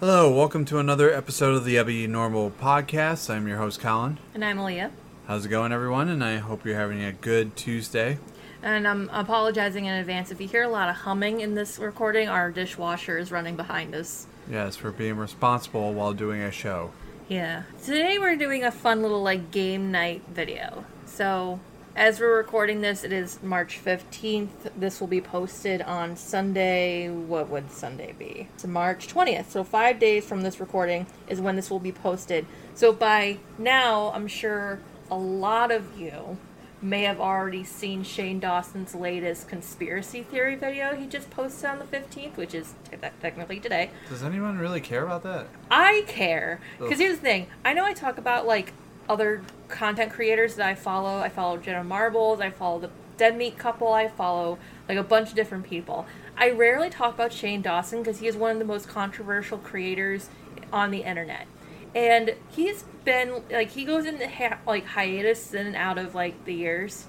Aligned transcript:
Hello, 0.00 0.30
welcome 0.30 0.64
to 0.66 0.78
another 0.78 1.12
episode 1.12 1.56
of 1.56 1.64
the 1.64 1.74
Ebby 1.74 2.08
Normal 2.08 2.52
Podcast. 2.52 3.28
I'm 3.28 3.48
your 3.48 3.56
host, 3.56 3.80
Collin. 3.80 4.20
And 4.32 4.44
I'm 4.44 4.56
Alea. 4.56 4.92
How's 5.26 5.44
it 5.44 5.48
going, 5.48 5.72
everyone? 5.72 6.08
And 6.08 6.22
I 6.22 6.36
hope 6.36 6.64
you're 6.64 6.76
having 6.76 7.02
a 7.02 7.10
good 7.10 7.56
Tuesday. 7.56 8.18
And 8.62 8.86
I'm 8.86 9.08
apologizing 9.08 9.86
in 9.86 9.94
advance 9.94 10.30
if 10.30 10.40
you 10.40 10.46
hear 10.46 10.62
a 10.62 10.68
lot 10.68 10.88
of 10.88 10.94
humming 10.94 11.40
in 11.40 11.56
this 11.56 11.80
recording. 11.80 12.28
Our 12.28 12.52
dishwasher 12.52 13.18
is 13.18 13.32
running 13.32 13.56
behind 13.56 13.92
us. 13.96 14.28
Yes, 14.48 14.76
for 14.76 14.92
being 14.92 15.16
responsible 15.16 15.92
while 15.92 16.12
doing 16.12 16.42
a 16.42 16.52
show. 16.52 16.92
Yeah. 17.26 17.64
Today 17.82 18.20
we're 18.20 18.36
doing 18.36 18.62
a 18.62 18.70
fun 18.70 19.02
little 19.02 19.24
like 19.24 19.50
game 19.50 19.90
night 19.90 20.22
video. 20.28 20.84
So 21.06 21.58
as 21.98 22.20
we're 22.20 22.36
recording 22.36 22.80
this, 22.80 23.02
it 23.02 23.12
is 23.12 23.42
March 23.42 23.80
15th. 23.84 24.70
This 24.76 25.00
will 25.00 25.08
be 25.08 25.20
posted 25.20 25.82
on 25.82 26.16
Sunday. 26.16 27.10
What 27.10 27.50
would 27.50 27.72
Sunday 27.72 28.14
be? 28.16 28.48
It's 28.54 28.64
March 28.64 29.08
20th. 29.08 29.50
So, 29.50 29.64
five 29.64 29.98
days 29.98 30.24
from 30.24 30.42
this 30.42 30.60
recording 30.60 31.08
is 31.26 31.40
when 31.40 31.56
this 31.56 31.70
will 31.70 31.80
be 31.80 31.90
posted. 31.90 32.46
So, 32.76 32.92
by 32.92 33.38
now, 33.58 34.12
I'm 34.14 34.28
sure 34.28 34.78
a 35.10 35.16
lot 35.16 35.72
of 35.72 35.98
you 35.98 36.38
may 36.80 37.02
have 37.02 37.20
already 37.20 37.64
seen 37.64 38.04
Shane 38.04 38.38
Dawson's 38.38 38.94
latest 38.94 39.48
conspiracy 39.48 40.22
theory 40.22 40.54
video 40.54 40.94
he 40.94 41.04
just 41.04 41.28
posted 41.30 41.68
on 41.68 41.80
the 41.80 41.84
15th, 41.84 42.36
which 42.36 42.54
is 42.54 42.74
te- 42.88 42.98
technically 43.20 43.58
today. 43.58 43.90
Does 44.08 44.22
anyone 44.22 44.56
really 44.56 44.80
care 44.80 45.04
about 45.04 45.24
that? 45.24 45.48
I 45.68 46.04
care. 46.06 46.60
Because 46.78 47.00
here's 47.00 47.16
the 47.16 47.22
thing 47.22 47.48
I 47.64 47.72
know 47.72 47.84
I 47.84 47.92
talk 47.92 48.18
about 48.18 48.46
like 48.46 48.72
other 49.08 49.42
content 49.68 50.12
creators 50.12 50.56
that 50.56 50.68
I 50.68 50.74
follow. 50.74 51.18
I 51.18 51.28
follow 51.28 51.56
Jenna 51.56 51.84
Marbles, 51.84 52.40
I 52.40 52.50
follow 52.50 52.80
the 52.80 52.90
Dead 53.16 53.36
Meat 53.36 53.58
couple, 53.58 53.92
I 53.92 54.08
follow 54.08 54.58
like 54.88 54.98
a 54.98 55.02
bunch 55.02 55.30
of 55.30 55.34
different 55.34 55.64
people. 55.64 56.06
I 56.36 56.50
rarely 56.50 56.88
talk 56.88 57.14
about 57.14 57.32
Shane 57.32 57.62
Dawson 57.62 58.00
because 58.00 58.20
he 58.20 58.28
is 58.28 58.36
one 58.36 58.52
of 58.52 58.58
the 58.58 58.64
most 58.64 58.88
controversial 58.88 59.58
creators 59.58 60.28
on 60.72 60.90
the 60.90 61.02
internet. 61.02 61.46
And 61.94 62.36
he's 62.50 62.84
been 63.04 63.42
like 63.50 63.70
he 63.70 63.84
goes 63.84 64.04
into 64.04 64.28
ha- 64.28 64.58
like 64.66 64.86
hiatus 64.86 65.52
in 65.54 65.66
and 65.66 65.76
out 65.76 65.98
of 65.98 66.14
like 66.14 66.44
the 66.44 66.54
years. 66.54 67.06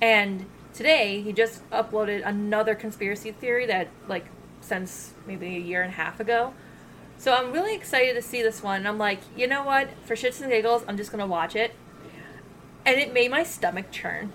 And 0.00 0.46
today 0.74 1.22
he 1.22 1.32
just 1.32 1.68
uploaded 1.70 2.26
another 2.26 2.74
conspiracy 2.74 3.32
theory 3.32 3.66
that 3.66 3.88
like 4.08 4.26
since 4.60 5.12
maybe 5.26 5.46
a 5.56 5.60
year 5.60 5.82
and 5.82 5.92
a 5.92 5.96
half 5.96 6.18
ago. 6.18 6.54
So 7.18 7.32
I'm 7.32 7.52
really 7.52 7.74
excited 7.74 8.14
to 8.14 8.22
see 8.22 8.42
this 8.42 8.62
one. 8.62 8.86
I'm 8.86 8.98
like, 8.98 9.20
you 9.36 9.46
know 9.46 9.64
what? 9.64 9.88
For 10.04 10.14
shits 10.14 10.40
and 10.40 10.50
giggles, 10.50 10.84
I'm 10.86 10.96
just 10.96 11.10
gonna 11.10 11.26
watch 11.26 11.56
it. 11.56 11.74
And 12.84 13.00
it 13.00 13.12
made 13.12 13.30
my 13.30 13.42
stomach 13.42 13.90
churn. 13.90 14.32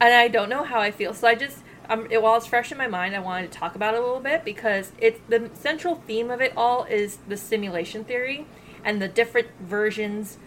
And 0.00 0.12
I 0.12 0.28
don't 0.28 0.48
know 0.48 0.64
how 0.64 0.80
I 0.80 0.90
feel. 0.90 1.14
So 1.14 1.28
I 1.28 1.34
just, 1.34 1.58
um, 1.88 2.06
it, 2.10 2.20
while 2.20 2.36
it's 2.36 2.46
fresh 2.46 2.72
in 2.72 2.78
my 2.78 2.88
mind, 2.88 3.14
I 3.14 3.20
wanted 3.20 3.52
to 3.52 3.58
talk 3.58 3.74
about 3.76 3.94
it 3.94 3.98
a 3.98 4.02
little 4.02 4.20
bit 4.20 4.44
because 4.44 4.92
it's 4.98 5.20
the 5.28 5.50
central 5.54 5.94
theme 5.94 6.30
of 6.30 6.40
it 6.40 6.52
all 6.56 6.84
is 6.84 7.18
the 7.28 7.36
simulation 7.36 8.04
theory 8.04 8.46
and 8.84 9.00
the 9.00 9.08
different 9.08 9.48
versions 9.60 10.38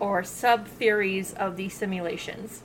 or 0.00 0.24
sub 0.24 0.66
theories 0.66 1.32
of 1.34 1.56
these 1.56 1.74
simulations. 1.74 2.62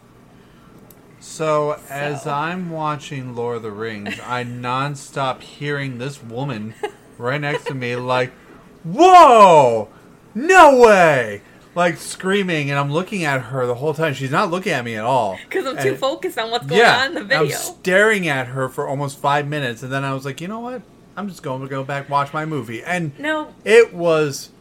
So, 1.20 1.80
as 1.90 2.24
So. 2.24 2.32
I'm 2.32 2.70
watching 2.70 3.36
Lord 3.36 3.58
of 3.58 3.64
the 3.64 3.72
Rings, 3.72 4.20
I 4.24 4.44
nonstop 4.44 5.42
hearing 5.42 5.98
this 5.98 6.22
woman 6.22 6.76
right 7.18 7.40
next 7.40 7.68
to 7.68 7.74
me, 7.74 7.96
like, 7.96 8.32
"Whoa, 8.84 9.90
no 10.34 10.80
way!" 10.80 11.42
Like 11.76 11.98
screaming, 11.98 12.70
and 12.70 12.80
I'm 12.80 12.92
looking 12.92 13.26
at 13.26 13.42
her 13.42 13.66
the 13.66 13.76
whole 13.76 13.94
time. 13.94 14.14
She's 14.14 14.32
not 14.32 14.50
looking 14.50 14.72
at 14.72 14.86
me 14.86 14.96
at 14.96 15.04
all. 15.04 15.38
Because 15.44 15.66
I'm 15.66 15.78
too 15.78 15.96
focused 15.96 16.40
on 16.40 16.50
what's 16.50 16.66
going 16.66 16.80
yeah, 16.80 17.02
on 17.02 17.08
in 17.08 17.14
the 17.16 17.24
video. 17.24 17.44
I'm 17.44 17.52
staring 17.52 18.30
at 18.30 18.48
her 18.48 18.70
for 18.70 18.88
almost 18.88 19.18
five 19.18 19.48
minutes, 19.48 19.84
and 19.84 19.92
then 19.92 20.06
I 20.06 20.14
was 20.14 20.24
like, 20.24 20.40
you 20.40 20.48
know 20.48 20.62
what? 20.62 20.82
I'm 21.18 21.28
just 21.28 21.44
going 21.44 21.62
to 21.62 21.68
go 21.68 21.84
back 21.84 22.10
watch 22.10 22.34
my 22.34 22.46
movie, 22.46 22.82
and 22.84 23.18
no, 23.20 23.54
it 23.66 23.94
was 23.94 24.52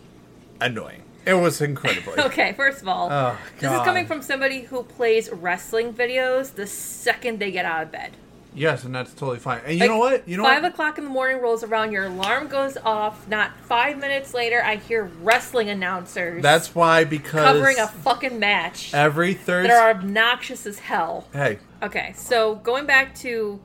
annoying. 0.61 1.03
It 1.27 1.35
was 1.35 1.61
incredibly. 1.61 2.15
Okay, 2.25 2.53
first 2.53 2.83
of 2.83 2.89
all, 2.89 3.09
Oh, 3.11 3.39
this 3.59 3.71
is 3.71 3.79
coming 3.81 4.07
from 4.07 4.21
somebody 4.23 4.63
who 4.63 4.83
plays 4.83 5.31
wrestling 5.31 5.93
videos 5.93 6.55
the 6.55 6.67
second 6.67 7.39
they 7.39 7.51
get 7.51 7.65
out 7.65 7.83
of 7.83 7.93
bed. 7.93 8.13
Yes, 8.57 8.85
and 8.85 8.95
that's 8.95 9.13
totally 9.13 9.41
fine. 9.41 9.61
And 9.65 9.75
you 9.75 9.81
Like, 9.81 9.91
know 9.91 9.99
what? 9.99 10.29
You 10.29 10.37
know 10.37 10.45
five 10.45 10.63
what? 10.63 10.73
o'clock 10.73 10.97
in 10.99 11.05
the 11.05 11.11
morning 11.11 11.41
rolls 11.43 11.65
around, 11.65 11.91
your 11.91 12.05
alarm 12.05 12.47
goes 12.47 12.77
off. 12.77 13.27
Not 13.29 13.57
five 13.63 13.99
minutes 13.99 14.33
later, 14.33 14.63
I 14.63 14.77
hear 14.77 15.11
wrestling 15.23 15.71
announcers 15.71 16.41
That's 16.43 16.73
why 16.75 17.03
because 17.05 17.45
covering 17.45 17.79
a 17.81 17.89
fucking 17.89 18.39
match 18.39 18.95
every 18.95 19.35
that 19.35 19.45
Thursday. 19.45 19.73
are 19.75 19.91
obnoxious 19.91 20.67
as 20.67 20.79
hell. 20.79 21.27
hey, 21.33 21.59
Okay, 21.83 22.13
so 22.17 22.55
going 22.57 22.87
back 22.87 23.15
to 23.17 23.61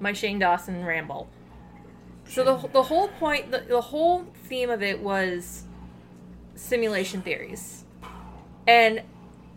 my 0.00 0.12
Shane 0.12 0.38
Dawson 0.38 0.84
ramble. 0.84 1.28
So 2.28 2.44
the 2.44 2.68
the 2.68 2.82
whole 2.84 3.08
point, 3.08 3.50
the, 3.50 3.58
the 3.60 3.80
whole 3.80 4.24
theme 4.44 4.70
of 4.70 4.82
it 4.82 5.00
was 5.00 5.64
simulation 6.54 7.22
theories, 7.22 7.84
and 8.66 9.02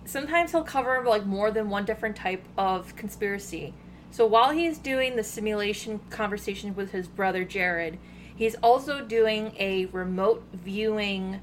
sometimes 0.05 0.51
he'll 0.51 0.63
cover 0.63 1.03
like 1.05 1.25
more 1.25 1.51
than 1.51 1.69
one 1.69 1.85
different 1.85 2.15
type 2.15 2.43
of 2.57 2.95
conspiracy. 2.95 3.73
So 4.11 4.25
while 4.25 4.51
he's 4.51 4.77
doing 4.77 5.15
the 5.15 5.23
simulation 5.23 6.01
conversation 6.09 6.75
with 6.75 6.91
his 6.91 7.07
brother 7.07 7.45
Jared, 7.45 7.97
he's 8.35 8.55
also 8.55 9.03
doing 9.03 9.55
a 9.57 9.85
remote 9.87 10.43
viewing 10.53 11.39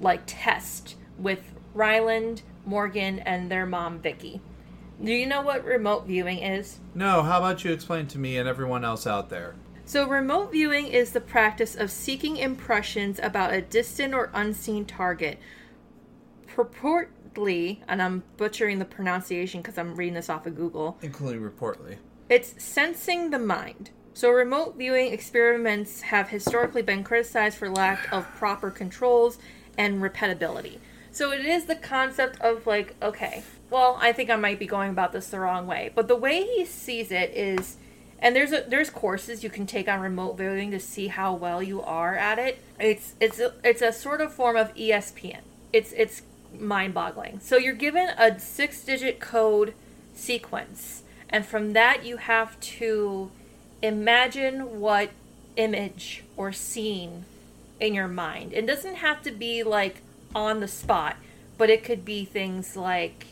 like 0.00 0.22
test 0.26 0.96
with 1.18 1.40
Ryland, 1.72 2.42
Morgan, 2.66 3.20
and 3.20 3.50
their 3.50 3.64
mom 3.64 4.00
Vicky. 4.00 4.42
Do 5.02 5.12
you 5.12 5.26
know 5.26 5.40
what 5.40 5.64
remote 5.64 6.06
viewing 6.06 6.38
is? 6.38 6.78
no. 6.94 7.22
How 7.22 7.38
about 7.38 7.64
you 7.64 7.72
explain 7.72 8.06
to 8.08 8.18
me 8.18 8.36
and 8.36 8.48
everyone 8.48 8.84
else 8.84 9.06
out 9.06 9.28
there? 9.30 9.54
So, 9.84 10.06
remote 10.08 10.52
viewing 10.52 10.88
is 10.88 11.12
the 11.12 11.20
practice 11.20 11.76
of 11.76 11.90
seeking 11.90 12.38
impressions 12.38 13.20
about 13.22 13.52
a 13.52 13.62
distant 13.62 14.14
or 14.14 14.30
unseen 14.34 14.84
target. 14.84 15.38
Purportedly, 17.36 17.78
and 17.88 18.02
I'm 18.02 18.22
butchering 18.36 18.78
the 18.78 18.84
pronunciation 18.84 19.60
because 19.60 19.78
I'm 19.78 19.94
reading 19.94 20.14
this 20.14 20.28
off 20.30 20.46
of 20.46 20.56
Google, 20.56 20.96
Including 21.02 21.42
reportedly. 21.42 21.96
it's 22.28 22.62
sensing 22.62 23.30
the 23.30 23.38
mind. 23.38 23.90
So, 24.14 24.30
remote 24.30 24.76
viewing 24.78 25.12
experiments 25.12 26.00
have 26.02 26.30
historically 26.30 26.82
been 26.82 27.04
criticized 27.04 27.58
for 27.58 27.68
lack 27.68 28.10
of 28.12 28.26
proper 28.36 28.70
controls 28.70 29.38
and 29.76 30.00
repetibility. 30.00 30.78
So, 31.12 31.32
it 31.32 31.44
is 31.44 31.66
the 31.66 31.76
concept 31.76 32.40
of 32.40 32.66
like, 32.66 32.94
okay, 33.02 33.42
well, 33.68 33.98
I 34.00 34.12
think 34.12 34.30
I 34.30 34.36
might 34.36 34.58
be 34.58 34.66
going 34.66 34.90
about 34.90 35.12
this 35.12 35.28
the 35.28 35.40
wrong 35.40 35.66
way, 35.66 35.90
but 35.94 36.08
the 36.08 36.16
way 36.16 36.42
he 36.44 36.64
sees 36.64 37.12
it 37.12 37.30
is, 37.34 37.76
and 38.18 38.34
there's 38.34 38.52
a, 38.52 38.64
there's 38.66 38.88
courses 38.88 39.44
you 39.44 39.50
can 39.50 39.66
take 39.66 39.86
on 39.86 40.00
remote 40.00 40.38
viewing 40.38 40.70
to 40.70 40.80
see 40.80 41.08
how 41.08 41.34
well 41.34 41.62
you 41.62 41.82
are 41.82 42.16
at 42.16 42.38
it. 42.38 42.58
It's 42.80 43.14
it's 43.20 43.38
a, 43.38 43.52
it's 43.62 43.82
a 43.82 43.92
sort 43.92 44.22
of 44.22 44.32
form 44.32 44.56
of 44.56 44.74
ESPN. 44.74 45.40
It's 45.74 45.92
it's 45.92 46.22
mind-boggling. 46.60 47.40
So 47.40 47.56
you're 47.56 47.74
given 47.74 48.08
a 48.18 48.38
six-digit 48.38 49.20
code 49.20 49.74
sequence, 50.14 51.02
and 51.28 51.44
from 51.44 51.72
that 51.72 52.04
you 52.04 52.16
have 52.18 52.58
to 52.60 53.30
imagine 53.82 54.80
what 54.80 55.10
image 55.56 56.24
or 56.36 56.52
scene 56.52 57.24
in 57.80 57.94
your 57.94 58.08
mind. 58.08 58.52
It 58.52 58.66
doesn't 58.66 58.96
have 58.96 59.22
to 59.22 59.30
be 59.30 59.62
like 59.62 60.02
on 60.34 60.60
the 60.60 60.68
spot, 60.68 61.16
but 61.58 61.70
it 61.70 61.84
could 61.84 62.04
be 62.04 62.24
things 62.24 62.76
like 62.76 63.28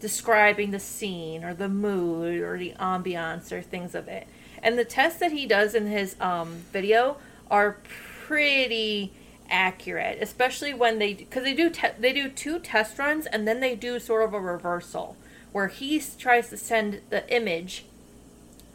describing 0.00 0.70
the 0.70 0.80
scene 0.80 1.44
or 1.44 1.54
the 1.54 1.68
mood 1.68 2.40
or 2.40 2.58
the 2.58 2.72
ambiance 2.80 3.52
or 3.52 3.60
things 3.62 3.94
of 3.94 4.08
it. 4.08 4.26
And 4.62 4.78
the 4.78 4.84
tests 4.84 5.20
that 5.20 5.32
he 5.32 5.46
does 5.46 5.74
in 5.74 5.86
his 5.86 6.16
um, 6.20 6.62
video 6.72 7.16
are 7.50 7.78
pretty 7.84 9.12
accurate, 9.50 10.18
especially 10.20 10.72
when 10.74 10.98
they 10.98 11.14
because 11.14 11.44
they 11.44 11.54
do 11.54 11.70
te- 11.70 11.88
they 11.98 12.12
do 12.12 12.28
two 12.28 12.58
test 12.58 12.98
runs 12.98 13.26
and 13.26 13.46
then 13.46 13.60
they 13.60 13.74
do 13.74 13.98
sort 13.98 14.22
of 14.22 14.34
a 14.34 14.40
reversal 14.40 15.16
where 15.52 15.68
he 15.68 16.00
tries 16.18 16.48
to 16.50 16.56
send 16.56 17.00
the 17.10 17.28
image 17.34 17.84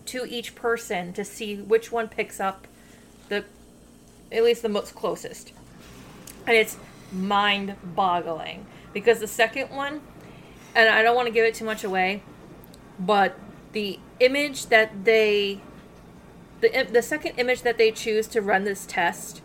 to 0.06 0.26
each 0.26 0.56
person 0.56 1.14
to 1.14 1.24
see 1.26 1.56
which 1.56 1.92
one 1.92 2.08
picks 2.08 2.40
up 2.40 2.68
the 3.30 3.44
at 4.32 4.44
least 4.44 4.62
the 4.62 4.70
most 4.70 4.96
closest. 4.96 5.54
And 6.48 6.56
it's 6.56 6.78
mind 7.12 7.76
boggling 7.84 8.66
because 8.94 9.20
the 9.20 9.28
second 9.28 9.70
one, 9.70 10.02
and 10.76 10.90
I 10.90 11.02
don't 11.02 11.16
want 11.16 11.28
to 11.28 11.34
give 11.34 11.46
it 11.46 11.56
too 11.56 11.66
much 11.66 11.84
away, 11.84 12.22
but 13.00 13.38
the 13.72 14.00
image 14.20 14.68
that 14.68 15.06
they, 15.06 15.60
the, 16.62 16.88
the 16.92 17.02
second 17.02 17.34
image 17.38 17.62
that 17.64 17.78
they 17.78 17.92
choose 17.92 18.28
to 18.28 18.42
run 18.42 18.64
this 18.64 18.86
test, 18.86 19.42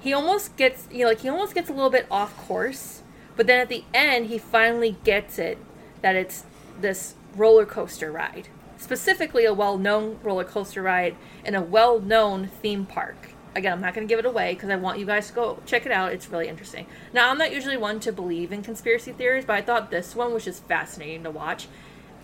he 0.00 0.12
almost 0.12 0.56
gets, 0.56 0.86
you 0.90 1.00
know, 1.00 1.08
like 1.08 1.20
he 1.20 1.28
almost 1.28 1.54
gets 1.54 1.68
a 1.68 1.72
little 1.72 1.90
bit 1.90 2.06
off 2.10 2.36
course, 2.36 3.02
but 3.36 3.46
then 3.46 3.60
at 3.60 3.68
the 3.68 3.84
end, 3.92 4.26
he 4.26 4.38
finally 4.38 4.96
gets 5.04 5.38
it 5.38 5.58
that 6.02 6.14
it's 6.16 6.44
this 6.80 7.14
roller 7.34 7.66
coaster 7.66 8.10
ride. 8.10 8.48
Specifically, 8.78 9.44
a 9.44 9.54
well 9.54 9.78
known 9.78 10.18
roller 10.22 10.44
coaster 10.44 10.82
ride 10.82 11.16
in 11.44 11.54
a 11.54 11.62
well 11.62 12.00
known 12.00 12.46
theme 12.46 12.86
park. 12.86 13.30
Again, 13.54 13.72
I'm 13.72 13.80
not 13.80 13.94
going 13.94 14.06
to 14.06 14.12
give 14.12 14.18
it 14.18 14.26
away 14.26 14.52
because 14.52 14.68
I 14.68 14.76
want 14.76 14.98
you 14.98 15.06
guys 15.06 15.28
to 15.28 15.32
go 15.32 15.62
check 15.64 15.86
it 15.86 15.92
out. 15.92 16.12
It's 16.12 16.28
really 16.28 16.46
interesting. 16.46 16.86
Now, 17.14 17.30
I'm 17.30 17.38
not 17.38 17.52
usually 17.52 17.78
one 17.78 18.00
to 18.00 18.12
believe 18.12 18.52
in 18.52 18.62
conspiracy 18.62 19.12
theories, 19.12 19.46
but 19.46 19.54
I 19.54 19.62
thought 19.62 19.90
this 19.90 20.14
one 20.14 20.34
was 20.34 20.44
just 20.44 20.64
fascinating 20.64 21.22
to 21.22 21.30
watch. 21.30 21.66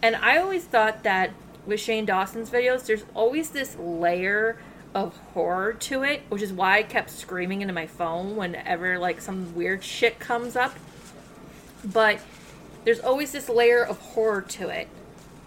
And 0.03 0.15
I 0.17 0.37
always 0.37 0.65
thought 0.65 1.05
that 1.05 1.33
with 1.65 1.81
Shane 1.81 2.05
Dawson's 2.05 2.51
videos, 2.51 2.85
there's 2.85 3.05
always 3.15 3.51
this 3.51 3.77
layer 3.79 4.59
of 4.95 5.17
horror 5.35 5.73
to 5.73 6.03
it, 6.03 6.23
which 6.29 6.43
is 6.43 6.53
why 6.53 6.79
I 6.79 6.83
kept 6.83 7.11
screaming 7.11 7.63
into 7.63 7.75
my 7.75 7.87
phone 7.87 8.37
whenever 8.37 8.99
like 8.99 9.21
some 9.21 9.55
weird 9.55 9.83
shit 9.83 10.19
comes 10.19 10.57
up. 10.57 10.75
But 11.85 12.21
there's 12.85 13.01
always 13.01 13.33
this 13.33 13.49
layer 13.49 13.85
of 13.85 13.99
horror 13.99 14.43
to 14.43 14.69
it 14.69 14.89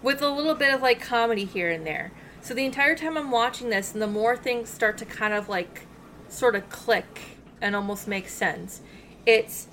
with 0.02 0.22
a 0.22 0.30
little 0.30 0.54
bit 0.54 0.74
of 0.74 0.82
like 0.82 1.00
comedy 1.00 1.44
here 1.44 1.70
and 1.70 1.86
there. 1.86 2.12
So 2.42 2.54
the 2.54 2.64
entire 2.64 2.94
time 2.94 3.16
I'm 3.16 3.30
watching 3.30 3.70
this 3.70 3.92
and 3.92 4.00
the 4.00 4.06
more 4.06 4.36
things 4.36 4.68
start 4.68 4.98
to 4.98 5.04
kind 5.04 5.34
of 5.34 5.48
like 5.48 5.86
sort 6.28 6.54
of 6.54 6.68
click 6.68 7.20
and 7.60 7.74
almost 7.74 8.06
make 8.06 8.28
sense, 8.28 8.80
it's 9.24 9.68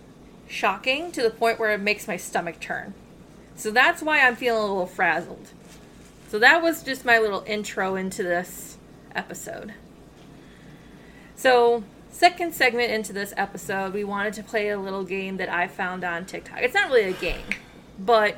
shocking 0.48 1.12
to 1.12 1.22
the 1.22 1.30
point 1.30 1.60
where 1.60 1.72
it 1.72 1.82
makes 1.82 2.08
my 2.08 2.18
stomach 2.18 2.60
turn. 2.60 2.94
So 3.56 3.72
that's 3.72 4.02
why 4.02 4.22
I'm 4.22 4.36
feeling 4.36 4.64
a 4.64 4.66
little 4.66 4.88
frazzled. 4.88 5.50
So 6.30 6.40
that 6.40 6.64
was 6.64 6.82
just 6.82 7.06
my 7.06 7.20
little 7.20 7.44
intro 7.46 7.96
into 7.96 8.24
this 8.24 8.73
episode. 9.16 9.74
So, 11.36 11.84
second 12.10 12.54
segment 12.54 12.92
into 12.92 13.12
this 13.14 13.34
episode, 13.36 13.94
we 13.94 14.04
wanted 14.04 14.34
to 14.34 14.44
play 14.44 14.70
a 14.70 14.80
little 14.80 15.04
game 15.04 15.38
that 15.38 15.50
I 15.50 15.68
found 15.68 16.04
on 16.04 16.26
TikTok. 16.26 16.60
It's 16.62 16.74
not 16.74 16.90
really 16.90 17.10
a 17.10 17.14
game, 17.14 17.46
but 18.00 18.38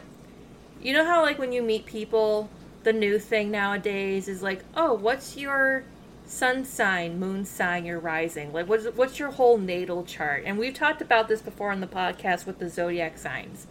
you 0.82 0.94
know 0.94 1.06
how, 1.06 1.22
like, 1.22 1.38
when 1.38 1.52
you 1.52 1.62
meet 1.62 1.86
people, 1.86 2.50
the 2.84 2.94
new 2.94 3.20
thing 3.20 3.52
nowadays 3.52 4.28
is 4.28 4.42
like, 4.42 4.64
oh, 4.76 4.94
what's 4.94 5.36
your 5.36 5.84
sun 6.26 6.66
sign, 6.66 7.20
moon 7.20 7.46
sign, 7.46 7.86
your 7.86 8.00
rising? 8.00 8.54
Like, 8.54 8.68
what's, 8.68 8.86
what's 8.96 9.20
your 9.20 9.32
whole 9.32 9.58
natal 9.58 10.04
chart? 10.04 10.44
And 10.46 10.58
we've 10.58 10.74
talked 10.74 11.02
about 11.02 11.28
this 11.28 11.42
before 11.42 11.72
on 11.72 11.82
the 11.82 11.88
podcast 11.88 12.46
with 12.46 12.60
the 12.60 12.70
zodiac 12.70 13.18
signs. 13.18 13.68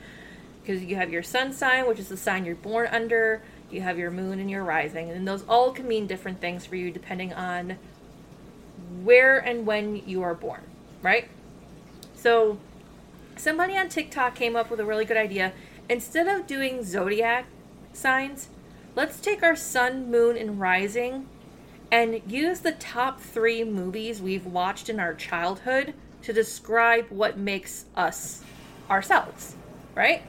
Because 0.63 0.83
you 0.83 0.97
have 0.97 1.13
your 1.13 1.23
sun 1.23 1.53
sign, 1.53 1.87
which 1.87 1.99
is 1.99 2.09
the 2.09 2.17
sign 2.17 2.45
you're 2.45 2.55
born 2.55 2.89
under, 2.91 3.43
you 3.75 3.83
have 3.83 3.99
your 3.99 4.11
moon 4.11 4.39
and 4.39 4.51
your 4.51 4.65
rising, 4.65 5.11
and 5.11 5.27
those 5.27 5.45
all 5.49 5.73
can 5.73 5.87
mean 5.87 6.07
different 6.07 6.41
things 6.41 6.65
for 6.65 6.77
you 6.77 6.91
depending 6.91 7.33
on 7.33 7.77
where 9.03 9.39
and 9.39 9.67
when 9.67 9.97
you 10.07 10.23
are 10.23 10.35
born, 10.35 10.63
right? 11.03 11.29
So, 12.15 12.59
somebody 13.37 13.77
on 13.77 13.89
TikTok 13.89 14.35
came 14.35 14.57
up 14.57 14.71
with 14.71 14.81
a 14.81 14.85
really 14.85 15.05
good 15.05 15.17
idea. 15.17 15.53
Instead 15.89 16.29
of 16.29 16.47
doing 16.47 16.83
zodiac 16.83 17.47
signs, 17.93 18.49
let's 18.95 19.21
take 19.21 19.43
our 19.43 19.57
sun, 19.57 20.11
moon, 20.11 20.37
and 20.37 20.61
rising 20.61 21.27
and 21.91 22.21
use 22.27 22.61
the 22.61 22.73
top 22.73 23.21
three 23.21 23.63
movies 23.63 24.21
we've 24.21 24.47
watched 24.47 24.89
in 24.89 24.99
our 24.99 25.15
childhood 25.15 25.95
to 26.23 26.33
describe 26.33 27.07
what 27.11 27.39
makes 27.39 27.85
us 27.95 28.43
ourselves, 28.91 29.55
right? 29.95 30.23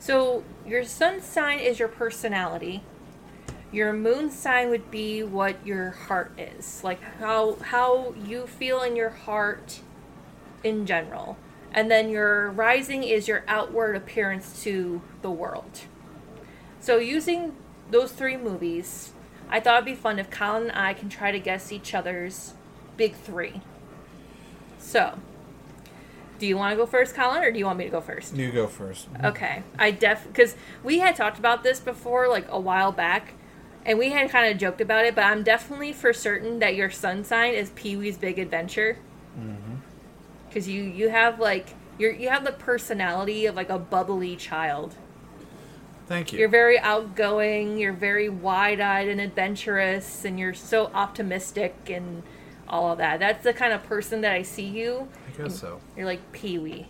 So, 0.00 0.44
your 0.66 0.84
sun 0.84 1.20
sign 1.20 1.58
is 1.58 1.78
your 1.78 1.88
personality. 1.88 2.82
Your 3.70 3.92
moon 3.92 4.30
sign 4.30 4.70
would 4.70 4.90
be 4.90 5.22
what 5.22 5.64
your 5.64 5.90
heart 5.90 6.32
is, 6.38 6.82
like 6.82 7.02
how 7.20 7.56
how 7.56 8.14
you 8.24 8.46
feel 8.46 8.80
in 8.82 8.96
your 8.96 9.10
heart 9.10 9.80
in 10.64 10.86
general. 10.86 11.36
And 11.70 11.90
then 11.90 12.08
your 12.08 12.50
rising 12.50 13.04
is 13.04 13.28
your 13.28 13.44
outward 13.46 13.94
appearance 13.94 14.62
to 14.62 15.02
the 15.20 15.30
world. 15.30 15.82
So, 16.80 16.96
using 16.96 17.54
those 17.90 18.10
three 18.10 18.38
movies, 18.38 19.12
I 19.50 19.60
thought 19.60 19.82
it'd 19.82 19.84
be 19.84 19.94
fun 19.94 20.18
if 20.18 20.30
Collin 20.30 20.70
and 20.70 20.78
I 20.78 20.94
can 20.94 21.10
try 21.10 21.30
to 21.30 21.38
guess 21.38 21.70
each 21.70 21.92
other's 21.92 22.54
big 22.96 23.14
three. 23.14 23.60
So, 24.78 25.18
do 26.40 26.46
you 26.46 26.56
want 26.56 26.72
to 26.72 26.76
go 26.76 26.86
first, 26.86 27.14
Collin, 27.14 27.44
or 27.44 27.52
do 27.52 27.58
you 27.58 27.66
want 27.66 27.78
me 27.78 27.84
to 27.84 27.90
go 27.90 28.00
first? 28.00 28.34
You 28.34 28.50
go 28.50 28.66
first. 28.66 29.08
Okay, 29.22 29.62
I 29.78 29.90
def 29.92 30.26
because 30.26 30.56
we 30.82 30.98
had 30.98 31.14
talked 31.14 31.38
about 31.38 31.62
this 31.62 31.78
before, 31.78 32.26
like 32.28 32.46
a 32.48 32.58
while 32.58 32.90
back, 32.90 33.34
and 33.84 33.98
we 33.98 34.10
had 34.10 34.30
kind 34.30 34.50
of 34.50 34.58
joked 34.58 34.80
about 34.80 35.04
it. 35.04 35.14
But 35.14 35.24
I'm 35.24 35.44
definitely 35.44 35.92
for 35.92 36.12
certain 36.12 36.58
that 36.58 36.74
your 36.74 36.90
sun 36.90 37.22
sign 37.22 37.52
is 37.52 37.70
Pee 37.70 37.94
Wee's 37.94 38.16
Big 38.16 38.38
Adventure. 38.38 38.98
Mm-hmm. 39.38 39.74
Because 40.48 40.66
you 40.66 40.82
you 40.82 41.10
have 41.10 41.38
like 41.38 41.74
you're 41.98 42.12
you 42.12 42.30
have 42.30 42.44
the 42.44 42.52
personality 42.52 43.44
of 43.44 43.54
like 43.54 43.68
a 43.70 43.78
bubbly 43.78 44.34
child. 44.34 44.96
Thank 46.06 46.32
you. 46.32 46.40
You're 46.40 46.48
very 46.48 46.76
outgoing. 46.78 47.78
You're 47.78 47.92
very 47.92 48.28
wide-eyed 48.28 49.08
and 49.08 49.20
adventurous, 49.20 50.24
and 50.24 50.40
you're 50.40 50.54
so 50.54 50.90
optimistic 50.92 51.76
and 51.88 52.24
all 52.66 52.90
of 52.90 52.98
that. 52.98 53.20
That's 53.20 53.44
the 53.44 53.52
kind 53.52 53.72
of 53.72 53.84
person 53.84 54.22
that 54.22 54.32
I 54.32 54.42
see 54.42 54.66
you. 54.66 55.08
Guess 55.44 55.60
so. 55.60 55.80
You're 55.96 56.06
like 56.06 56.32
Pee 56.32 56.58
Wee. 56.58 56.86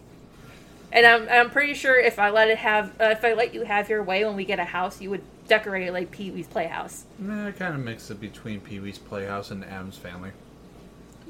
And 0.93 1.07
I'm, 1.07 1.29
I'm 1.29 1.51
pretty 1.51 1.75
sure 1.75 1.99
if 1.99 2.19
I 2.19 2.31
let 2.31 2.49
it 2.49 2.59
have 2.59 3.01
uh, 3.01 3.05
if 3.05 3.25
I 3.25 3.35
let 3.35 3.55
you 3.55 3.65
have 3.65 3.89
your 3.89 4.03
way 4.03 4.25
when 4.25 4.35
we 4.37 4.45
get 4.45 4.59
a 4.59 4.65
house, 4.65 5.01
you 5.01 5.11
would 5.11 5.23
decorate 5.47 5.87
it 5.87 5.93
like 5.93 6.11
Pee 6.11 6.31
Wee's 6.31 6.47
Playhouse. 6.47 7.05
Nah, 7.19 7.49
I 7.49 7.53
kind 7.53 7.75
of 7.75 7.81
mix 7.81 8.11
it 8.11 8.21
between 8.21 8.61
Pee 8.61 8.81
Wee's 8.81 8.99
Playhouse 8.99 9.51
and 9.51 9.65
Addams 9.65 9.97
Family. 9.97 10.31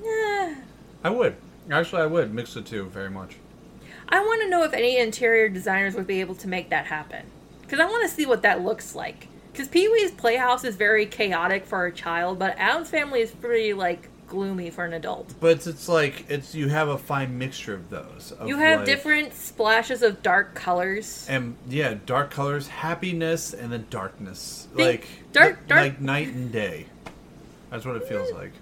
Nah. 0.03 0.55
I 1.05 1.11
would. 1.11 1.37
Actually, 1.71 2.03
I 2.03 2.07
would 2.07 2.33
mix 2.33 2.55
the 2.55 2.63
two 2.63 2.87
very 2.87 3.11
much. 3.11 3.37
I 4.09 4.21
want 4.21 4.43
to 4.43 4.49
know 4.49 4.63
if 4.65 4.73
any 4.73 4.99
interior 4.99 5.49
designers 5.49 5.95
would 5.95 6.07
be 6.07 6.21
able 6.21 6.35
to 6.37 6.49
make 6.49 6.71
that 6.71 6.87
happen. 6.87 7.27
Because 7.63 7.81
I 7.81 7.87
want 7.87 8.03
to 8.09 8.15
see 8.15 8.27
what 8.27 8.43
that 8.43 8.63
looks 8.63 8.95
like. 8.95 9.29
Because 9.53 9.69
Pee 9.69 9.89
Wee's 9.89 10.11
Playhouse 10.11 10.65
is 10.65 10.77
very 10.77 11.07
chaotic 11.07 11.65
for 11.65 11.87
a 11.87 11.93
child, 11.93 12.39
but 12.39 12.59
Addams 12.59 12.91
Family 12.91 13.21
is 13.21 13.31
pretty 13.31 13.73
like 13.73 14.09
gloomy 14.31 14.71
for 14.71 14.85
an 14.87 14.95
adult. 14.95 15.35
But 15.41 15.51
it's, 15.57 15.67
it's 15.67 15.89
like 15.89 16.25
it's 16.31 16.55
you 16.55 16.69
have 16.69 16.89
a 16.89 16.97
fine 16.97 17.37
mixture 17.37 17.75
of 17.75 17.91
those. 17.91 18.33
Of 18.39 18.49
You 18.49 18.57
have 18.57 18.79
like- 18.81 18.87
different 18.87 19.35
splashes 19.35 20.01
of 20.03 20.23
dark 20.23 20.55
colors. 20.55 21.27
and 21.29 21.57
yeah, 21.69 21.95
dark 22.07 22.31
colors, 22.31 22.69
happiness, 22.69 23.53
and 23.53 23.71
then 23.73 23.87
darkness. 23.91 24.69
Think- 24.75 24.89
like 24.89 25.09
dark- 25.33 25.67
dark- 25.67 25.81
like 25.81 26.01
night 26.01 26.29
and 26.29 26.51
day. 26.51 26.87
That's 27.71 27.85
what 27.85 27.97
it 27.97 28.09
feels 28.09 28.33
like. 28.33 28.53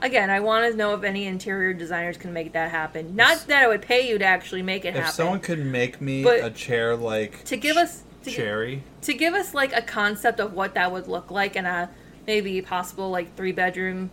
Again, 0.00 0.30
I 0.30 0.40
want 0.40 0.70
to 0.70 0.76
know 0.76 0.94
if 0.94 1.04
any 1.04 1.26
interior 1.26 1.72
designers 1.72 2.16
can 2.16 2.32
make 2.32 2.52
that 2.54 2.72
happen. 2.72 3.14
Not 3.14 3.46
that 3.46 3.62
I 3.62 3.68
would 3.68 3.82
pay 3.82 4.08
you 4.08 4.18
to 4.18 4.24
actually 4.24 4.62
make 4.62 4.84
it 4.84 4.88
If 4.88 4.94
happen. 4.94 5.08
If 5.08 5.14
someone 5.14 5.40
could 5.40 5.64
make 5.64 6.00
me 6.00 6.24
a 6.28 6.50
chair 6.50 6.96
like 6.96 7.44
to 7.44 7.56
give 7.56 7.76
us 7.76 8.02
to, 8.24 8.30
cherry, 8.30 8.82
to 9.02 9.14
give 9.14 9.34
us 9.34 9.54
like 9.54 9.72
a 9.72 9.82
concept 9.82 10.40
of 10.40 10.54
what 10.54 10.74
that 10.74 10.90
would 10.90 11.06
look 11.06 11.30
like 11.30 11.54
in 11.54 11.66
a 11.66 11.88
maybe 12.26 12.60
possible 12.62 13.10
like 13.10 13.36
three 13.36 13.52
bedroom, 13.52 14.10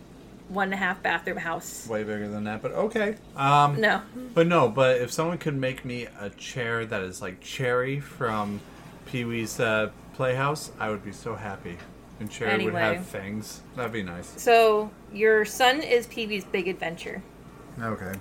one 0.50 0.64
and 0.66 0.74
a 0.74 0.76
half 0.76 1.02
bathroom 1.02 1.36
house. 1.38 1.86
way 1.88 2.02
bigger 2.02 2.28
than 2.28 2.44
that, 2.44 2.60
but 2.60 2.72
okay. 2.72 3.14
Um, 3.36 3.80
No, 3.80 4.02
But 4.34 4.46
no, 4.46 4.68
but 4.68 5.00
if 5.00 5.10
someone 5.12 5.38
could 5.38 5.56
make 5.56 5.84
me 5.84 6.08
a 6.20 6.28
chair 6.30 6.84
that 6.84 7.02
is 7.02 7.22
like 7.22 7.40
Chairry 7.40 8.00
from 8.00 8.60
Pee 9.06 9.24
Wee's 9.24 9.58
uh, 9.60 9.90
Playhouse, 10.14 10.72
I 10.78 10.90
would 10.90 11.04
be 11.04 11.12
so 11.12 11.34
happy. 11.36 11.78
And 12.18 12.30
Chairry 12.30 12.64
would 12.64 12.74
have 12.74 13.06
fangs. 13.06 13.62
That'd 13.76 13.92
be 13.92 14.02
nice. 14.02 14.34
so 14.36 14.90
your 15.12 15.44
son 15.46 15.80
is 15.80 16.06
Peewee's 16.06 16.44
Big 16.44 16.68
Adventure. 16.68 17.22
Okay. 17.80 18.12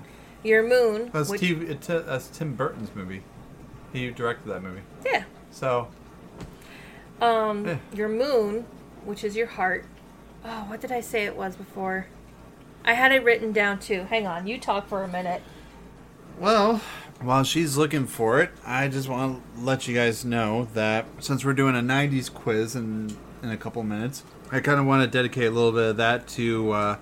Your 0.44 0.64
moon, 0.64 1.10
That's, 1.12 1.30
which, 1.30 1.42
TV, 1.42 1.70
it's, 1.70 1.90
uh, 1.90 2.04
that's 2.06 2.28
Tim 2.30 2.56
Burton's 2.56 2.96
movie. 2.96 3.24
He 3.92 4.10
directed 4.12 4.48
that 4.50 4.64
movie. 4.64 4.82
yeah, 5.04 5.24
So, 5.52 5.90
um, 7.22 7.68
Eh. 7.68 7.78
your 7.94 8.08
moon, 8.08 8.66
which 9.04 9.24
is 9.26 9.36
your 9.36 9.48
heart. 9.48 9.84
Oh, 10.46 10.64
what 10.68 10.80
did 10.80 10.92
I 10.94 11.02
say 11.02 11.26
it 11.26 11.36
was 11.36 11.56
before? 11.58 12.06
I 12.84 12.94
had 12.94 13.12
it 13.12 13.24
written 13.24 13.52
down 13.52 13.80
too. 13.80 14.04
Hang 14.04 14.28
on, 14.28 14.48
you 14.48 14.60
talk 14.60 14.88
for 14.88 15.04
a 15.04 15.08
minute. 15.08 15.42
well, 16.40 16.82
while 17.22 17.44
she's 17.44 17.76
looking 17.78 18.08
for 18.08 18.42
it, 18.42 18.52
I 18.66 18.88
just 18.88 19.10
want 19.10 19.42
to 19.56 19.62
let 19.62 19.88
you 19.88 19.96
guys 19.96 20.24
know 20.24 20.68
that 20.74 21.06
since 21.20 21.44
we're 21.44 21.54
doing 21.54 21.76
a 21.76 21.82
90s 21.82 22.34
quiz 22.34 22.76
in, 22.76 23.16
in 23.44 23.50
a 23.50 23.58
couple 23.58 23.84
minutes, 23.84 24.24
I 24.52 24.62
kind 24.62 24.80
of 24.80 24.86
want 24.86 25.04
to 25.04 25.08
dedicate 25.08 25.48
a 25.48 25.52
little 25.52 25.72
bit 25.72 25.90
of 25.90 25.98
that 25.98 26.28
to 26.30 26.72
uh, 26.72 26.98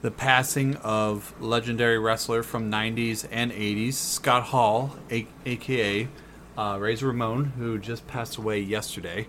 the 0.00 0.10
passing 0.10 0.76
of 0.76 1.34
legendary 1.40 1.98
wrestler 1.98 2.42
from 2.42 2.70
90s 2.70 3.26
and 3.30 3.52
80s, 3.52 3.94
Scott 3.94 4.44
Hall, 4.44 4.96
a- 5.10 5.26
aka 5.44 6.08
uh, 6.56 6.78
Razor 6.80 7.08
Ramon, 7.08 7.52
who 7.58 7.78
just 7.78 8.06
passed 8.06 8.36
away 8.36 8.60
yesterday. 8.60 9.28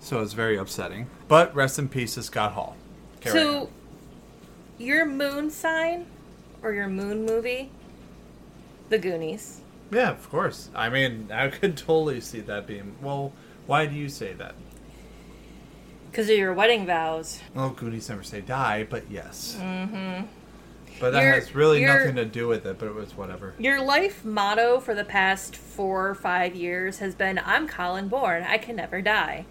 So 0.00 0.20
it's 0.22 0.32
very 0.32 0.56
upsetting. 0.56 1.08
But 1.28 1.54
rest 1.54 1.78
in 1.78 1.88
peace 1.88 2.14
to 2.14 2.22
Scott 2.22 2.52
Hall. 2.52 2.76
Carry 3.20 3.38
so, 3.38 3.60
on. 3.60 3.68
Your 4.78 5.06
moon 5.06 5.50
sign 5.50 6.06
or 6.62 6.72
your 6.72 6.88
moon 6.88 7.24
movie, 7.26 7.70
The 8.88 8.98
Goonies. 8.98 9.60
Yeah, 9.90 10.10
of 10.10 10.28
course. 10.30 10.70
I 10.74 10.88
mean, 10.88 11.28
I 11.32 11.48
could 11.50 11.76
totally 11.76 12.20
see 12.20 12.40
that 12.40 12.66
being. 12.66 12.96
Well, 13.00 13.32
why 13.66 13.86
do 13.86 13.94
you 13.94 14.08
say 14.08 14.32
that? 14.34 14.54
Because 16.10 16.28
of 16.30 16.36
your 16.36 16.54
wedding 16.54 16.86
vows. 16.86 17.40
Well, 17.54 17.70
Goonies 17.70 18.08
never 18.08 18.22
say 18.22 18.40
die, 18.40 18.86
but 18.88 19.10
yes. 19.10 19.56
Mm-hmm. 19.60 20.26
But 21.00 21.10
that 21.10 21.22
You're- 21.22 21.34
has 21.40 21.54
really 21.54 21.80
you're- 21.80 21.98
nothing 21.98 22.14
to 22.16 22.24
do 22.24 22.46
with 22.46 22.66
it. 22.66 22.78
But 22.78 22.86
it 22.86 22.94
was 22.94 23.16
whatever. 23.16 23.54
Your 23.58 23.80
life 23.82 24.24
motto 24.24 24.78
for 24.80 24.94
the 24.94 25.04
past 25.04 25.56
four 25.56 26.08
or 26.08 26.14
five 26.14 26.54
years 26.54 26.98
has 26.98 27.14
been 27.16 27.40
I'm 27.44 27.66
Collin 27.66 28.08
Bourne, 28.08 28.44
I 28.44 28.58
can 28.58 28.76
never 28.76 29.02
die. 29.02 29.44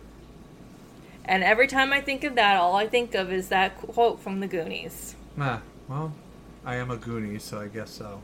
And 1.25 1.43
every 1.43 1.67
time 1.67 1.93
I 1.93 2.01
think 2.01 2.23
of 2.23 2.35
that, 2.35 2.57
all 2.57 2.75
I 2.75 2.87
think 2.87 3.15
of 3.15 3.31
is 3.31 3.49
that 3.49 3.77
quote 3.77 4.19
from 4.19 4.39
the 4.39 4.47
Goonies. 4.47 5.15
Ah, 5.39 5.61
well, 5.87 6.13
I 6.65 6.75
am 6.75 6.91
a 6.91 6.97
Goonie, 6.97 7.39
so 7.39 7.59
I 7.59 7.67
guess 7.67 7.91
so. 7.91 8.21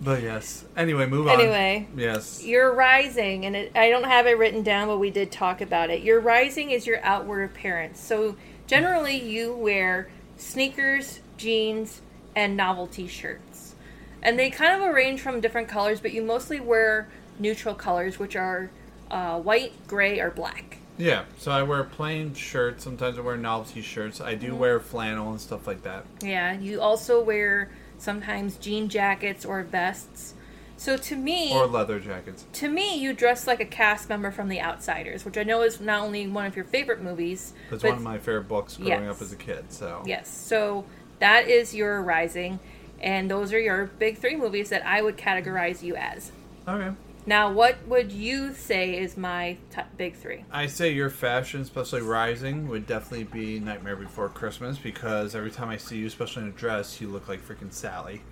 But 0.00 0.22
yes. 0.22 0.64
Anyway, 0.76 1.06
move 1.06 1.26
on. 1.26 1.40
Anyway. 1.40 1.88
Yes. 1.96 2.44
Your 2.44 2.72
rising, 2.72 3.46
and 3.46 3.56
it, 3.56 3.72
I 3.74 3.90
don't 3.90 4.04
have 4.04 4.26
it 4.26 4.38
written 4.38 4.62
down, 4.62 4.88
but 4.88 4.98
we 4.98 5.10
did 5.10 5.32
talk 5.32 5.60
about 5.60 5.90
it. 5.90 6.02
Your 6.02 6.20
rising 6.20 6.70
is 6.70 6.86
your 6.86 7.00
outward 7.02 7.44
appearance. 7.44 8.00
So 8.00 8.36
Generally, 8.68 9.22
you 9.22 9.54
wear 9.54 10.10
sneakers, 10.36 11.20
jeans, 11.38 12.02
and 12.36 12.54
novelty 12.54 13.08
shirts. 13.08 13.74
And 14.22 14.38
they 14.38 14.50
kind 14.50 14.82
of 14.82 14.94
range 14.94 15.22
from 15.22 15.40
different 15.40 15.68
colors, 15.68 16.00
but 16.00 16.12
you 16.12 16.22
mostly 16.22 16.60
wear 16.60 17.08
neutral 17.38 17.74
colors, 17.74 18.18
which 18.18 18.36
are 18.36 18.70
uh, 19.10 19.40
white, 19.40 19.72
gray, 19.86 20.20
or 20.20 20.30
black. 20.30 20.77
Yeah, 20.98 21.24
so 21.38 21.52
I 21.52 21.62
wear 21.62 21.84
plain 21.84 22.34
shirts. 22.34 22.84
Sometimes 22.84 23.16
I 23.18 23.20
wear 23.20 23.36
novelty 23.36 23.82
shirts. 23.82 24.20
I 24.20 24.34
Mm-hmm. 24.34 24.46
do 24.46 24.54
wear 24.56 24.80
flannel 24.80 25.30
and 25.30 25.40
stuff 25.40 25.66
like 25.66 25.82
that. 25.82 26.04
Yeah, 26.22 26.52
you 26.58 26.80
also 26.80 27.22
wear 27.22 27.70
sometimes 27.98 28.56
jean 28.56 28.88
jackets 28.88 29.44
or 29.44 29.62
vests. 29.62 30.34
So 30.76 30.96
to 30.96 31.16
me, 31.16 31.52
Or 31.52 31.66
leather 31.66 31.98
jackets. 31.98 32.44
to 32.52 32.68
me, 32.68 32.96
you 32.98 33.12
dress 33.12 33.46
like 33.48 33.60
a 33.60 33.64
cast 33.64 34.08
member 34.08 34.30
from 34.30 34.48
The 34.48 34.60
Outsiders, 34.60 35.24
which 35.24 35.36
I 35.36 35.42
know 35.42 35.62
is 35.62 35.80
not 35.80 36.02
only 36.02 36.26
one 36.28 36.46
of 36.46 36.54
your 36.54 36.64
favorite 36.64 37.02
movies, 37.02 37.52
it's 37.70 37.82
but 37.82 37.88
one 37.90 37.96
of 37.98 38.02
my 38.04 38.18
favorite 38.18 38.46
books 38.48 38.76
growing 38.76 39.04
Yes. 39.04 39.16
up 39.16 39.22
as 39.22 39.32
a 39.32 39.36
kid. 39.36 39.72
So 39.72 40.02
Yes. 40.06 40.28
So 40.28 40.84
that 41.18 41.48
is 41.48 41.74
your 41.74 42.00
Rising, 42.02 42.60
and 43.00 43.28
those 43.28 43.52
are 43.52 43.58
your 43.58 43.86
big 43.86 44.18
three 44.18 44.36
movies 44.36 44.68
that 44.70 44.86
I 44.86 45.02
would 45.02 45.16
categorize 45.16 45.82
you 45.82 45.96
as. 45.96 46.30
okay. 46.68 46.94
Now, 47.28 47.52
what 47.52 47.76
would 47.86 48.10
you 48.10 48.54
say 48.54 48.96
is 48.96 49.18
my 49.18 49.58
t- 49.70 49.82
big 49.98 50.16
three? 50.16 50.46
I 50.50 50.66
say 50.66 50.94
your 50.94 51.10
fashion, 51.10 51.60
especially 51.60 52.00
rising, 52.00 52.68
would 52.68 52.86
definitely 52.86 53.24
be 53.24 53.60
Nightmare 53.60 53.96
Before 53.96 54.30
Christmas 54.30 54.78
because 54.78 55.34
every 55.34 55.50
time 55.50 55.68
I 55.68 55.76
see 55.76 55.98
you, 55.98 56.06
especially 56.06 56.44
in 56.44 56.48
a 56.48 56.52
dress, 56.52 57.02
you 57.02 57.08
look 57.08 57.28
like 57.28 57.46
freaking 57.46 57.70
Sally. 57.70 58.22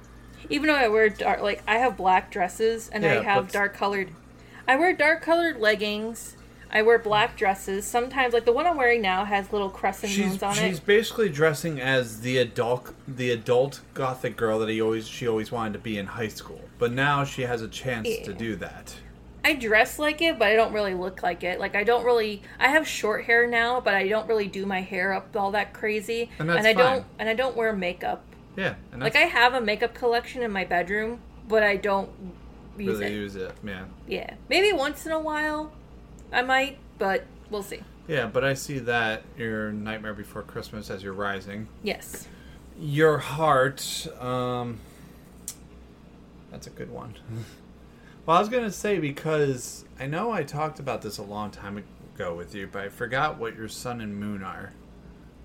Even 0.48 0.68
though 0.68 0.74
I 0.76 0.88
wear 0.88 1.10
dark, 1.10 1.42
like 1.42 1.62
I 1.68 1.76
have 1.76 1.98
black 1.98 2.30
dresses 2.30 2.88
and 2.88 3.04
I 3.04 3.22
have 3.22 3.44
but- 3.44 3.52
dark 3.52 3.74
colored, 3.74 4.12
I 4.66 4.76
wear 4.76 4.94
dark 4.94 5.20
colored 5.20 5.58
leggings. 5.60 6.34
I 6.70 6.82
wear 6.82 6.98
black 6.98 7.36
dresses. 7.36 7.86
Sometimes, 7.86 8.34
like 8.34 8.44
the 8.44 8.52
one 8.52 8.66
I'm 8.66 8.76
wearing 8.76 9.00
now, 9.02 9.24
has 9.24 9.52
little 9.52 9.70
crescent 9.70 10.12
She's 10.12 10.26
moons 10.26 10.42
on 10.42 10.54
she's 10.54 10.62
it. 10.62 10.68
She's 10.68 10.80
basically 10.80 11.28
dressing 11.28 11.80
as 11.80 12.20
the 12.20 12.38
adult 12.38 12.92
the 13.06 13.30
adult 13.30 13.80
gothic 13.94 14.36
girl 14.36 14.58
that 14.58 14.68
he 14.68 14.80
always 14.80 15.06
she 15.06 15.26
always 15.28 15.52
wanted 15.52 15.74
to 15.74 15.78
be 15.78 15.98
in 15.98 16.06
high 16.06 16.28
school. 16.28 16.60
But 16.78 16.92
now 16.92 17.24
she 17.24 17.42
has 17.42 17.62
a 17.62 17.68
chance 17.68 18.08
to 18.24 18.32
do 18.32 18.56
that. 18.56 18.94
I 19.44 19.54
dress 19.54 19.98
like 20.00 20.20
it, 20.22 20.40
but 20.40 20.48
I 20.48 20.56
don't 20.56 20.72
really 20.72 20.94
look 20.94 21.22
like 21.22 21.44
it. 21.44 21.60
Like 21.60 21.76
I 21.76 21.84
don't 21.84 22.04
really. 22.04 22.42
I 22.58 22.68
have 22.68 22.86
short 22.86 23.24
hair 23.24 23.46
now, 23.46 23.80
but 23.80 23.94
I 23.94 24.08
don't 24.08 24.26
really 24.28 24.48
do 24.48 24.66
my 24.66 24.80
hair 24.80 25.12
up 25.12 25.34
all 25.36 25.52
that 25.52 25.72
crazy. 25.72 26.30
And 26.40 26.48
that's 26.50 26.66
I 26.66 26.74
fine. 26.74 26.76
don't. 26.76 27.04
And 27.20 27.28
I 27.28 27.34
don't 27.34 27.56
wear 27.56 27.72
makeup. 27.72 28.24
Yeah, 28.56 28.74
and 28.90 29.02
Like 29.02 29.14
I 29.16 29.20
have 29.20 29.54
a 29.54 29.60
makeup 29.60 29.94
collection 29.94 30.42
in 30.42 30.50
my 30.50 30.64
bedroom, 30.64 31.20
but 31.46 31.62
I 31.62 31.76
don't 31.76 32.08
use 32.76 32.98
really 32.98 33.06
it. 33.06 33.12
use 33.12 33.36
it. 33.36 33.52
Yeah. 33.62 33.84
Yeah, 34.08 34.34
maybe 34.48 34.72
once 34.76 35.06
in 35.06 35.12
a 35.12 35.20
while, 35.20 35.70
I 36.32 36.42
might, 36.42 36.78
but 36.98 37.24
we'll 37.50 37.62
see. 37.62 37.80
Yeah, 38.08 38.26
but 38.26 38.44
I 38.44 38.54
see 38.54 38.78
that 38.80 39.24
your 39.36 39.72
Nightmare 39.72 40.14
Before 40.14 40.42
Christmas 40.42 40.90
as 40.90 41.02
you're 41.02 41.12
rising. 41.12 41.68
Yes. 41.82 42.28
Your 42.78 43.18
heart, 43.18 44.06
um 44.20 44.80
that's 46.50 46.66
a 46.66 46.70
good 46.70 46.90
one. 46.90 47.14
well, 48.26 48.36
I 48.36 48.40
was 48.40 48.48
gonna 48.48 48.70
say 48.70 48.98
because 48.98 49.84
I 49.98 50.06
know 50.06 50.30
I 50.30 50.42
talked 50.42 50.78
about 50.78 51.02
this 51.02 51.18
a 51.18 51.22
long 51.22 51.50
time 51.50 51.82
ago 52.14 52.34
with 52.34 52.54
you, 52.54 52.68
but 52.70 52.84
I 52.84 52.88
forgot 52.88 53.38
what 53.38 53.56
your 53.56 53.68
sun 53.68 54.00
and 54.00 54.16
moon 54.16 54.42
are. 54.42 54.72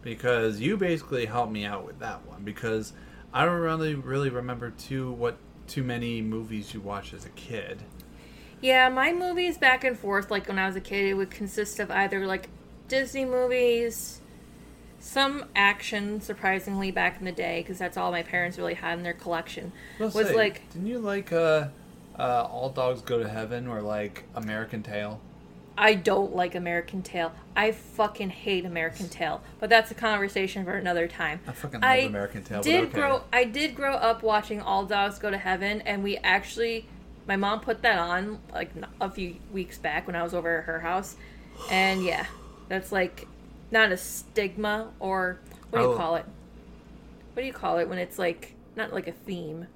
Because 0.04 0.60
you 0.60 0.78
basically 0.78 1.26
helped 1.26 1.52
me 1.52 1.64
out 1.64 1.86
with 1.86 2.00
that 2.00 2.26
one 2.26 2.44
because 2.44 2.94
I 3.34 3.46
don't 3.46 3.60
really 3.60 3.96
really 3.96 4.30
remember 4.30 4.72
too 4.72 5.12
what 5.12 5.38
too 5.68 5.84
many 5.84 6.22
movies 6.22 6.74
you 6.74 6.82
watched 6.82 7.14
as 7.14 7.26
a 7.26 7.30
kid. 7.30 7.84
Yeah, 8.62 8.90
my 8.90 9.12
movies 9.12 9.58
back 9.58 9.84
and 9.84 9.98
forth, 9.98 10.30
like 10.30 10.48
when 10.48 10.60
I 10.60 10.68
was 10.68 10.76
a 10.76 10.82
kid, 10.82 11.06
it 11.06 11.16
would 11.16 11.32
consist 11.32 11.80
of 11.80 11.90
either 11.90 12.26
like 12.28 12.48
Disney 12.88 13.26
movies, 13.26 14.22
some 15.00 15.46
action, 15.56 16.22
surprisingly, 16.22 16.92
back 16.92 17.18
in 17.20 17.26
the 17.26 17.32
day, 17.32 17.62
because 17.62 17.80
that's 17.80 17.98
all 17.98 18.12
my 18.12 18.22
parents 18.22 18.58
really 18.58 18.76
had 18.76 18.98
in 18.98 19.04
their 19.04 19.14
collection. 19.14 19.72
Let's 20.00 20.14
was 20.14 20.28
say, 20.28 20.36
like, 20.36 20.70
didn't 20.72 20.88
you 20.88 21.00
like 21.00 21.34
uh, 21.34 21.70
uh, 22.18 22.48
All 22.52 22.70
Dogs 22.70 23.02
Go 23.02 23.18
to 23.18 23.28
Heaven 23.28 23.68
or 23.68 23.82
like 23.82 24.26
American 24.36 24.84
Tail? 24.84 25.20
I 25.78 25.96
don't 25.96 26.36
like 26.36 26.54
American 26.54 27.02
Tail. 27.02 27.32
I 27.56 27.72
fucking 27.72 28.30
hate 28.30 28.66
American 28.66 29.10
Tail. 29.10 29.42
But 29.60 29.70
that's 29.70 29.90
a 29.90 29.96
conversation 29.96 30.66
for 30.66 30.74
another 30.74 31.08
time. 31.08 31.40
I 31.48 31.54
fucking 31.54 31.82
love 31.82 32.04
American 32.04 32.44
Tail. 32.44 32.62
Did 32.62 32.84
okay. 32.84 32.94
grow 32.94 33.24
I 33.34 33.46
did 33.46 33.76
grow 33.76 33.94
up 33.96 34.22
watching 34.22 34.62
All 34.62 34.86
Dogs 34.86 35.18
Go 35.18 35.32
to 35.32 35.38
Heaven 35.38 35.82
and 35.82 36.04
we 36.04 36.18
actually 36.18 36.88
my 37.28 37.36
mom 37.36 37.60
put 37.60 37.82
that 37.84 37.98
on 38.00 38.40
like 38.54 38.72
a 39.00 39.10
few 39.10 39.36
weeks 39.54 39.78
back 39.78 40.08
when 40.08 40.16
I 40.16 40.24
was 40.24 40.34
over 40.34 40.60
at 40.60 40.64
her 40.66 40.80
house. 40.80 41.16
And 41.70 42.04
yeah, 42.04 42.26
that's 42.68 42.92
like 42.92 43.28
not 43.70 43.92
a 43.92 43.98
stigma 43.98 44.92
or 45.00 45.40
what 45.70 45.80
do 45.80 45.86
you 45.86 45.94
Oh. 45.94 45.98
call 45.98 46.16
it? 46.16 46.26
What 47.34 47.42
do 47.42 47.48
you 47.48 47.54
call 47.54 47.78
it 47.78 47.88
when 47.88 47.98
it's 47.98 48.18
like 48.20 48.54
not 48.76 48.94
like 48.94 49.08
a 49.08 49.12
theme, 49.14 49.68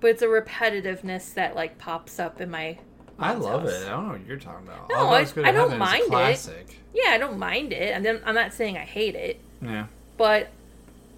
but 0.00 0.10
it's 0.10 0.22
a 0.22 0.26
repetitiveness 0.26 1.34
that 1.34 1.54
like 1.54 1.78
pops 1.78 2.18
up 2.18 2.40
in 2.40 2.50
my 2.50 2.78
I 3.18 3.34
love 3.34 3.62
house. 3.62 3.72
it. 3.82 3.86
I 3.86 3.90
don't 3.90 4.06
know 4.06 4.12
what 4.14 4.26
you're 4.26 4.38
talking 4.38 4.66
about. 4.66 4.88
No, 4.88 5.08
I- 5.08 5.18
I 5.20 5.24
don't 5.24 5.44
Heaven 5.44 5.66
is 5.66 5.72
a 5.72 5.76
mind 5.76 6.02
it. 6.04 6.08
classic. 6.08 6.80
Yeah, 6.94 7.10
I 7.10 7.18
don't 7.18 7.38
mind 7.38 7.72
it. 7.72 7.94
And 7.94 8.04
then 8.04 8.20
I'm 8.24 8.34
not 8.34 8.52
saying 8.54 8.76
I 8.78 8.84
hate 8.84 9.14
it, 9.14 9.40
Yeah. 9.60 9.86
but 10.16 10.48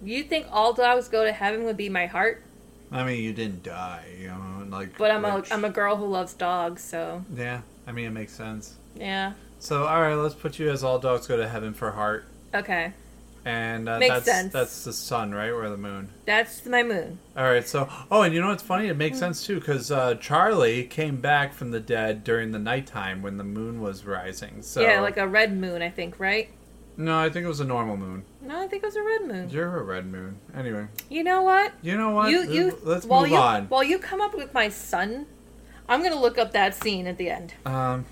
you 0.03 0.23
think 0.23 0.47
all 0.51 0.73
dogs 0.73 1.07
go 1.07 1.23
to 1.23 1.31
heaven 1.31 1.63
would 1.63 1.77
be 1.77 1.87
my 1.89 2.05
heart? 2.07 2.43
I 2.93 3.03
mean, 3.03 3.23
you 3.23 3.33
didn't 3.33 3.63
die, 3.63 4.05
you 4.21 4.27
know, 4.27 4.65
like. 4.69 4.97
But 4.97 5.11
I'm 5.11 5.25
a 5.25 5.35
which- 5.35 5.51
I'm 5.51 5.65
a 5.65 5.69
girl 5.69 5.95
who 5.97 6.05
loves 6.05 6.33
dogs, 6.33 6.81
so 6.83 7.25
Yeah, 7.35 7.61
I 7.87 7.91
mean, 7.91 8.05
it 8.05 8.11
makes 8.11 8.33
sense. 8.33 8.75
yeah. 8.95 9.33
So, 9.59 9.85
all 9.87 10.01
right, 10.01 10.13
let's 10.15 10.35
put 10.35 10.59
you 10.59 10.69
as 10.69 10.83
all 10.83 10.99
dogs 10.99 11.25
go 11.27 11.37
to 11.37 11.47
heaven 11.47 11.73
for 11.73 11.91
heart, 11.91 12.25
Okay, 12.53 12.91
and 13.45 13.87
uh, 13.89 13.97
Makes 13.97 14.13
that's 14.13 14.25
sense. 14.25 14.53
that's 14.53 14.83
the 14.83 14.91
sun, 14.93 15.33
right, 15.33 15.49
or 15.51 15.69
the 15.69 15.77
moon. 15.77 16.09
that's 16.25 16.65
my 16.65 16.83
moon. 16.83 17.17
All 17.35 17.45
right, 17.45 17.65
so 17.67 17.87
oh, 18.11 18.21
and 18.23 18.33
you 18.33 18.41
know 18.41 18.49
what's 18.49 18.61
funny? 18.63 18.87
It 18.89 18.97
makes 18.97 19.17
sense 19.19 19.45
too 19.45 19.59
because 19.59 19.89
uh, 19.89 20.15
Charlie 20.15 20.83
came 20.83 21.17
back 21.21 21.53
from 21.53 21.71
the 21.71 21.79
dead 21.79 22.23
during 22.25 22.51
the 22.51 22.59
nighttime 22.59 23.21
when 23.21 23.37
the 23.37 23.43
moon 23.45 23.81
was 23.81 24.05
rising. 24.05 24.61
So 24.61 24.81
Yeah, 24.81 24.99
like 24.99 25.17
a 25.17 25.27
red 25.27 25.55
moon, 25.57 25.81
I 25.81 25.89
think, 25.89 26.19
right? 26.19 26.49
No, 26.97 27.17
I 27.17 27.29
think 27.29 27.45
it 27.45 27.47
was 27.47 27.59
a 27.59 27.65
normal 27.65 27.97
moon. 27.97 28.23
No, 28.41 28.59
I 28.61 28.67
think 28.67 28.83
it 28.83 28.85
was 28.85 28.95
a 28.95 29.03
red 29.03 29.27
moon. 29.27 29.49
You're 29.49 29.79
a 29.79 29.83
red 29.83 30.05
moon. 30.05 30.37
Anyway, 30.55 30.87
You 31.09 31.23
know 31.23 31.41
what? 31.41 31.73
you 31.81 31.97
know 31.97 32.11
what? 32.11 32.29
You 32.31 32.43
you 32.49 32.79
let's 32.83 33.05
while 33.05 33.21
move 33.21 33.31
you 33.31 33.37
on. 33.37 33.65
while 33.65 33.83
you 33.83 33.99
come 33.99 34.21
up 34.21 34.35
with 34.35 34.53
my 34.53 34.69
sun, 34.69 35.25
I'm 35.89 36.03
gonna 36.03 36.19
look 36.19 36.37
up 36.37 36.51
that 36.53 36.75
scene 36.75 37.07
at 37.07 37.17
the 37.17 37.29
end. 37.29 37.53
Um, 37.65 38.05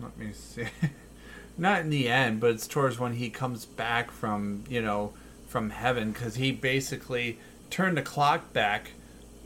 let 0.00 0.16
me 0.18 0.32
see. 0.32 0.66
Not 1.58 1.80
in 1.80 1.90
the 1.90 2.08
end, 2.08 2.40
but 2.40 2.50
it's 2.50 2.66
towards 2.66 2.98
when 2.98 3.14
he 3.14 3.30
comes 3.30 3.64
back 3.64 4.10
from 4.10 4.64
you 4.68 4.82
know 4.82 5.12
from 5.46 5.70
heaven 5.70 6.12
because 6.12 6.34
he 6.36 6.52
basically 6.52 7.38
turned 7.70 7.96
the 7.96 8.02
clock 8.02 8.52
back 8.52 8.92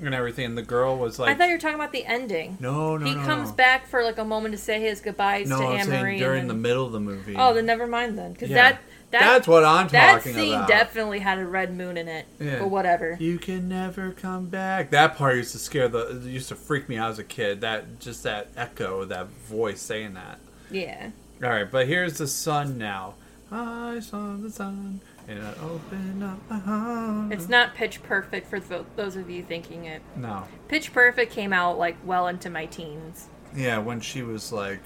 and 0.07 0.15
everything, 0.15 0.45
and 0.47 0.59
the 0.59 0.63
girl 0.63 0.97
was 0.97 1.19
like, 1.19 1.31
I 1.31 1.35
thought 1.35 1.49
you 1.49 1.55
were 1.55 1.59
talking 1.61 1.75
about 1.77 1.93
the 1.93 2.05
ending. 2.07 2.57
"No, 2.61 2.97
no, 2.97 3.07
he 3.07 3.15
no, 3.15 3.23
comes 3.25 3.51
no. 3.51 3.55
back 3.57 3.87
for 3.87 4.03
like 4.03 4.19
a 4.19 4.25
moment 4.25 4.53
to 4.53 4.59
say 4.59 4.81
his 4.81 5.01
goodbyes 5.01 5.49
No, 5.49 5.59
to 5.61 5.67
I'm 5.67 5.93
Anne 5.93 6.03
Marie. 6.03 6.19
during 6.19 6.49
the 6.49 6.55
middle 6.55 6.87
of 6.87 6.93
the 6.93 7.01
movie. 7.01 7.35
Oh, 7.39 7.53
then 7.55 7.67
never 7.67 7.87
mind 7.87 8.19
then, 8.19 8.33
because 8.33 8.51
Yeah. 8.51 8.57
that 8.71 8.81
that 9.11 9.21
That's 9.23 9.49
what 9.49 9.65
I'm 9.65 9.89
talking 9.89 9.99
about. 9.99 10.23
that 10.25 10.35
scene 10.35 10.55
about. 10.55 10.69
definitely 10.69 11.19
had 11.19 11.39
a 11.41 11.45
red 11.45 11.77
moon 11.77 11.97
in 11.97 12.07
it, 12.07 12.27
Yeah. 12.39 12.61
or 12.61 12.69
whatever. 12.69 13.17
You 13.19 13.39
can 13.39 13.69
never 13.69 14.13
come 14.13 14.47
back. 14.47 14.91
That 14.91 15.17
part 15.17 15.35
used 15.37 15.51
to 15.53 15.59
scare 15.59 15.89
the. 15.89 16.19
It 16.19 16.23
used 16.23 16.49
to 16.51 16.55
freak 16.55 16.89
me 16.89 16.97
out 16.97 17.11
as 17.11 17.19
a 17.19 17.25
kid. 17.25 17.61
That 17.61 17.99
just 17.99 18.23
that 18.23 18.49
echo, 18.57 19.05
that 19.07 19.27
voice 19.49 19.81
saying 19.83 20.15
that. 20.15 20.39
Yeah. 20.71 21.11
All 21.43 21.49
right, 21.51 21.69
but 21.69 21.89
here's 21.89 22.19
the 22.19 22.29
sun 22.29 22.79
now. 22.79 23.15
I 23.51 23.99
saw 23.99 24.37
the 24.37 24.51
sun 24.51 25.01
and 25.31 25.47
I 25.47 25.53
opened 25.63 26.25
up 26.25 26.39
my 26.51 26.59
heart. 26.59 27.33
It's 27.33 27.49
not 27.49 27.75
pitch 27.75 28.03
perfect 28.03 28.49
for 28.49 28.59
th- 28.59 28.83
those 28.97 29.15
of 29.17 29.31
you 29.31 29.43
thinking 29.43 29.85
it. 29.85 30.03
no. 30.17 30.45
Pitch 30.69 30.93
Perfect 30.93 31.33
came 31.33 31.53
out 31.53 31.79
like 31.79 31.97
well 32.05 32.27
into 32.27 32.51
my 32.51 32.67
teens. 32.67 33.29
Yeah, 33.55 33.79
when 33.79 34.01
she 34.01 34.23
was 34.23 34.53
like 34.53 34.81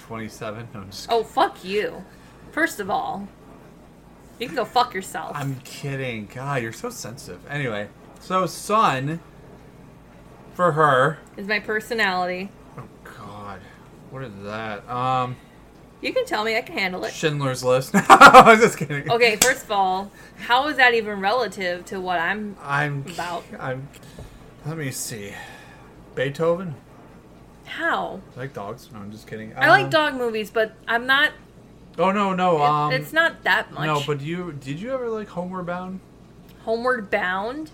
27. 0.00 0.68
No, 0.74 0.80
I'm 0.80 0.90
just. 0.90 1.06
Oh, 1.10 1.22
fuck 1.22 1.64
you. 1.64 2.04
First 2.52 2.80
of 2.80 2.90
all, 2.90 3.28
you 4.38 4.46
can 4.46 4.56
go 4.56 4.64
fuck 4.64 4.94
yourself. 4.94 5.32
I'm 5.34 5.56
kidding. 5.60 6.28
God, 6.32 6.62
you're 6.62 6.72
so 6.72 6.90
sensitive. 6.90 7.40
Anyway, 7.48 7.88
so 8.20 8.46
sun 8.46 9.20
for 10.54 10.72
her. 10.72 11.18
Is 11.36 11.46
my 11.46 11.60
personality. 11.60 12.50
Oh 12.76 12.82
God, 13.04 13.60
what 14.10 14.22
is 14.24 14.32
that? 14.42 14.88
Um, 14.88 15.36
You 16.00 16.12
can 16.14 16.24
tell 16.24 16.44
me, 16.44 16.56
I 16.56 16.62
can 16.62 16.78
handle 16.78 17.04
it. 17.04 17.12
Schindler's 17.12 17.62
List. 17.62 17.90
I 17.94 18.42
was 18.46 18.60
just 18.60 18.78
kidding. 18.78 19.10
Okay, 19.10 19.36
first 19.36 19.64
of 19.64 19.70
all, 19.70 20.10
how 20.38 20.68
is 20.68 20.76
that 20.78 20.94
even 20.94 21.20
relative 21.20 21.84
to 21.86 22.00
what 22.00 22.18
I'm. 22.18 22.56
I'm 22.62 23.04
About. 23.12 23.44
I'm. 23.58 23.88
Let 24.64 24.78
me 24.78 24.90
see. 24.90 25.34
Beethoven. 26.14 26.74
How? 27.64 28.20
I 28.36 28.40
like 28.40 28.54
dogs. 28.54 28.88
No, 28.92 28.98
I'm 28.98 29.12
just 29.12 29.26
kidding. 29.26 29.52
I 29.56 29.68
like 29.68 29.84
Um, 29.84 29.90
dog 29.90 30.14
movies, 30.14 30.50
but 30.50 30.72
I'm 30.88 31.06
not. 31.06 31.32
Oh 31.98 32.10
no, 32.12 32.32
no. 32.34 32.62
Um, 32.62 32.92
it's 32.92 33.12
not 33.12 33.42
that 33.44 33.70
much. 33.72 33.86
no. 33.86 34.02
But 34.06 34.20
you 34.22 34.52
did 34.52 34.80
you 34.80 34.92
ever 34.92 35.08
like 35.08 35.28
Homeward 35.28 35.66
Bound? 35.66 36.00
Homeward 36.64 37.10
Bound? 37.10 37.70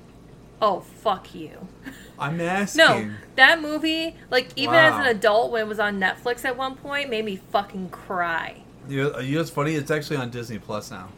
Oh, 0.61 0.81
fuck 0.81 1.35
you. 1.35 1.69
I'm 2.19 2.41
asking. 2.41 2.79
No, 2.79 3.11
that 3.37 3.61
movie, 3.61 4.17
like, 4.31 4.49
even 4.57 4.75
as 4.75 4.95
an 4.95 5.07
adult 5.07 5.53
when 5.53 5.63
it 5.63 5.69
was 5.69 5.79
on 5.79 6.01
Netflix 6.01 6.45
at 6.45 6.57
one 6.57 6.75
point, 6.77 7.11
made 7.11 7.25
me 7.25 7.37
fucking 7.37 7.91
cry. 7.91 8.63
You, 8.89 9.19
you 9.21 9.33
know 9.35 9.41
what's 9.41 9.51
funny? 9.51 9.75
It's 9.75 9.91
actually 9.91 10.17
on 10.17 10.31
Disney 10.31 10.59
Plus 10.59 10.91
now. 10.91 11.09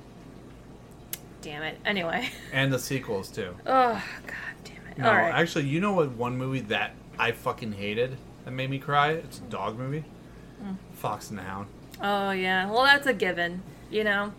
damn 1.42 1.62
it. 1.62 1.78
Anyway. 1.84 2.28
and 2.52 2.72
the 2.72 2.78
sequels 2.78 3.28
too. 3.28 3.54
Oh 3.66 4.02
god 4.26 4.34
damn 4.64 4.86
it. 4.90 4.98
No, 4.98 5.08
All 5.08 5.14
right. 5.14 5.32
actually, 5.34 5.66
you 5.66 5.80
know 5.80 5.92
what? 5.92 6.10
One 6.12 6.36
movie 6.36 6.60
that 6.62 6.92
I 7.18 7.32
fucking 7.32 7.72
hated 7.72 8.16
that 8.44 8.50
made 8.52 8.70
me 8.70 8.78
cry. 8.78 9.10
It's 9.12 9.38
a 9.38 9.42
dog 9.42 9.78
movie. 9.78 10.04
Mm. 10.64 10.76
Fox 10.94 11.30
and 11.30 11.38
the 11.38 11.42
Hound. 11.42 11.66
oh 12.02 12.30
yeah. 12.32 12.68
Well, 12.70 12.82
that's 12.84 13.06
a 13.06 13.12
given. 13.14 13.62
You 13.90 14.04
know. 14.04 14.32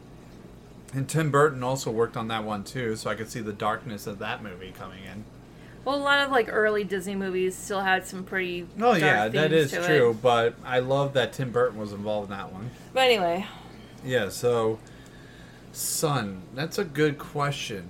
And 0.93 1.07
Tim 1.07 1.29
Burton 1.29 1.63
also 1.63 1.91
worked 1.91 2.17
on 2.17 2.27
that 2.29 2.43
one 2.43 2.63
too, 2.63 2.95
so 2.95 3.09
I 3.09 3.15
could 3.15 3.29
see 3.29 3.41
the 3.41 3.53
darkness 3.53 4.07
of 4.07 4.19
that 4.19 4.41
movie 4.41 4.71
coming 4.77 5.03
in. 5.03 5.23
Well, 5.85 5.95
a 5.95 6.01
lot 6.03 6.25
of 6.25 6.31
like 6.31 6.49
early 6.51 6.83
Disney 6.83 7.15
movies 7.15 7.55
still 7.55 7.81
had 7.81 8.05
some 8.05 8.23
pretty. 8.23 8.67
Oh 8.81 8.93
yeah, 8.95 9.27
that 9.27 9.51
is 9.53 9.71
to 9.71 9.81
it. 9.81 9.85
true. 9.85 10.17
But 10.19 10.55
I 10.65 10.79
love 10.79 11.13
that 11.13 11.33
Tim 11.33 11.51
Burton 11.51 11.79
was 11.79 11.93
involved 11.93 12.31
in 12.31 12.37
that 12.37 12.51
one. 12.51 12.71
But 12.93 13.01
anyway, 13.03 13.45
Yeah. 14.03 14.29
So, 14.29 14.79
son, 15.71 16.41
that's 16.55 16.77
a 16.79 16.83
good 16.83 17.17
question. 17.17 17.87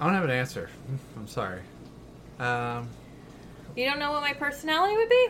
I 0.00 0.06
don't 0.06 0.14
have 0.14 0.24
an 0.24 0.30
answer. 0.30 0.68
I'm 1.16 1.28
sorry. 1.28 1.60
Um, 2.40 2.88
you 3.76 3.86
don't 3.86 4.00
know 4.00 4.10
what 4.12 4.22
my 4.22 4.32
personality 4.32 4.96
would 4.96 5.08
be? 5.08 5.28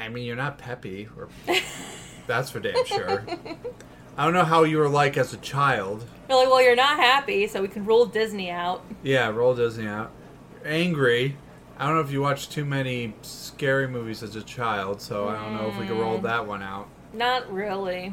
I 0.00 0.08
mean, 0.08 0.24
you're 0.24 0.34
not 0.34 0.56
peppy, 0.58 1.08
or 1.16 1.28
that's 2.26 2.50
for 2.50 2.58
damn 2.58 2.84
sure. 2.86 3.22
I 4.16 4.24
don't 4.24 4.34
know 4.34 4.44
how 4.44 4.64
you 4.64 4.78
were 4.78 4.88
like 4.88 5.16
as 5.16 5.32
a 5.32 5.38
child. 5.38 6.04
You're 6.28 6.38
like, 6.38 6.48
well, 6.50 6.62
you're 6.62 6.76
not 6.76 6.96
happy, 6.98 7.46
so 7.46 7.62
we 7.62 7.68
can 7.68 7.84
rule 7.86 8.06
Disney 8.06 8.50
out. 8.50 8.84
Yeah, 9.02 9.28
roll 9.30 9.54
Disney 9.54 9.86
out. 9.86 10.10
Angry. 10.64 11.36
I 11.78 11.86
don't 11.86 11.94
know 11.94 12.02
if 12.02 12.12
you 12.12 12.20
watched 12.20 12.52
too 12.52 12.64
many 12.66 13.14
scary 13.22 13.88
movies 13.88 14.22
as 14.22 14.36
a 14.36 14.42
child, 14.42 15.00
so 15.00 15.28
I 15.28 15.36
don't 15.36 15.56
know 15.56 15.68
if 15.68 15.78
we 15.78 15.86
could 15.86 15.98
roll 15.98 16.18
Mm. 16.18 16.22
that 16.24 16.46
one 16.46 16.62
out. 16.62 16.88
Not 17.14 17.50
really. 17.52 18.12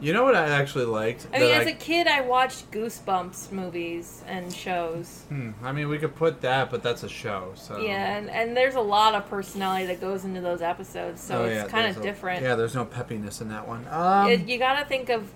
You 0.00 0.12
know 0.12 0.22
what 0.22 0.36
I 0.36 0.48
actually 0.50 0.84
liked? 0.84 1.26
I 1.34 1.40
mean, 1.40 1.50
as 1.52 1.66
a 1.66 1.72
kid, 1.72 2.06
I 2.06 2.20
watched 2.20 2.70
Goosebumps 2.70 3.50
movies 3.50 4.22
and 4.28 4.52
shows. 4.52 5.24
Hmm, 5.28 5.50
I 5.62 5.72
mean, 5.72 5.88
we 5.88 5.98
could 5.98 6.14
put 6.14 6.40
that, 6.42 6.70
but 6.70 6.82
that's 6.84 7.02
a 7.02 7.08
show, 7.08 7.52
so. 7.56 7.78
Yeah, 7.80 8.16
and, 8.16 8.30
and 8.30 8.56
there's 8.56 8.76
a 8.76 8.80
lot 8.80 9.14
of 9.16 9.28
personality 9.28 9.86
that 9.86 10.00
goes 10.00 10.24
into 10.24 10.40
those 10.40 10.62
episodes, 10.62 11.20
so 11.20 11.42
Oh, 11.42 11.44
it's 11.46 11.64
yeah, 11.64 11.66
kind 11.68 11.94
of 11.96 12.00
different. 12.00 12.42
Yeah, 12.42 12.54
there's 12.54 12.76
no 12.76 12.84
peppiness 12.84 13.40
in 13.40 13.48
that 13.48 13.66
one. 13.66 13.86
Um, 13.90 14.28
It- 14.30 14.48
you 14.48 14.58
gotta 14.58 14.84
think 14.86 15.08
of 15.08 15.30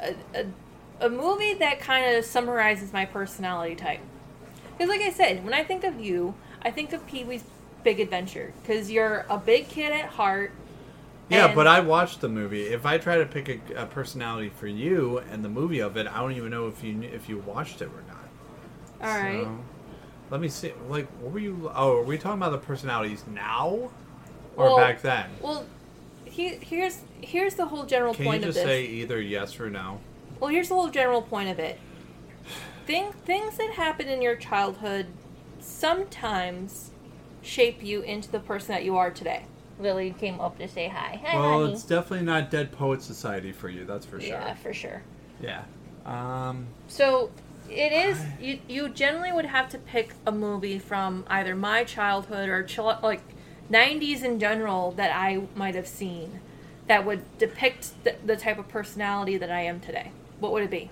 a, 0.00 0.14
a, 0.34 1.06
a 1.06 1.10
movie 1.10 1.54
that 1.54 1.80
kind 1.80 2.14
of 2.16 2.24
summarizes 2.24 2.92
my 2.92 3.04
personality 3.04 3.74
type. 3.74 4.00
Because, 4.78 4.88
like 4.88 5.00
I 5.00 5.10
said, 5.10 5.44
when 5.44 5.54
I 5.54 5.64
think 5.64 5.82
of 5.82 5.98
you, 6.00 6.34
I 6.62 6.70
think 6.70 6.92
of 6.92 7.04
Pee 7.06 7.24
Wee's 7.24 7.44
Big 7.82 7.98
Adventure. 8.00 8.52
Because 8.62 8.90
you're 8.90 9.26
a 9.28 9.38
big 9.38 9.68
kid 9.68 9.92
at 9.92 10.06
heart. 10.06 10.52
Yeah, 11.28 11.46
and- 11.46 11.54
but 11.54 11.66
I 11.66 11.80
watched 11.80 12.20
the 12.20 12.28
movie. 12.28 12.62
If 12.62 12.84
I 12.86 12.98
try 12.98 13.16
to 13.18 13.26
pick 13.26 13.48
a, 13.48 13.82
a 13.82 13.86
personality 13.86 14.50
for 14.50 14.66
you 14.66 15.18
and 15.30 15.44
the 15.44 15.48
movie 15.48 15.80
of 15.80 15.96
it, 15.96 16.06
I 16.06 16.18
don't 16.20 16.32
even 16.32 16.50
know 16.50 16.66
if 16.68 16.82
you 16.84 17.02
if 17.02 17.28
you 17.28 17.38
watched 17.38 17.80
it 17.82 17.88
or 17.88 18.02
not. 18.08 19.08
All 19.08 19.18
right. 19.22 19.44
So, 19.44 19.58
let 20.30 20.40
me 20.40 20.48
see. 20.48 20.72
Like, 20.88 21.06
what 21.20 21.32
were 21.32 21.38
you? 21.38 21.70
Oh, 21.74 21.98
are 21.98 22.02
we 22.02 22.16
talking 22.18 22.38
about 22.40 22.52
the 22.52 22.58
personalities 22.58 23.24
now, 23.32 23.90
or 24.56 24.66
Well, 24.66 24.76
back 24.76 25.02
then? 25.02 25.30
Well, 25.40 25.66
he, 26.24 26.48
here's 26.56 27.00
here's 27.20 27.54
the 27.54 27.66
whole 27.66 27.84
general 27.84 28.14
Can 28.14 28.24
you 28.24 28.30
point 28.30 28.44
of 28.44 28.48
just 28.48 28.58
this. 28.58 28.64
say 28.66 28.84
either 28.86 29.20
yes 29.20 29.58
or 29.60 29.70
no? 29.70 30.00
Well, 30.40 30.50
here's 30.50 30.68
the 30.68 30.74
whole 30.74 30.88
general 30.90 31.22
point 31.22 31.48
of 31.50 31.58
it. 31.58 31.78
Thing, 32.86 33.12
things 33.24 33.56
that 33.56 33.70
happen 33.70 34.08
in 34.08 34.20
your 34.20 34.36
childhood 34.36 35.06
sometimes 35.60 36.90
shape 37.42 37.82
you 37.82 38.02
into 38.02 38.30
the 38.30 38.40
person 38.40 38.74
that 38.74 38.84
you 38.84 38.96
are 38.96 39.10
today. 39.10 39.46
Lily 39.78 40.14
came 40.18 40.40
up 40.40 40.58
to 40.58 40.68
say 40.68 40.88
hi. 40.88 41.20
Hi, 41.24 41.38
well, 41.38 41.60
honey. 41.60 41.72
it's 41.72 41.82
definitely 41.82 42.26
not 42.26 42.50
Dead 42.50 42.72
Poet 42.72 43.02
Society 43.02 43.52
for 43.52 43.68
you. 43.68 43.84
That's 43.84 44.06
for 44.06 44.20
sure. 44.20 44.30
Yeah, 44.30 44.54
for 44.54 44.72
sure. 44.72 45.02
Yeah. 45.40 45.64
Um. 46.06 46.66
So 46.88 47.30
it 47.68 47.92
is 47.92 48.22
you. 48.40 48.60
You 48.68 48.88
generally 48.88 49.32
would 49.32 49.46
have 49.46 49.68
to 49.70 49.78
pick 49.78 50.14
a 50.26 50.32
movie 50.32 50.78
from 50.78 51.24
either 51.28 51.56
my 51.56 51.84
childhood 51.84 52.48
or 52.48 52.62
chil- 52.62 52.98
like 53.02 53.22
'90s 53.70 54.22
in 54.22 54.38
general 54.38 54.92
that 54.92 55.10
I 55.14 55.42
might 55.54 55.74
have 55.74 55.88
seen 55.88 56.40
that 56.86 57.04
would 57.04 57.22
depict 57.38 58.04
the, 58.04 58.14
the 58.24 58.36
type 58.36 58.58
of 58.58 58.68
personality 58.68 59.38
that 59.38 59.50
I 59.50 59.62
am 59.62 59.80
today. 59.80 60.12
What 60.38 60.52
would 60.52 60.62
it 60.62 60.70
be? 60.70 60.90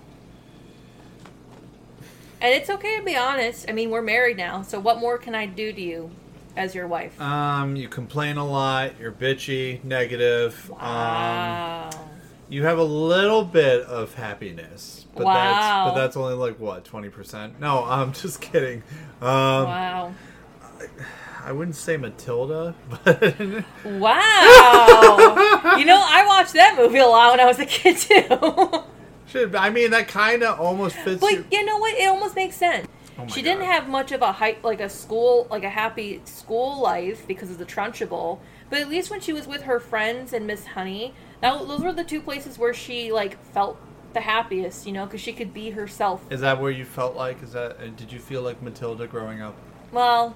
And 2.41 2.53
it's 2.53 2.69
okay 2.69 2.97
to 2.97 3.05
be 3.05 3.15
honest. 3.15 3.67
I 3.69 3.73
mean, 3.73 3.91
we're 3.91 4.03
married 4.03 4.37
now, 4.37 4.63
so 4.63 4.81
what 4.81 4.99
more 4.99 5.17
can 5.17 5.35
I 5.35 5.47
do 5.47 5.73
to 5.73 5.81
you 5.81 6.11
as 6.57 6.75
your 6.75 6.87
wife? 6.87 7.21
Um. 7.21 7.77
You 7.77 7.89
complain 7.89 8.37
a 8.37 8.47
lot. 8.47 8.93
You're 9.01 9.13
bitchy, 9.13 9.83
negative. 9.85 10.71
Um. 10.73 10.79
wow. 10.79 11.91
You 12.49 12.65
have 12.65 12.79
a 12.79 12.85
little 12.85 13.45
bit 13.45 13.83
of 13.85 14.13
happiness, 14.15 15.07
but 15.15 15.25
that's 15.25 15.89
but 15.91 15.95
that's 15.95 16.17
only 16.19 16.35
like 16.35 16.59
what 16.61 16.85
twenty 16.85 17.09
percent. 17.09 17.59
No, 17.61 17.85
I'm 17.85 18.13
just 18.23 18.41
kidding. 18.43 18.83
Um, 19.23 19.29
wow. 19.65 20.15
I 21.45 21.51
wouldn't 21.53 21.77
say 21.77 21.97
Matilda, 21.97 22.75
but 23.05 23.21
Wow. 23.85 25.75
you 25.79 25.85
know, 25.85 26.01
I 26.05 26.25
watched 26.27 26.53
that 26.55 26.77
movie 26.79 26.99
a 26.99 27.07
lot 27.07 27.33
when 27.33 27.41
I 27.41 27.47
was 27.47 27.59
a 27.59 27.67
kid 27.67 27.97
too. 27.97 28.83
Should, 29.27 29.55
I 29.57 29.71
mean 29.71 29.91
that 29.93 30.09
kind 30.09 30.43
of 30.43 30.61
almost 30.61 30.97
fits. 30.97 31.21
But 31.21 31.33
your- 31.33 31.45
you 31.51 31.65
know 31.65 31.79
what? 31.79 31.95
It 31.99 32.07
almost 32.09 32.37
makes 32.37 32.57
sense. 32.57 32.87
Oh 33.19 33.27
she 33.27 33.43
didn't 33.43 33.65
have 33.65 33.89
much 33.89 34.11
of 34.13 34.23
a 34.23 34.33
hype, 34.33 34.65
like 34.65 34.81
a 34.81 34.89
school, 34.89 35.47
like 35.51 35.65
a 35.65 35.71
happy 35.71 36.21
school 36.25 36.81
life 36.81 37.27
because 37.27 37.51
of 37.51 37.59
the 37.59 37.65
Trunchbull. 37.67 38.39
But 38.71 38.81
at 38.81 38.89
least 38.89 39.11
when 39.11 39.21
she 39.21 39.33
was 39.33 39.47
with 39.47 39.63
her 39.63 39.79
friends 39.79 40.33
and 40.33 40.47
Miss 40.47 40.65
Honey, 40.67 41.15
that, 41.41 41.67
those 41.69 41.81
were 41.83 41.93
the 41.93 42.05
two 42.05 42.21
places 42.23 42.59
where 42.59 42.73
she 42.73 43.13
like 43.13 43.43
felt 43.53 43.79
the 44.15 44.21
happiest, 44.23 44.87
you 44.87 44.93
know, 44.93 45.05
because 45.05 45.21
she 45.21 45.33
could 45.33 45.53
be 45.53 45.71
herself. 45.71 46.25
Is 46.31 46.41
that 46.41 46.61
where 46.61 46.71
you 46.71 46.85
felt 46.85 47.15
like? 47.17 47.43
Is 47.43 47.53
that? 47.53 47.73
uh, 47.81 47.87
Did 47.97 48.13
you 48.13 48.19
feel 48.19 48.43
like 48.43 48.63
Matilda 48.63 49.07
growing 49.07 49.43
up? 49.43 49.55
Well, 49.91 50.35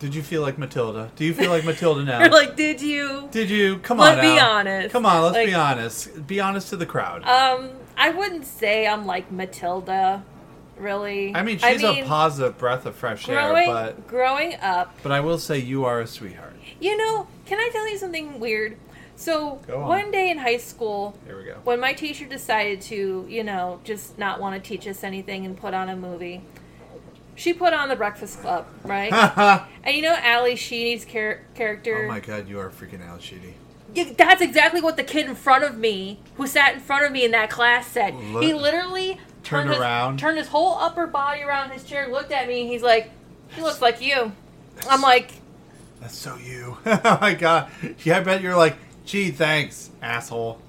Did 0.00 0.14
you 0.14 0.22
feel 0.22 0.42
like 0.42 0.58
Matilda? 0.58 1.10
Do 1.14 1.24
you 1.24 1.32
feel 1.34 1.50
like 1.50 1.64
Matilda 1.64 2.02
now? 2.04 2.20
you're 2.20 2.28
like, 2.30 2.56
did 2.56 2.80
you? 2.80 3.28
Did 3.30 3.50
you? 3.50 3.78
Come 3.78 3.98
Let's 3.98 4.18
on. 4.18 4.24
be 4.34 4.40
honest. 4.40 4.92
Come 4.92 5.06
on. 5.06 5.22
Let's 5.22 5.34
Like- 5.36 5.46
be 5.46 5.54
honest. 5.54 6.26
Be 6.26 6.40
honest 6.40 6.70
to 6.70 6.76
the 6.76 6.86
crowd. 6.86 7.22
Um, 7.24 7.70
I 7.96 8.10
wouldn't 8.10 8.46
say 8.46 8.86
I'm 8.86 9.06
like 9.06 9.30
Matilda, 9.30 10.24
really. 10.80 11.34
I 11.34 11.42
mean, 11.42 11.58
she's 11.58 11.82
mean, 11.82 12.04
a 12.04 12.06
positive 12.06 12.58
breath 12.58 12.86
of 12.86 12.96
fresh 12.96 13.26
growing, 13.26 13.68
air, 13.68 13.72
but 13.72 14.06
growing 14.06 14.54
up, 14.60 14.94
but 15.02 15.12
I 15.12 15.20
will 15.20 15.38
say 15.38 15.58
you 15.58 15.84
are 15.84 16.00
a 16.00 16.06
sweetheart. 16.06 16.54
You 16.80 16.96
know, 16.96 17.28
can 17.46 17.58
I 17.58 17.68
tell 17.72 17.88
you 17.88 17.98
something 17.98 18.40
weird? 18.40 18.78
So, 19.16 19.60
on. 19.70 19.82
one 19.82 20.10
day 20.10 20.30
in 20.30 20.38
high 20.38 20.56
school, 20.56 21.14
Here 21.26 21.36
we 21.36 21.44
go. 21.44 21.56
when 21.64 21.78
my 21.78 21.92
teacher 21.92 22.24
decided 22.24 22.80
to, 22.82 23.26
you 23.28 23.44
know, 23.44 23.80
just 23.84 24.16
not 24.18 24.40
want 24.40 24.62
to 24.62 24.66
teach 24.66 24.88
us 24.88 25.04
anything 25.04 25.44
and 25.44 25.54
put 25.54 25.74
on 25.74 25.90
a 25.90 25.96
movie, 25.96 26.42
she 27.34 27.52
put 27.52 27.74
on 27.74 27.90
The 27.90 27.96
Breakfast 27.96 28.40
Club, 28.40 28.66
right? 28.82 29.12
and 29.84 29.94
you 29.94 30.00
know 30.00 30.16
Ally 30.18 30.54
Sheedy's 30.54 31.04
char- 31.04 31.42
character? 31.54 32.04
Oh 32.06 32.08
my 32.08 32.20
god, 32.20 32.48
you 32.48 32.58
are 32.60 32.70
freaking 32.70 33.06
out, 33.06 33.20
Sheedy. 33.20 33.54
That's 34.16 34.40
exactly 34.40 34.80
what 34.80 34.96
the 34.96 35.02
kid 35.04 35.26
in 35.26 35.34
front 35.34 35.64
of 35.64 35.76
me, 35.76 36.20
who 36.36 36.46
sat 36.46 36.74
in 36.74 36.80
front 36.80 37.04
of 37.04 37.12
me 37.12 37.24
in 37.24 37.32
that 37.32 37.50
class, 37.50 37.88
said. 37.88 38.14
Look- 38.14 38.42
he 38.42 38.54
literally 38.54 39.20
Turned 39.50 39.64
turned 39.64 39.70
his, 39.70 39.78
around. 39.80 40.18
turned 40.20 40.38
his 40.38 40.46
whole 40.48 40.76
upper 40.78 41.08
body 41.08 41.42
around 41.42 41.70
his 41.70 41.82
chair, 41.82 42.08
looked 42.08 42.30
at 42.30 42.46
me, 42.46 42.60
and 42.60 42.70
he's 42.70 42.82
like, 42.82 43.10
"He 43.48 43.62
looks 43.62 43.82
like 43.82 44.00
you." 44.00 44.32
I'm 44.88 45.02
like, 45.02 45.32
That's 46.00 46.16
so 46.16 46.36
you. 46.36 46.78
oh 46.86 47.18
my 47.20 47.34
god. 47.34 47.68
Yeah, 48.04 48.18
I 48.18 48.20
bet 48.20 48.42
you're 48.42 48.56
like, 48.56 48.76
gee, 49.04 49.32
thanks, 49.32 49.90
asshole. 50.00 50.60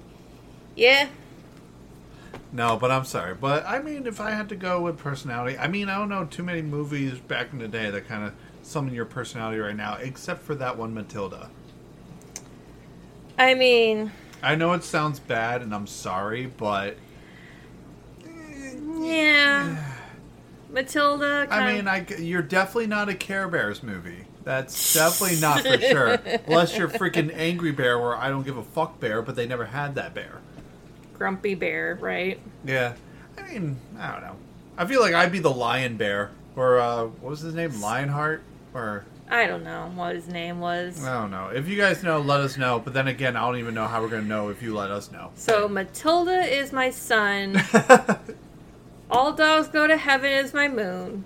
"Yeah, 0.74 1.08
No, 2.50 2.76
but 2.76 2.90
I'm 2.90 3.04
sorry. 3.04 3.34
But 3.34 3.64
I 3.66 3.78
mean, 3.80 4.06
if 4.08 4.20
I 4.20 4.32
had 4.32 4.48
to 4.48 4.56
go 4.56 4.80
with 4.80 4.98
personality, 4.98 5.56
I 5.56 5.68
mean, 5.68 5.88
I 5.88 5.96
don't 5.96 6.08
know 6.08 6.24
too 6.24 6.42
many 6.42 6.60
movies 6.62 7.18
back 7.20 7.52
in 7.52 7.60
the 7.60 7.68
day 7.68 7.88
that 7.90 8.08
kind 8.08 8.24
of 8.24 8.34
summon 8.62 8.94
your 8.94 9.04
personality 9.04 9.60
right 9.60 9.76
now, 9.76 9.94
except 10.00 10.42
for 10.42 10.56
that 10.56 10.76
one, 10.76 10.92
Matilda. 10.92 11.50
I 13.38 13.54
mean, 13.54 14.10
I 14.42 14.56
know 14.56 14.72
it 14.72 14.82
sounds 14.82 15.20
bad, 15.20 15.62
and 15.62 15.72
I'm 15.72 15.86
sorry, 15.86 16.46
but 16.46 16.96
yeah." 19.02 19.88
Matilda. 20.72 21.46
I 21.50 21.72
mean, 21.74 21.86
I, 21.86 22.06
you're 22.18 22.42
definitely 22.42 22.86
not 22.86 23.08
a 23.08 23.14
Care 23.14 23.46
Bears 23.46 23.82
movie. 23.82 24.24
That's 24.44 24.94
definitely 24.94 25.40
not 25.40 25.60
for 25.60 25.78
sure. 25.78 26.18
Unless 26.46 26.76
you're 26.76 26.88
freaking 26.88 27.32
Angry 27.34 27.72
Bear, 27.72 27.98
where 27.98 28.16
I 28.16 28.30
don't 28.30 28.42
give 28.42 28.56
a 28.56 28.62
fuck 28.62 28.98
bear, 28.98 29.22
but 29.22 29.36
they 29.36 29.46
never 29.46 29.66
had 29.66 29.94
that 29.96 30.14
bear. 30.14 30.40
grumpy 31.14 31.54
bear, 31.54 31.98
right? 32.00 32.40
Yeah. 32.64 32.94
I 33.38 33.52
mean, 33.52 33.76
I 33.98 34.12
don't 34.12 34.22
know. 34.22 34.36
I 34.76 34.86
feel 34.86 35.00
like 35.00 35.14
I'd 35.14 35.32
be 35.32 35.38
the 35.38 35.50
lion 35.52 35.96
bear. 35.96 36.30
Or, 36.56 36.78
uh, 36.78 37.04
what 37.04 37.30
was 37.30 37.40
his 37.40 37.54
name? 37.54 37.80
Lionheart? 37.80 38.42
Or, 38.74 39.04
I 39.30 39.46
don't 39.46 39.64
know 39.64 39.90
what 39.94 40.14
his 40.14 40.28
name 40.28 40.60
was. 40.60 41.02
I 41.04 41.20
don't 41.20 41.30
know. 41.30 41.48
If 41.48 41.68
you 41.68 41.76
guys 41.76 42.02
know, 42.02 42.20
let 42.20 42.40
us 42.40 42.58
know. 42.58 42.78
But 42.78 42.92
then 42.92 43.08
again, 43.08 43.36
I 43.36 43.40
don't 43.40 43.58
even 43.58 43.74
know 43.74 43.86
how 43.86 44.02
we're 44.02 44.08
going 44.08 44.22
to 44.22 44.28
know 44.28 44.48
if 44.48 44.62
you 44.62 44.74
let 44.74 44.90
us 44.90 45.10
know. 45.10 45.30
So 45.34 45.68
Matilda 45.68 46.40
is 46.42 46.72
my 46.72 46.90
sun. 46.90 47.62
All 49.12 49.34
dogs 49.34 49.68
go 49.68 49.86
to 49.86 49.96
heaven 49.98 50.32
is 50.32 50.54
my 50.54 50.68
moon. 50.68 51.24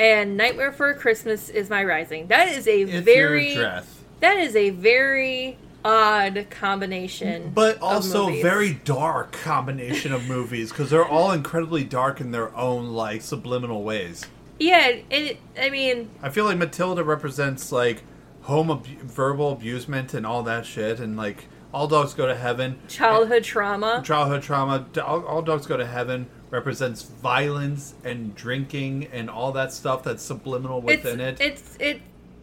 And 0.00 0.36
Nightmare 0.36 0.72
for 0.72 0.92
Christmas 0.94 1.48
is 1.48 1.70
my 1.70 1.84
rising. 1.84 2.26
That 2.26 2.48
is 2.48 2.66
a 2.66 2.82
it's 2.82 3.04
very 3.04 3.54
that 3.54 4.36
is 4.36 4.56
a 4.56 4.70
very 4.70 5.56
odd 5.84 6.46
combination. 6.50 7.52
but 7.54 7.80
also 7.80 8.26
very 8.42 8.74
dark 8.84 9.32
combination 9.32 10.12
of 10.12 10.26
movies 10.28 10.70
because 10.70 10.90
they're 10.90 11.06
all 11.06 11.30
incredibly 11.30 11.84
dark 11.84 12.20
in 12.20 12.32
their 12.32 12.54
own 12.56 12.88
like 12.88 13.22
subliminal 13.22 13.84
ways. 13.84 14.26
Yeah, 14.58 14.96
it. 15.08 15.38
I 15.60 15.70
mean, 15.70 16.10
I 16.20 16.30
feel 16.30 16.44
like 16.44 16.58
Matilda 16.58 17.04
represents 17.04 17.70
like 17.70 18.02
home 18.42 18.70
abu- 18.72 18.98
verbal 19.02 19.52
abusement 19.52 20.14
and 20.14 20.26
all 20.26 20.42
that 20.44 20.66
shit, 20.66 20.98
and 20.98 21.16
like 21.16 21.46
all 21.72 21.86
dogs 21.86 22.12
go 22.12 22.26
to 22.26 22.34
heaven. 22.34 22.80
childhood 22.88 23.44
trauma. 23.44 24.02
childhood 24.04 24.42
trauma. 24.42 24.86
All, 25.04 25.24
all 25.26 25.42
dogs 25.42 25.66
go 25.66 25.76
to 25.76 25.86
heaven 25.86 26.26
represents 26.52 27.02
violence 27.02 27.94
and 28.04 28.36
drinking 28.36 29.08
and 29.12 29.28
all 29.28 29.50
that 29.52 29.72
stuff 29.72 30.04
that's 30.04 30.22
subliminal 30.22 30.78
It's 30.88 31.02
within 31.02 31.20
it. 31.20 31.40
it's 31.40 31.76
it 31.80 32.00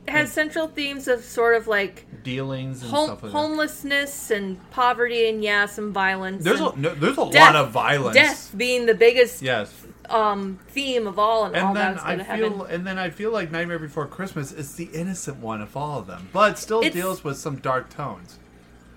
has 0.07 0.31
central 0.33 0.67
themes 0.67 1.07
of 1.07 1.23
sort 1.23 1.55
of 1.55 1.67
like 1.67 2.05
Dealings 2.23 2.81
and 2.81 2.89
home, 2.91 3.09
like 3.11 3.21
that. 3.21 3.29
homelessness 3.31 4.31
and 4.31 4.57
poverty 4.71 5.29
and 5.29 5.43
yeah, 5.43 5.67
some 5.67 5.93
violence. 5.93 6.43
There's 6.43 6.59
a 6.59 6.75
no, 6.75 6.95
there's 6.95 7.17
a 7.17 7.29
death- 7.29 7.53
lot 7.53 7.55
of 7.55 7.71
violence. 7.71 8.15
Death 8.15 8.51
being 8.57 8.87
the 8.87 8.95
biggest 8.95 9.43
Yes. 9.43 9.71
um 10.09 10.59
theme 10.69 11.05
of 11.05 11.19
all, 11.19 11.45
and, 11.45 11.55
all 11.55 11.67
And 11.67 11.77
then 11.77 11.91
dogs 11.93 12.01
I 12.03 12.15
feel, 12.17 12.25
heaven. 12.57 12.61
and 12.73 12.87
then 12.87 12.97
I 12.97 13.11
feel 13.11 13.29
like 13.31 13.51
Nightmare 13.51 13.77
Before 13.77 14.07
Christmas 14.07 14.51
is 14.51 14.73
the 14.73 14.85
innocent 14.85 15.37
one 15.37 15.61
of 15.61 15.77
all 15.77 15.99
of 15.99 16.07
them, 16.07 16.29
but 16.33 16.57
still 16.57 16.79
It's- 16.79 16.93
deals 16.93 17.23
with 17.23 17.37
some 17.37 17.57
dark 17.57 17.89
tones. 17.91 18.39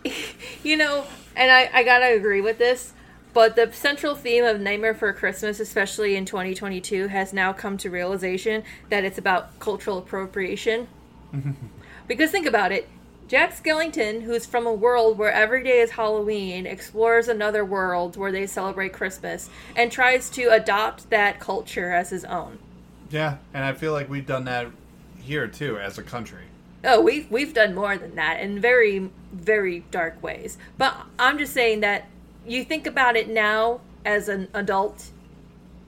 You 0.64 0.76
know, 0.78 1.04
and 1.36 1.50
I, 1.50 1.68
I 1.74 1.82
gotta 1.82 2.14
agree 2.14 2.40
with 2.40 2.56
this, 2.58 2.92
but 3.32 3.56
the 3.56 3.72
central 3.72 4.14
theme 4.14 4.44
of 4.44 4.60
Nightmare 4.60 4.94
for 4.94 5.12
Christmas, 5.12 5.60
especially 5.60 6.16
in 6.16 6.24
2022, 6.24 7.08
has 7.08 7.32
now 7.32 7.52
come 7.52 7.76
to 7.78 7.90
realization 7.90 8.62
that 8.88 9.04
it's 9.04 9.18
about 9.18 9.58
cultural 9.58 9.98
appropriation. 9.98 10.88
Mm-hmm. 11.32 11.52
because 12.06 12.30
think 12.30 12.44
about 12.44 12.72
it 12.72 12.86
Jack 13.32 13.54
Skellington, 13.54 14.24
who's 14.24 14.44
from 14.44 14.66
a 14.66 14.72
world 14.74 15.16
where 15.16 15.32
every 15.32 15.64
day 15.64 15.80
is 15.80 15.92
Halloween, 15.92 16.66
explores 16.66 17.28
another 17.28 17.64
world 17.64 18.14
where 18.14 18.30
they 18.30 18.46
celebrate 18.46 18.92
Christmas 18.92 19.48
and 19.74 19.90
tries 19.90 20.28
to 20.30 20.48
adopt 20.48 21.08
that 21.08 21.40
culture 21.40 21.90
as 21.92 22.10
his 22.10 22.26
own. 22.26 22.58
Yeah, 23.08 23.38
and 23.54 23.64
I 23.64 23.72
feel 23.72 23.92
like 23.92 24.10
we've 24.10 24.26
done 24.26 24.44
that 24.44 24.66
here 25.18 25.48
too 25.48 25.78
as 25.78 25.96
a 25.96 26.02
country. 26.02 26.42
Oh, 26.84 27.00
we've 27.00 27.30
we've 27.30 27.54
done 27.54 27.74
more 27.74 27.96
than 27.96 28.16
that 28.16 28.40
in 28.40 28.60
very 28.60 29.10
very 29.32 29.80
dark 29.90 30.22
ways. 30.22 30.58
But 30.76 30.94
I'm 31.18 31.38
just 31.38 31.54
saying 31.54 31.80
that 31.80 32.06
you 32.46 32.64
think 32.64 32.86
about 32.86 33.16
it 33.16 33.28
now 33.28 33.80
as 34.04 34.28
an 34.28 34.48
adult 34.54 35.10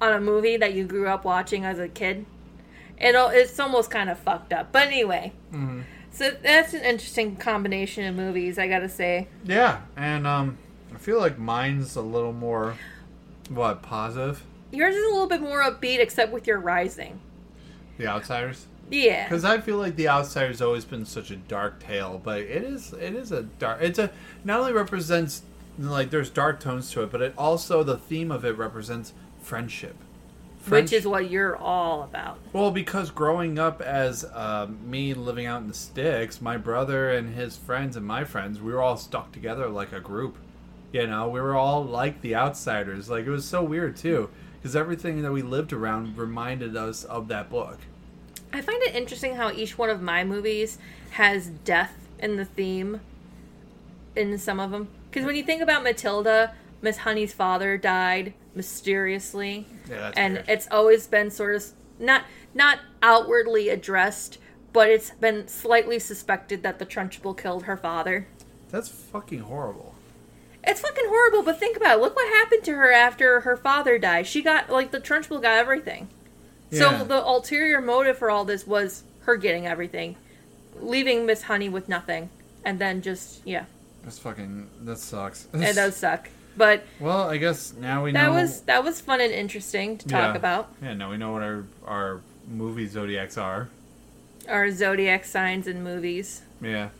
on 0.00 0.12
a 0.12 0.20
movie 0.20 0.56
that 0.56 0.74
you 0.74 0.84
grew 0.84 1.08
up 1.08 1.24
watching 1.24 1.64
as 1.64 1.78
a 1.78 1.88
kid. 1.88 2.26
It 2.98 3.14
it's 3.16 3.58
almost 3.58 3.90
kind 3.90 4.08
of 4.08 4.18
fucked 4.18 4.52
up. 4.52 4.70
But 4.70 4.88
anyway, 4.88 5.32
so 6.10 6.30
that's 6.42 6.74
an 6.74 6.82
interesting 6.82 7.36
combination 7.36 8.04
of 8.04 8.14
movies. 8.14 8.58
I 8.58 8.68
gotta 8.68 8.88
say. 8.88 9.28
Yeah, 9.44 9.80
and 9.96 10.26
um, 10.26 10.58
I 10.94 10.98
feel 10.98 11.18
like 11.18 11.38
mine's 11.38 11.96
a 11.96 12.02
little 12.02 12.32
more 12.32 12.76
what 13.48 13.82
positive. 13.82 14.44
Yours 14.70 14.94
is 14.94 15.04
a 15.04 15.10
little 15.10 15.28
bit 15.28 15.40
more 15.40 15.62
upbeat, 15.62 16.00
except 16.00 16.32
with 16.32 16.46
your 16.46 16.58
rising. 16.58 17.20
The 17.98 18.06
Outsiders. 18.08 18.66
Yeah. 18.90 19.24
Because 19.24 19.44
I 19.44 19.60
feel 19.60 19.76
like 19.76 19.96
the 19.96 20.08
Outsider's 20.08 20.60
always 20.60 20.84
been 20.84 21.04
such 21.04 21.30
a 21.30 21.36
dark 21.36 21.80
tale, 21.80 22.20
but 22.22 22.40
it 22.40 22.62
is 22.62 22.92
it 22.92 23.14
is 23.14 23.32
a 23.32 23.42
dark. 23.42 23.80
It's 23.82 23.98
a 23.98 24.10
not 24.44 24.60
only 24.60 24.72
represents 24.72 25.42
like 25.78 26.10
there's 26.10 26.30
dark 26.30 26.60
tones 26.60 26.90
to 26.92 27.02
it, 27.02 27.10
but 27.10 27.20
it 27.20 27.34
also 27.36 27.82
the 27.82 27.98
theme 27.98 28.30
of 28.30 28.44
it 28.44 28.56
represents 28.56 29.12
friendship. 29.40 29.96
Which 30.66 30.94
is 30.94 31.06
what 31.06 31.30
you're 31.30 31.56
all 31.56 32.04
about. 32.04 32.38
well 32.54 32.70
because 32.70 33.10
growing 33.10 33.58
up 33.58 33.82
as 33.82 34.24
uh, 34.24 34.66
me 34.82 35.12
living 35.12 35.44
out 35.44 35.60
in 35.60 35.68
the 35.68 35.74
sticks, 35.74 36.40
my 36.40 36.56
brother 36.56 37.10
and 37.10 37.34
his 37.34 37.56
friends 37.56 37.96
and 37.96 38.06
my 38.06 38.24
friends, 38.24 38.60
we 38.60 38.72
were 38.72 38.80
all 38.80 38.96
stuck 38.96 39.30
together 39.32 39.68
like 39.68 39.92
a 39.92 40.00
group. 40.00 40.38
You 40.90 41.06
know, 41.06 41.28
we 41.28 41.40
were 41.40 41.54
all 41.54 41.84
like 41.84 42.22
the 42.22 42.34
outsiders. 42.34 43.10
Like 43.10 43.26
it 43.26 43.30
was 43.30 43.44
so 43.44 43.62
weird 43.62 43.96
too, 43.96 44.30
because 44.56 44.74
everything 44.74 45.20
that 45.20 45.32
we 45.32 45.42
lived 45.42 45.72
around 45.74 46.16
reminded 46.16 46.76
us 46.76 47.04
of 47.04 47.28
that 47.28 47.50
book. 47.50 47.78
I 48.50 48.62
find 48.62 48.82
it 48.84 48.94
interesting 48.94 49.34
how 49.34 49.50
each 49.50 49.76
one 49.76 49.90
of 49.90 50.00
my 50.00 50.24
movies 50.24 50.78
has 51.10 51.48
death 51.48 51.92
in 52.18 52.36
the 52.36 52.44
theme 52.44 53.00
in 54.16 54.38
some 54.38 54.60
of 54.60 54.70
them. 54.70 54.88
Because 55.14 55.26
when 55.26 55.36
you 55.36 55.44
think 55.44 55.62
about 55.62 55.84
Matilda, 55.84 56.54
Miss 56.82 56.96
Honey's 56.98 57.32
father 57.32 57.78
died 57.78 58.34
mysteriously, 58.56 59.64
Yeah, 59.88 59.98
that's 60.00 60.18
and 60.18 60.34
weird. 60.34 60.48
it's 60.48 60.66
always 60.72 61.06
been 61.06 61.30
sort 61.30 61.54
of 61.54 61.64
not 62.00 62.24
not 62.52 62.80
outwardly 63.00 63.68
addressed, 63.68 64.38
but 64.72 64.90
it's 64.90 65.10
been 65.10 65.46
slightly 65.46 66.00
suspected 66.00 66.64
that 66.64 66.80
the 66.80 66.84
Trunchbull 66.86 67.38
killed 67.38 67.62
her 67.62 67.76
father. 67.76 68.26
That's 68.72 68.88
fucking 68.88 69.38
horrible. 69.42 69.94
It's 70.64 70.80
fucking 70.80 71.04
horrible, 71.06 71.44
but 71.44 71.60
think 71.60 71.76
about 71.76 71.98
it. 71.98 72.02
Look 72.02 72.16
what 72.16 72.26
happened 72.34 72.64
to 72.64 72.72
her 72.72 72.90
after 72.90 73.42
her 73.42 73.56
father 73.56 74.00
died. 74.00 74.26
She 74.26 74.42
got 74.42 74.68
like 74.68 74.90
the 74.90 75.00
Trunchbull 75.00 75.42
got 75.42 75.58
everything. 75.58 76.08
Yeah. 76.70 76.98
So 76.98 77.04
the 77.04 77.24
ulterior 77.24 77.80
motive 77.80 78.18
for 78.18 78.32
all 78.32 78.44
this 78.44 78.66
was 78.66 79.04
her 79.20 79.36
getting 79.36 79.64
everything, 79.64 80.16
leaving 80.80 81.24
Miss 81.24 81.42
Honey 81.42 81.68
with 81.68 81.88
nothing, 81.88 82.30
and 82.64 82.80
then 82.80 83.00
just 83.00 83.46
yeah, 83.46 83.66
That's 84.04 84.18
fucking. 84.18 84.68
That 84.82 84.98
sucks. 84.98 85.48
it 85.52 85.74
does 85.74 85.96
suck. 86.04 86.28
But 86.56 86.84
Well, 87.00 87.28
I 87.28 87.36
guess 87.38 87.72
now 87.74 88.04
we 88.04 88.12
that 88.12 88.26
know. 88.26 88.32
was 88.32 88.60
that 88.62 88.84
was 88.84 89.00
fun 89.00 89.20
and 89.20 89.32
interesting 89.32 89.98
to 89.98 90.06
talk 90.08 90.34
Yeah. 90.34 90.36
about 90.36 90.72
Yeah, 90.82 90.94
now 90.94 91.10
we 91.10 91.16
know 91.16 91.32
what 91.32 91.42
our 91.42 91.64
our 91.86 92.20
movie 92.48 92.86
zodiacs 92.86 93.36
are. 93.38 93.68
our 94.48 94.70
zodiac 94.70 95.24
signs 95.24 95.66
and 95.66 95.82
movies. 95.82 96.42
Yeah. 96.62 96.90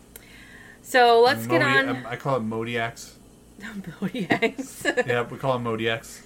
So 0.83 1.21
let's 1.23 1.47
get 1.47 1.62
on 1.62 1.88
um, 1.88 2.07
I 2.09 2.17
call 2.17 2.37
it 2.37 2.40
Modiacs. 2.43 3.14
zodiacs. 4.01 4.85
Yeah, 5.07 5.23
we 5.23 5.38
call 5.38 5.55
them 5.55 5.62
Modiacs. 5.64 6.23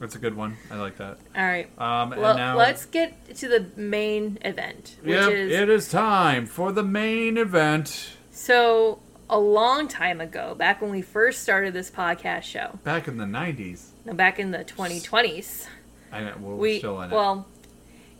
That's 0.00 0.14
a 0.16 0.18
good 0.18 0.34
one. 0.36 0.56
I 0.70 0.76
like 0.76 0.96
that. 0.96 1.18
All 1.36 1.44
right. 1.44 1.68
Um, 1.78 2.12
and 2.12 2.20
Well, 2.22 2.36
now 2.36 2.56
let's 2.56 2.84
get 2.86 3.34
to 3.36 3.48
the 3.48 3.66
main 3.76 4.38
event, 4.42 4.96
which 5.02 5.12
Yep, 5.14 5.30
is 5.30 5.52
it 5.52 5.68
is 5.68 5.88
time 5.90 6.46
for 6.46 6.72
the 6.72 6.82
main 6.82 7.36
event. 7.36 8.10
so 8.30 8.98
a 9.28 9.38
long 9.38 9.88
time 9.88 10.20
ago, 10.20 10.54
back 10.54 10.80
when 10.80 10.90
we 10.90 11.02
first 11.02 11.42
started 11.42 11.72
this 11.74 11.90
podcast 11.90 12.42
show, 12.42 12.78
Back 12.84 13.08
in 13.08 13.16
the 13.16 13.24
'90s, 13.24 13.86
no, 14.04 14.12
back 14.14 14.38
in 14.38 14.50
the 14.52 14.58
2020s. 14.64 15.66
I 16.12 16.20
know 16.20 16.34
well, 16.40 16.52
we're 16.52 16.56
we 16.56 16.78
still 16.78 17.00
in 17.02 17.10
it. 17.10 17.14
well 17.14 17.46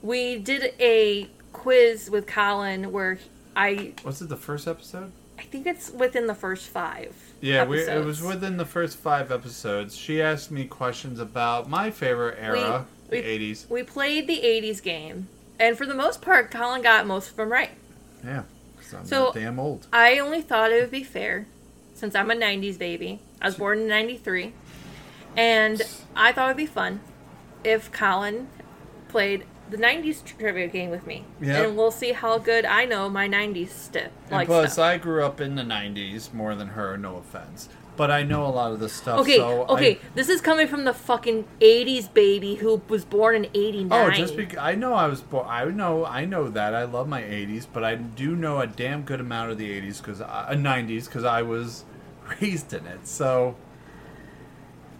we 0.03 0.39
did 0.39 0.75
a 0.81 1.29
quiz 1.53 2.11
with 2.11 2.27
collin 2.27 2.93
where 2.93 3.19
i 3.55 3.93
Was 4.05 4.21
it 4.21 4.29
the 4.29 4.37
first 4.37 4.67
episode? 4.69 5.13
i 5.39 5.43
think 5.43 5.67
it's 5.67 5.91
within 5.91 6.27
the 6.27 6.35
first 6.35 6.69
five 6.69 7.15
Yeah, 7.41 7.65
we, 7.65 7.81
it 7.81 8.05
was 8.05 8.21
within 8.23 8.57
the 8.57 8.65
first 8.67 8.97
five 8.99 9.31
episodes. 9.31 9.97
She 9.97 10.21
asked 10.21 10.51
me 10.51 10.65
questions 10.67 11.21
about 11.21 11.69
my 11.71 11.91
favorite 11.91 12.37
era, 12.41 12.87
We- 13.11 13.21
the 13.21 13.27
'80s. 13.27 13.71
we 13.71 13.83
played 13.85 14.27
the 14.27 14.41
80s 14.43 14.83
game 14.83 15.29
and 15.61 15.79
for 15.79 15.87
the 15.87 15.95
most 15.95 16.21
part 16.21 16.51
collin 16.51 16.83
got 16.83 17.07
most 17.07 17.31
of 17.31 17.37
them 17.37 17.51
right 17.51 17.71
Yeah, 18.25 18.43
'cause 18.91 18.95
I'm 19.01 19.07
So- 19.07 19.33
damn 19.33 19.59
old. 19.59 19.87
i 19.93 20.19
only 20.19 20.41
thought 20.43 20.73
it 20.73 20.81
would 20.81 20.91
be 20.91 21.03
fair 21.05 21.47
since 21.95 22.15
i'm 22.15 22.31
a 22.31 22.35
90s 22.35 22.79
baby 22.79 23.21
i 23.43 23.47
was 23.47 23.57
born 23.57 23.81
in 23.81 23.89
93 23.89 24.53
and 25.37 25.83
i 26.15 26.33
thought 26.33 26.47
it'd 26.47 26.57
be 26.57 26.67
fun 26.67 27.01
if 27.65 27.91
collin 27.93 28.49
played 29.09 29.45
the 29.71 29.77
90s 29.77 30.25
trivia 30.25 30.69
game 30.69 30.91
with 30.91 31.07
me 31.07 31.25
Yeah. 31.41 31.63
and 31.63 31.77
we'll 31.77 31.91
see 31.91 32.13
how 32.13 32.39
good 32.39 32.65
i 32.65 32.85
know 32.85 33.09
my 33.09 33.29
90s 33.29 33.71
stuff 33.71 34.11
like 34.31 34.47
plus, 34.47 34.75
stuff. 34.75 34.85
I 34.85 34.99
grew 34.99 35.25
up 35.25 35.41
in 35.41 35.55
the 35.55 35.63
'90s 35.63 36.33
more 36.35 36.55
than 36.55 36.69
her. 36.69 36.97
No 36.99 37.17
offense, 37.17 37.69
but 37.97 38.11
I 38.11 38.23
know 38.25 38.45
a 38.45 38.49
lot 38.51 38.73
of 38.73 38.81
this 38.81 38.93
stuff. 38.93 39.21
Okay, 39.21 39.37
so 39.37 39.65
okay. 39.69 39.93
I, 39.93 39.99
This 40.17 40.29
is 40.29 40.41
coming 40.41 40.67
from 40.67 40.83
the 40.85 40.93
fucking 40.93 41.45
'80s 41.61 42.13
baby 42.13 42.57
who 42.57 42.83
was 42.89 43.05
born 43.05 43.37
in 43.37 43.45
'89. 43.55 43.89
Oh, 43.93 44.11
just 44.11 44.37
because 44.37 44.59
I 44.59 44.75
know 44.75 44.95
I 44.95 45.07
was 45.07 45.21
born, 45.21 45.47
I 45.49 45.65
know 45.67 46.05
I 46.05 46.25
know 46.25 46.49
that 46.49 46.75
I 46.75 46.85
love 46.85 47.07
my 47.09 47.23
'80s, 47.23 47.67
but 47.73 47.85
I 47.85 47.95
do 47.95 48.35
know 48.35 48.59
a 48.61 48.67
damn 48.67 49.03
good 49.03 49.21
amount 49.21 49.53
of 49.53 49.59
the 49.59 49.71
'80s 49.81 49.99
because 49.99 50.21
uh, 50.21 50.47
'90s 50.51 51.05
because 51.07 51.25
I 51.25 51.43
was 51.43 51.85
raised 52.41 52.73
in 52.73 52.85
it. 52.87 53.07
So, 53.07 53.55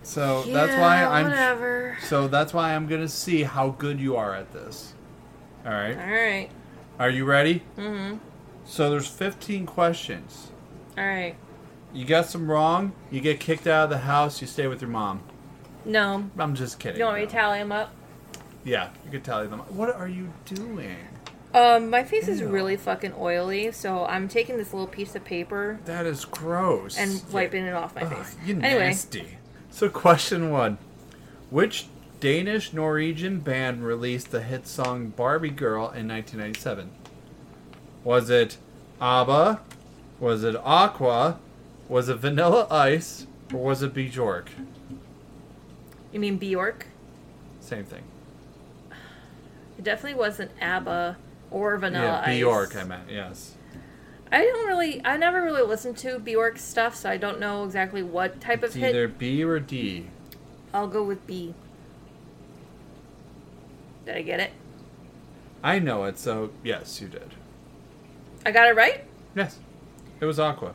so 0.07 0.43
that's 0.45 0.73
why 0.75 1.05
I'm. 1.05 1.25
Whatever. 1.27 1.99
So 2.03 2.29
that's 2.29 2.55
why 2.55 2.75
I'm 2.75 2.87
gonna 2.87 3.09
see 3.09 3.43
how 3.43 3.71
good 3.71 4.01
you 4.01 4.17
are 4.17 4.35
at 4.35 4.53
this. 4.53 4.95
All 5.65 5.73
right, 5.73 5.97
All 5.99 6.11
right. 6.13 6.49
are 6.99 7.11
you 7.11 7.25
ready? 7.25 7.63
Mm-hmm. 7.77 8.19
So 8.65 8.89
there's 8.91 9.09
15 9.09 9.67
questions. 9.67 10.49
All 10.97 11.05
right. 11.05 11.35
You 11.93 12.05
got 12.05 12.27
some 12.27 12.51
wrong, 12.51 12.93
you 13.11 13.21
get 13.21 13.41
kicked 13.41 13.67
out 13.67 13.85
of 13.85 13.91
the 13.91 13.99
house. 13.99 14.41
You 14.41 14.47
stay 14.47 14.67
with 14.67 14.81
your 14.81 14.91
mom. 14.91 15.23
No. 15.85 16.29
I'm 16.39 16.55
just 16.55 16.79
kidding. 16.79 16.99
You 16.99 17.05
want 17.05 17.17
me 17.17 17.23
no. 17.23 17.27
to 17.29 17.33
tally 17.33 17.59
them 17.59 17.73
up? 17.73 17.91
Yeah, 18.65 18.91
you 19.05 19.11
can 19.11 19.23
tally 19.23 19.47
them. 19.47 19.61
What 19.61 19.95
are 19.95 20.09
you 20.09 20.33
doing? 20.45 20.97
Um, 21.55 21.89
my 21.91 22.05
face 22.05 22.29
is 22.29 22.43
really 22.43 22.77
fucking 22.77 23.15
oily, 23.19 23.73
so 23.73 24.05
I'm 24.05 24.29
taking 24.29 24.57
this 24.59 24.75
little 24.75 24.89
piece 24.89 25.15
of 25.15 25.25
paper 25.25 25.79
That 25.87 26.05
is 26.05 26.25
gross. 26.25 26.99
and 26.99 27.23
wiping 27.33 27.65
it 27.65 27.73
off 27.73 27.95
my 27.95 28.03
Ugh, 28.03 28.13
face. 28.13 28.37
you 28.45 28.61
Anyway, 28.61 28.89
nasty. 28.89 29.39
So, 29.77 29.91
question 29.91 30.49
one: 30.49 30.79
Which 31.51 31.89
Danish 32.19 32.73
Norwegian 32.73 33.41
band 33.41 33.85
released 33.85 34.31
the 34.31 34.41
hit 34.41 34.67
song 34.67 35.09
"Barbie 35.11 35.51
Girl" 35.51 35.91
in 35.91 36.09
1997? 36.09 36.89
Was 38.03 38.31
it 38.31 38.57
ABBA, 39.03 39.61
Was 40.19 40.45
it 40.45 40.57
Aqua? 40.65 41.39
Was 41.91 42.09
it 42.09 42.17
Vanilla 42.17 42.67
Ice? 42.71 43.27
Or 43.53 43.65
was 43.65 43.83
it 43.83 43.93
Bjork? 43.93 44.49
You 46.11 46.21
mean 46.21 46.39
Bjork? 46.39 46.87
Same 47.61 47.85
thing. 47.85 48.05
It 49.77 49.85
definitely 49.85 50.19
wasn't 50.19 50.53
ABBA 50.59 51.19
or 51.51 51.77
Vanilla 51.77 52.23
yeah, 52.25 52.31
Ice. 52.31 52.39
Bjork, 52.39 52.77
I 52.77 52.85
meant, 52.85 53.11
yes. 53.11 53.57
I 54.33 54.43
don't 54.43 54.67
really. 54.67 55.01
I 55.05 55.17
never 55.17 55.41
really 55.43 55.63
listened 55.63 55.97
to 55.99 56.19
Bjork 56.19 56.59
stuff, 56.59 56.95
so 56.97 57.09
I 57.11 57.17
don't 57.17 57.39
know 57.39 57.65
exactly 57.65 58.03
what 58.03 58.41
type 58.41 58.63
It's 58.65 58.75
of 58.75 58.81
hit. 58.81 58.91
either 58.91 59.09
B 59.09 59.43
or 59.45 59.61
D. 59.61 60.07
I'll 60.75 60.89
go 60.89 61.03
with 61.05 61.27
B. 61.27 61.55
Did 64.05 64.17
I 64.17 64.23
get 64.23 64.41
it? 64.41 64.51
I 65.63 65.79
know 65.79 66.05
it, 66.05 66.19
so 66.19 66.51
yes, 66.63 67.01
you 67.01 67.09
did. 67.09 67.35
I 68.45 68.51
got 68.53 68.69
it 68.69 68.77
right. 68.77 69.05
Yes, 69.35 69.59
it 70.21 70.25
was 70.25 70.39
Aqua. 70.39 70.75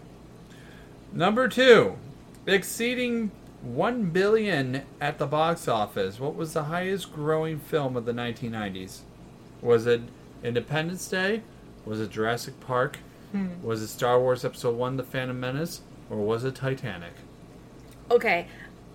Number 1.14 1.48
two, 1.48 1.96
exceeding 2.46 3.32
one 3.62 4.06
billion 4.06 4.84
at 5.00 5.18
the 5.18 5.28
box 5.28 5.68
office. 5.68 6.20
What 6.20 6.36
was 6.36 6.54
the 6.54 6.64
highest 6.64 7.14
growing 7.14 7.60
film 7.60 7.96
of 7.96 8.06
the 8.06 8.12
1990s? 8.14 9.00
Was 9.62 9.88
it 9.88 10.02
Independence 10.44 11.08
Day? 11.08 11.44
Was 11.86 12.00
it 12.02 12.10
Jurassic 12.10 12.60
Park? 12.60 13.00
Hmm. 13.32 13.48
Was 13.64 13.82
it 13.82 13.88
Star 13.88 14.20
Wars 14.20 14.44
Episode 14.44 14.76
One: 14.78 14.98
The 14.98 15.04
Phantom 15.04 15.40
Menace? 15.40 15.82
Or 16.10 16.18
was 16.18 16.44
it 16.44 16.56
Titanic? 16.56 17.14
Okay, 18.10 18.48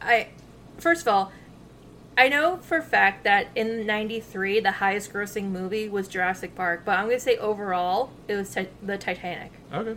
I 0.03 0.29
first 0.77 1.03
of 1.03 1.09
all, 1.09 1.33
I 2.19 2.29
know 2.29 2.59
for 2.59 2.77
a 2.79 2.83
fact 2.83 3.25
that 3.25 3.49
in 3.55 3.87
'93 3.87 4.61
the 4.61 4.73
highest 4.73 5.13
grossing 5.13 5.51
movie 5.51 5.89
was 5.89 6.09
Jurassic 6.09 6.55
Park, 6.55 6.83
but 6.85 6.99
I'm 6.99 7.07
gonna 7.07 7.19
say 7.21 7.37
overall 7.39 8.11
it 8.29 8.37
was 8.37 8.55
ti- 8.55 8.69
the 8.83 8.99
Titanic. 8.99 9.53
Okay. 9.73 9.97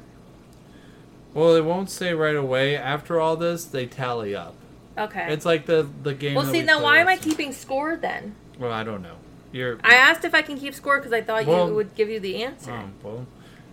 Well, 1.34 1.56
it 1.56 1.64
won't 1.66 1.90
say 1.90 2.14
right 2.14 2.36
away. 2.36 2.76
After 2.76 3.20
all 3.20 3.36
this, 3.36 3.66
they 3.66 3.86
tally 3.86 4.36
up. 4.36 4.56
Okay. 4.98 5.32
It's 5.32 5.46
like 5.46 5.66
the 5.66 5.88
the 6.04 6.14
game. 6.14 6.36
well, 6.36 6.46
see 6.46 6.60
we 6.62 6.64
now, 6.64 6.82
why 6.82 7.00
am 7.00 7.08
I 7.08 7.18
keeping 7.18 7.52
score 7.52 7.96
then? 7.98 8.36
Well, 8.58 8.72
I 8.72 8.84
don't 8.84 9.02
know. 9.02 9.16
You're. 9.52 9.78
I 9.84 9.96
asked 9.96 10.24
if 10.26 10.34
I 10.34 10.42
can 10.42 10.58
keep 10.58 10.74
score 10.74 10.98
because 10.98 11.14
I 11.14 11.22
thought 11.22 11.46
Well- 11.46 11.68
you 11.68 11.76
would 11.76 11.96
give 11.96 12.10
you 12.10 12.20
the 12.20 12.44
answer. 12.44 12.72
Oh, 12.72 12.90
well, 13.04 13.28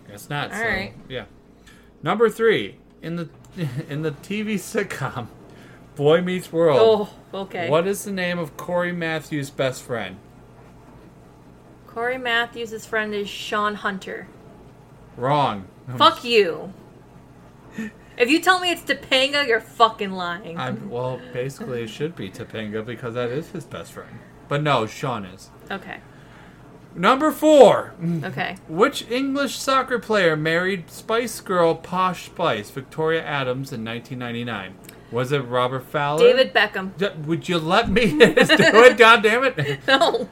guess 0.07 0.29
not. 0.29 0.51
All 0.51 0.57
so, 0.57 0.63
right. 0.63 0.93
Yeah. 1.09 1.25
Number 2.03 2.29
three 2.29 2.77
in 3.01 3.15
the 3.15 3.29
in 3.89 4.01
the 4.01 4.11
TV 4.11 4.55
sitcom 4.55 5.27
Boy 5.95 6.21
Meets 6.21 6.51
World. 6.51 7.09
oh, 7.33 7.39
okay. 7.41 7.69
What 7.69 7.87
is 7.87 8.05
the 8.05 8.11
name 8.11 8.37
of 8.37 8.55
Cory 8.55 8.91
Matthews' 8.91 9.49
best 9.49 9.81
friend? 9.81 10.17
Cory 11.87 12.19
Matthews' 12.19 12.85
friend 12.85 13.15
is 13.15 13.27
Shawn 13.27 13.75
Hunter. 13.75 14.27
Wrong. 15.15 15.67
Fuck 15.97 16.23
you. 16.23 16.71
If 18.17 18.29
you 18.29 18.39
tell 18.41 18.59
me 18.59 18.71
it's 18.71 18.81
Topanga, 18.81 19.47
you're 19.47 19.59
fucking 19.59 20.11
lying. 20.11 20.57
I'm, 20.57 20.89
well, 20.89 21.19
basically, 21.33 21.83
it 21.83 21.89
should 21.89 22.15
be 22.15 22.29
Topanga 22.29 22.85
because 22.85 23.13
that 23.15 23.29
is 23.29 23.49
his 23.49 23.65
best 23.65 23.91
friend. 23.91 24.19
But 24.47 24.63
no, 24.63 24.85
Shawn 24.85 25.25
is. 25.25 25.49
Okay. 25.71 25.97
Number 26.97 27.31
four. 27.31 27.93
Okay. 28.23 28.57
Which 28.67 29.09
English 29.09 29.57
soccer 29.57 29.99
player 29.99 30.35
married 30.35 30.89
Spice 30.89 31.39
Girl 31.41 31.75
Posh 31.75 32.25
Spice 32.25 32.71
Victoria 32.71 33.23
Adams 33.23 33.71
in 33.71 33.85
1999? 33.85 34.73
Was 35.11 35.31
it 35.31 35.39
Robert 35.39 35.85
Fowler? 35.85 36.19
David 36.23 36.53
Beckham. 36.53 36.97
D- 36.97 37.09
Would 37.25 37.47
you 37.47 37.59
let 37.59 37.89
me 37.89 38.05
do 38.17 38.33
it? 38.35 38.97
God 38.97 39.21
damn 39.23 39.43
it! 39.43 39.79
No. 39.87 40.27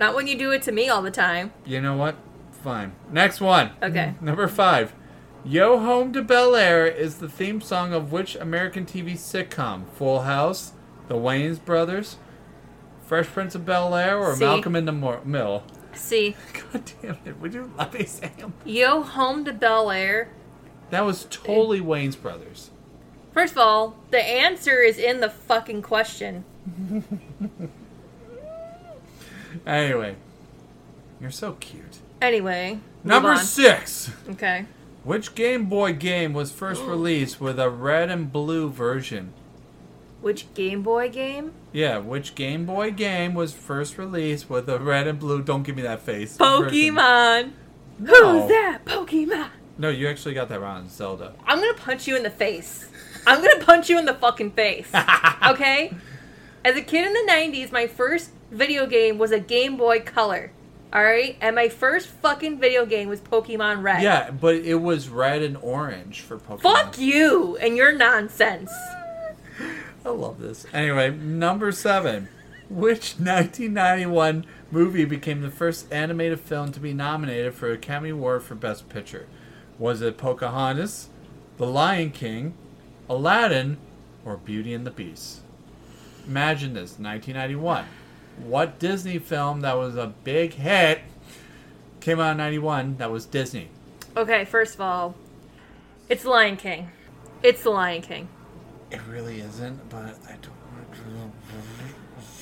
Not 0.00 0.14
when 0.14 0.26
you 0.26 0.38
do 0.38 0.50
it 0.52 0.62
to 0.62 0.72
me 0.72 0.88
all 0.88 1.02
the 1.02 1.10
time. 1.10 1.52
You 1.66 1.80
know 1.80 1.96
what? 1.96 2.16
Fine. 2.62 2.92
Next 3.10 3.40
one. 3.40 3.72
Okay. 3.82 4.14
Number 4.20 4.48
five. 4.48 4.94
Yo 5.44 5.78
Home 5.78 6.12
to 6.14 6.22
Bel 6.22 6.56
Air 6.56 6.86
is 6.86 7.16
the 7.16 7.28
theme 7.28 7.60
song 7.60 7.92
of 7.92 8.10
which 8.12 8.34
American 8.36 8.86
TV 8.86 9.12
sitcom? 9.12 9.86
Full 9.90 10.22
House, 10.22 10.72
The 11.08 11.16
Wayans 11.16 11.62
Brothers, 11.62 12.16
Fresh 13.06 13.26
Prince 13.28 13.54
of 13.54 13.66
Bel 13.66 13.94
Air, 13.94 14.18
or 14.18 14.34
See. 14.34 14.44
Malcolm 14.44 14.74
in 14.76 14.84
the 14.86 14.92
Mo- 14.92 15.20
Mill? 15.24 15.62
See, 15.94 16.34
God 16.72 16.90
damn 17.02 17.18
it! 17.24 17.38
Would 17.40 17.54
you 17.54 17.70
let 17.78 17.92
me 17.94 18.04
say 18.04 18.32
'em? 18.38 18.54
Yo 18.64 19.02
Home 19.02 19.44
to 19.44 19.52
Bel 19.52 19.90
Air. 19.90 20.28
That 20.90 21.04
was 21.04 21.26
totally 21.30 21.80
Wayans 21.80 22.20
Brothers. 22.20 22.70
First 23.32 23.52
of 23.52 23.58
all, 23.58 23.96
the 24.10 24.22
answer 24.22 24.80
is 24.80 24.96
in 24.98 25.20
the 25.20 25.30
fucking 25.30 25.82
question. 25.82 26.44
Anyway, 29.66 30.16
you're 31.20 31.30
so 31.30 31.52
cute. 31.52 31.98
Anyway. 32.20 32.72
move 32.74 33.04
Number 33.04 33.30
on. 33.30 33.38
six. 33.38 34.10
Okay. 34.30 34.66
Which 35.04 35.34
Game 35.34 35.66
Boy 35.66 35.92
game 35.92 36.32
was 36.32 36.50
first 36.50 36.82
released 36.82 37.40
with 37.40 37.58
a 37.60 37.70
red 37.70 38.10
and 38.10 38.32
blue 38.32 38.68
version? 38.68 39.32
Which 40.24 40.54
Game 40.54 40.80
Boy 40.80 41.10
game? 41.10 41.52
Yeah, 41.70 41.98
which 41.98 42.34
Game 42.34 42.64
Boy 42.64 42.92
game 42.92 43.34
was 43.34 43.52
first 43.52 43.98
released 43.98 44.48
with 44.48 44.70
a 44.70 44.78
red 44.78 45.06
and 45.06 45.18
blue? 45.18 45.42
Don't 45.42 45.64
give 45.64 45.76
me 45.76 45.82
that 45.82 46.00
face. 46.00 46.38
Pokemon. 46.38 47.52
No. 47.98 48.40
Who's 48.40 48.48
that? 48.48 48.86
Pokemon. 48.86 49.50
No, 49.76 49.90
you 49.90 50.08
actually 50.08 50.32
got 50.32 50.48
that 50.48 50.62
wrong, 50.62 50.88
Zelda. 50.88 51.34
I'm 51.44 51.60
gonna 51.60 51.74
punch 51.74 52.08
you 52.08 52.16
in 52.16 52.22
the 52.22 52.30
face. 52.30 52.88
I'm 53.26 53.42
gonna 53.44 53.62
punch 53.62 53.90
you 53.90 53.98
in 53.98 54.06
the 54.06 54.14
fucking 54.14 54.52
face. 54.52 54.90
Okay? 55.46 55.92
As 56.64 56.74
a 56.74 56.80
kid 56.80 57.06
in 57.06 57.12
the 57.12 57.30
90s, 57.30 57.70
my 57.70 57.86
first 57.86 58.30
video 58.50 58.86
game 58.86 59.18
was 59.18 59.30
a 59.30 59.40
Game 59.40 59.76
Boy 59.76 60.00
Color. 60.00 60.52
Alright? 60.90 61.36
And 61.42 61.54
my 61.54 61.68
first 61.68 62.08
fucking 62.08 62.58
video 62.60 62.86
game 62.86 63.10
was 63.10 63.20
Pokemon 63.20 63.82
Red. 63.82 64.02
Yeah, 64.02 64.30
but 64.30 64.54
it 64.54 64.76
was 64.76 65.10
red 65.10 65.42
and 65.42 65.58
orange 65.58 66.22
for 66.22 66.38
Pokemon. 66.38 66.62
Fuck 66.62 66.98
you 66.98 67.58
and 67.58 67.76
your 67.76 67.92
nonsense. 67.92 68.72
I 70.04 70.10
love 70.10 70.40
this. 70.40 70.66
Anyway, 70.72 71.10
number 71.10 71.72
seven. 71.72 72.28
Which 72.68 73.14
1991 73.18 74.46
movie 74.70 75.04
became 75.04 75.42
the 75.42 75.50
first 75.50 75.90
animated 75.92 76.40
film 76.40 76.72
to 76.72 76.80
be 76.80 76.94
nominated 76.94 77.54
for 77.54 77.70
a 77.70 77.74
Academy 77.74 78.10
Award 78.10 78.42
for 78.42 78.54
Best 78.54 78.88
Picture? 78.88 79.26
Was 79.78 80.00
it 80.02 80.16
Pocahontas, 80.16 81.08
The 81.58 81.66
Lion 81.66 82.10
King, 82.10 82.54
Aladdin, 83.08 83.76
or 84.24 84.36
Beauty 84.36 84.72
and 84.72 84.86
the 84.86 84.90
Beast? 84.90 85.40
Imagine 86.26 86.72
this 86.72 86.98
1991. 86.98 87.84
What 88.38 88.78
Disney 88.78 89.18
film 89.18 89.60
that 89.60 89.76
was 89.76 89.96
a 89.96 90.14
big 90.24 90.54
hit 90.54 91.02
came 92.00 92.18
out 92.18 92.32
in 92.32 92.36
91 92.38 92.96
that 92.96 93.10
was 93.10 93.26
Disney? 93.26 93.68
Okay, 94.16 94.44
first 94.44 94.74
of 94.74 94.80
all, 94.80 95.14
it's 96.08 96.22
The 96.22 96.30
Lion 96.30 96.56
King. 96.56 96.90
It's 97.42 97.62
The 97.62 97.70
Lion 97.70 98.00
King. 98.02 98.28
It 98.94 99.00
really 99.10 99.40
isn't, 99.40 99.88
but 99.88 100.16
I 100.28 100.36
don't 100.42 100.60
want 100.72 100.92
to. 100.92 101.02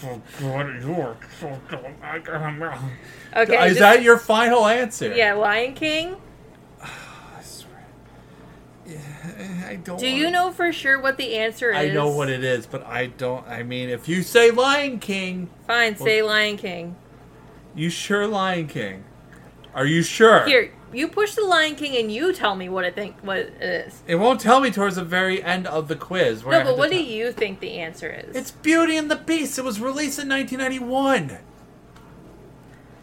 So 0.00 0.20
good, 0.38 0.82
you're 0.82 1.16
so 1.40 1.60
dumb. 1.70 1.94
I 2.02 2.18
got 2.18 2.40
him 2.42 2.62
wrong. 2.62 2.90
Okay. 3.36 3.66
Is 3.68 3.74
this- 3.74 3.78
that 3.80 4.02
your 4.02 4.18
final 4.18 4.66
answer? 4.66 5.14
Yeah, 5.14 5.34
Lion 5.34 5.74
King. 5.74 6.16
I 6.82 7.42
swear. 7.42 7.84
Yeah, 8.86 8.98
I 9.68 9.76
don't. 9.76 9.98
Do 9.98 10.08
you 10.08 10.30
know 10.30 10.50
for 10.52 10.72
sure 10.72 11.00
what 11.00 11.16
the 11.16 11.36
answer 11.36 11.70
is? 11.70 11.76
I 11.78 11.88
know 11.94 12.08
what 12.08 12.28
it 12.28 12.42
is, 12.44 12.66
but 12.66 12.84
I 12.86 13.06
don't. 13.06 13.46
I 13.46 13.62
mean, 13.62 13.88
if 13.88 14.08
you 14.08 14.22
say 14.22 14.50
Lion 14.50 14.98
King, 14.98 15.48
Fine, 15.66 15.96
say 15.96 16.22
Lion 16.22 16.56
King. 16.56 16.96
you 17.74 17.88
sure 17.90 18.26
Lion 18.26 18.66
King? 18.66 19.04
Are 19.74 19.86
you 19.86 20.02
sure? 20.02 20.44
Here, 20.46 20.72
you 20.92 21.08
push 21.08 21.34
the 21.34 21.44
Lion 21.44 21.74
King 21.74 21.96
and 21.96 22.12
you 22.12 22.32
tell 22.32 22.54
me 22.54 22.68
what 22.68 22.84
I 22.84 22.90
think 22.90 23.16
what 23.22 23.38
it 23.38 23.62
is. 23.62 24.02
It 24.06 24.16
won't 24.16 24.40
tell 24.40 24.60
me 24.60 24.70
towards 24.70 24.96
the 24.96 25.04
very 25.04 25.42
end 25.42 25.66
of 25.66 25.88
the 25.88 25.96
quiz. 25.96 26.44
where 26.44 26.58
No, 26.58 26.70
but 26.70 26.78
what 26.78 26.90
do 26.90 27.02
you 27.02 27.32
think 27.32 27.60
the 27.60 27.78
answer 27.78 28.10
is? 28.10 28.36
It's 28.36 28.50
Beauty 28.50 28.96
and 28.96 29.10
the 29.10 29.16
Beast. 29.16 29.58
It 29.58 29.64
was 29.64 29.80
released 29.80 30.18
in 30.18 30.28
1991. 30.28 31.38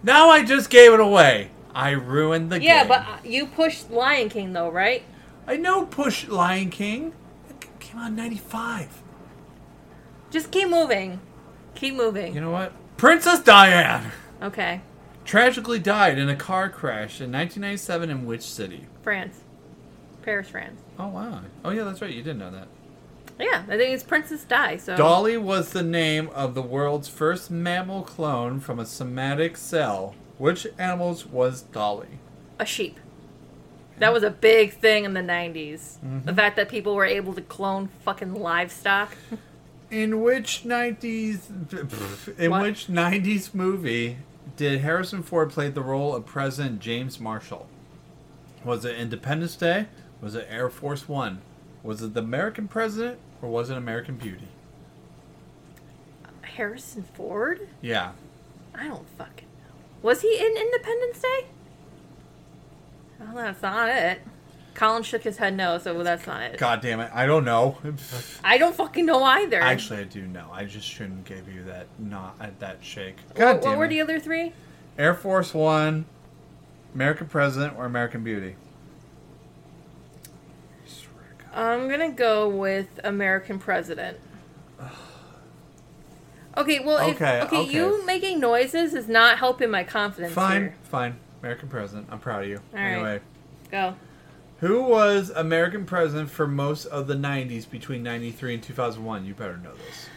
Now 0.04 0.30
I 0.30 0.44
just 0.44 0.70
gave 0.70 0.94
it 0.94 1.00
away. 1.00 1.52
I 1.74 1.92
ruined 1.92 2.52
the 2.52 2.62
yeah, 2.62 2.84
game. 2.84 2.92
Yeah, 2.92 2.98
but 2.98 3.08
uh, 3.08 3.18
you 3.24 3.46
pushed 3.48 3.92
Lion 3.92 4.30
King 4.30 4.54
though, 4.54 4.70
right? 4.70 5.04
I 5.48 5.58
know 5.58 5.86
Push 5.86 6.28
Lion 6.28 6.70
King. 6.70 7.14
It 7.50 7.68
came 7.80 8.00
out 8.00 8.10
in 8.10 8.16
95. 8.16 9.02
Just 10.30 10.52
keep 10.52 10.70
moving. 10.70 11.20
Keep 11.76 11.96
moving. 11.96 12.36
You 12.36 12.42
know 12.42 12.52
what? 12.52 12.74
Princess 12.98 13.40
Diane 13.40 14.12
Okay, 14.42 14.82
tragically 15.30 15.78
died 15.78 16.18
in 16.18 16.28
a 16.28 16.36
car 16.36 16.70
crash 16.70 17.22
in 17.22 17.32
1997 17.32 18.10
in 18.10 18.26
which 18.26 18.42
city? 18.42 18.88
France, 19.04 19.42
Paris, 20.24 20.50
France. 20.50 20.82
Oh, 20.98 21.08
wow. 21.10 21.42
Oh, 21.64 21.70
yeah, 21.70 21.84
that's 21.84 22.02
right. 22.02 22.10
You 22.12 22.24
didn't 22.24 22.40
know 22.40 22.50
that. 22.50 22.68
Yeah, 23.40 23.64
I 23.70 23.78
think 23.78 23.94
it's 23.94 24.02
Princess 24.04 24.44
Di. 24.44 24.78
So 24.78 24.98
Dolly 24.98 25.38
was 25.38 25.70
the 25.72 25.84
name 25.84 26.30
of 26.30 26.56
the 26.56 26.64
world's 26.64 27.08
first 27.08 27.52
mammal 27.52 28.02
clone 28.02 28.60
from 28.60 28.80
a 28.80 28.88
somatic 28.88 29.56
cell. 29.56 30.16
Which 30.40 30.66
animals 30.80 31.28
was 31.28 31.62
Dolly? 31.62 32.18
a 32.58 32.66
sheep. 32.66 33.00
That 34.00 34.12
was 34.12 34.24
a 34.24 34.30
big 34.32 34.74
thing 34.74 35.06
in 35.06 35.14
the 35.14 35.22
90s. 35.22 36.00
Mm-hmm. 36.00 36.26
The 36.26 36.34
fact 36.34 36.56
that 36.56 36.70
people 36.70 36.96
were 36.96 37.06
able 37.06 37.34
to 37.34 37.42
clone 37.42 37.88
fucking 38.04 38.34
livestock. 38.34 39.16
In 39.92 40.22
which 40.22 40.64
90s 40.66 41.50
in 42.40 42.50
What? 42.52 42.62
which 42.64 42.88
90s 42.88 43.54
movie 43.54 44.18
did 44.60 44.82
Harrison 44.82 45.24
Ford 45.24 45.52
play 45.52 45.70
the 45.70 45.82
role 45.82 46.14
of 46.14 46.26
President 46.26 46.82
James 46.82 47.18
Marshall? 47.18 47.70
Was 48.66 48.84
it 48.84 48.98
Independence 48.98 49.56
Day? 49.56 49.86
Was 50.20 50.36
it 50.36 50.48
Air 50.50 50.70
Force 50.70 51.08
One? 51.08 51.40
Was 51.82 52.02
it 52.02 52.14
the 52.14 52.20
American 52.20 52.68
president 52.68 53.20
or 53.42 53.48
was 53.48 53.70
it 53.70 53.78
American 53.78 54.18
Beauty? 54.18 54.50
Harrison 56.42 57.04
Ford? 57.14 57.70
Yeah. 57.80 58.12
I 58.76 58.90
don't 58.90 59.08
fucking 59.18 59.48
know. 59.60 59.76
Was 60.02 60.24
he 60.24 60.38
in 60.38 60.58
Independence 60.58 61.22
Day? 61.22 61.46
Well, 63.22 63.36
that's 63.36 63.62
not 63.62 63.88
it. 63.88 64.22
Collin 64.80 65.04
shook 65.04 65.24
his 65.24 65.36
head 65.36 65.58
no, 65.58 65.78
so 65.78 66.02
that's 66.04 66.26
not 66.26 66.42
it. 66.42 66.58
God 66.58 66.80
damn 66.80 67.02
it. 67.02 67.12
I 67.14 67.26
don't 67.26 67.44
know. 67.44 67.78
I 68.46 68.58
don't 68.58 68.74
fucking 68.74 69.06
know 69.06 69.22
either. 69.24 69.60
Actually, 69.60 70.00
I 70.00 70.04
do 70.06 70.26
know. 70.26 70.50
I 70.54 70.64
just 70.64 70.88
shouldn't 70.88 71.26
give 71.26 71.54
you 71.54 71.66
that 71.66 71.88
not 72.00 72.38
uh, 72.40 72.48
that 72.60 72.78
shake. 72.82 73.18
what, 73.28 73.36
God 73.36 73.54
what 73.56 73.62
damn 73.64 73.78
were 73.78 73.86
it. 73.86 73.90
the 73.90 74.00
other 74.00 74.22
three? 74.22 74.54
Air 74.98 75.14
Force 75.14 75.54
One, 75.54 76.06
American 76.96 77.28
President, 77.28 77.74
or 77.78 77.84
American 77.86 78.24
Beauty? 78.24 78.56
I'm 81.54 81.90
gonna 81.90 82.12
go 82.12 82.48
with 82.48 82.88
American 83.04 83.60
President. 83.60 84.18
Okay, 86.58 86.80
well, 86.80 86.98
if, 87.08 87.16
Okay, 87.16 87.42
okay, 87.44 87.58
okay. 87.62 87.72
you 87.72 88.04
making 88.06 88.40
noises 88.40 88.94
is 88.94 89.08
not 89.08 89.38
helping 89.38 89.70
my 89.70 89.84
confidence 89.84 90.34
Fine, 90.34 90.62
here. 90.62 90.76
fine. 90.84 91.16
American 91.42 91.70
President. 91.70 92.08
I'm 92.12 92.20
proud 92.20 92.44
of 92.44 92.50
you. 92.50 92.58
All 92.74 92.80
right. 92.80 92.86
anyway, 92.94 93.20
Go. 93.72 93.94
Who 94.60 94.82
was 94.84 95.30
American 95.30 95.86
President 95.86 96.30
for 96.30 96.48
most 96.48 96.86
of 96.86 97.08
the 97.08 97.16
90s 97.16 97.70
between 97.70 98.04
93 98.04 98.56
and 98.56 98.64
2001? 98.64 99.26
You 99.26 99.34
better 99.34 99.58
know 99.58 99.74
this. 99.76 100.10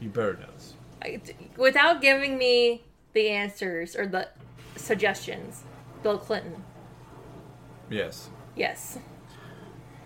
You 0.00 0.08
better 0.10 0.34
know 0.34 0.46
this. 0.54 0.74
I- 1.02 1.20
Without 1.56 2.00
giving 2.00 2.36
me 2.38 2.82
the 3.12 3.28
answers 3.30 3.96
or 3.96 4.06
the 4.06 4.28
suggestions, 4.76 5.62
Bill 6.02 6.18
Clinton. 6.18 6.62
Yes. 7.90 8.28
Yes. 8.56 8.98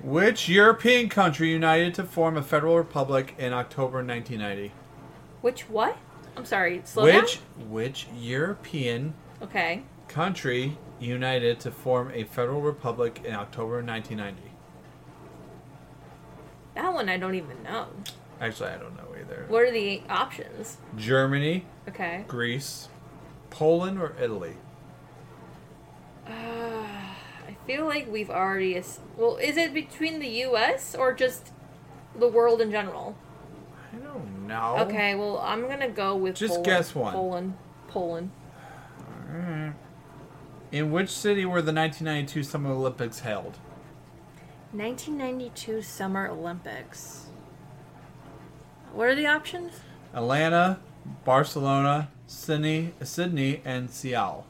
Which 0.02 0.48
European 0.48 1.08
country 1.08 1.50
united 1.50 1.94
to 1.94 2.04
form 2.04 2.36
a 2.36 2.42
federal 2.42 2.76
republic 2.76 3.34
in 3.38 3.52
October 3.52 4.04
1990? 4.04 4.72
Which 5.40 5.68
what? 5.68 5.96
I'm 6.36 6.44
sorry. 6.44 6.82
Slow 6.84 7.04
which 7.04 7.40
down. 7.58 7.70
which 7.70 8.06
European 8.16 9.14
Okay. 9.42 9.82
Country 10.08 10.78
united 10.98 11.60
to 11.60 11.70
form 11.70 12.10
a 12.12 12.24
federal 12.24 12.60
republic 12.60 13.22
in 13.24 13.34
October 13.34 13.82
1990? 13.82 14.42
That 16.74 16.92
one 16.92 17.08
I 17.08 17.16
don't 17.16 17.34
even 17.34 17.62
know. 17.62 17.86
Actually, 18.40 18.70
I 18.70 18.78
don't 18.78 18.96
know 18.96 19.08
either. 19.20 19.44
What 19.48 19.62
are 19.64 19.70
the 19.70 20.02
options? 20.08 20.78
Germany, 20.96 21.66
Okay. 21.88 22.24
Greece, 22.28 22.88
Poland, 23.50 24.00
or 24.00 24.14
Italy? 24.20 24.56
Uh, 26.26 26.30
I 26.30 27.56
feel 27.66 27.86
like 27.86 28.10
we've 28.10 28.30
already. 28.30 28.80
Well, 29.16 29.36
is 29.38 29.56
it 29.56 29.72
between 29.74 30.20
the 30.20 30.28
U.S. 30.28 30.94
or 30.94 31.12
just 31.14 31.50
the 32.16 32.28
world 32.28 32.60
in 32.60 32.70
general? 32.70 33.16
I 33.92 33.96
don't 33.96 34.46
know. 34.46 34.76
Okay, 34.80 35.14
well, 35.14 35.38
I'm 35.38 35.66
gonna 35.68 35.88
go 35.88 36.14
with 36.14 36.36
Just 36.36 36.50
Poland. 36.50 36.66
guess 36.66 36.94
one. 36.94 37.12
Poland. 37.14 37.54
Poland. 37.88 38.30
Alright. 39.32 39.72
In 40.70 40.90
which 40.92 41.08
city 41.10 41.44
were 41.44 41.62
the 41.62 41.72
1992 41.72 42.42
Summer 42.42 42.70
Olympics 42.70 43.20
held? 43.20 43.56
1992 44.72 45.80
Summer 45.82 46.28
Olympics. 46.28 47.26
What 48.92 49.08
are 49.08 49.14
the 49.14 49.26
options? 49.26 49.80
Atlanta, 50.12 50.78
Barcelona, 51.24 52.08
Sydney, 52.26 52.92
Sydney, 53.02 53.62
and 53.64 53.90
Seoul. 53.90 54.44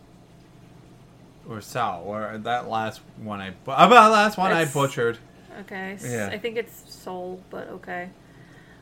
Or 1.49 1.61
Seoul, 1.61 2.03
or 2.05 2.39
that 2.39 2.69
last 2.69 3.01
one 3.17 3.41
I 3.41 3.51
bu- 3.51 3.71
about 3.73 4.11
last 4.11 4.37
one 4.39 4.53
I 4.53 4.65
butchered. 4.65 5.19
Okay. 5.61 5.97
Yeah. 6.03 6.31
I 6.33 6.39
think 6.39 6.57
it's 6.57 6.85
Seoul, 6.93 7.41
but 7.51 7.69
okay. 7.69 8.11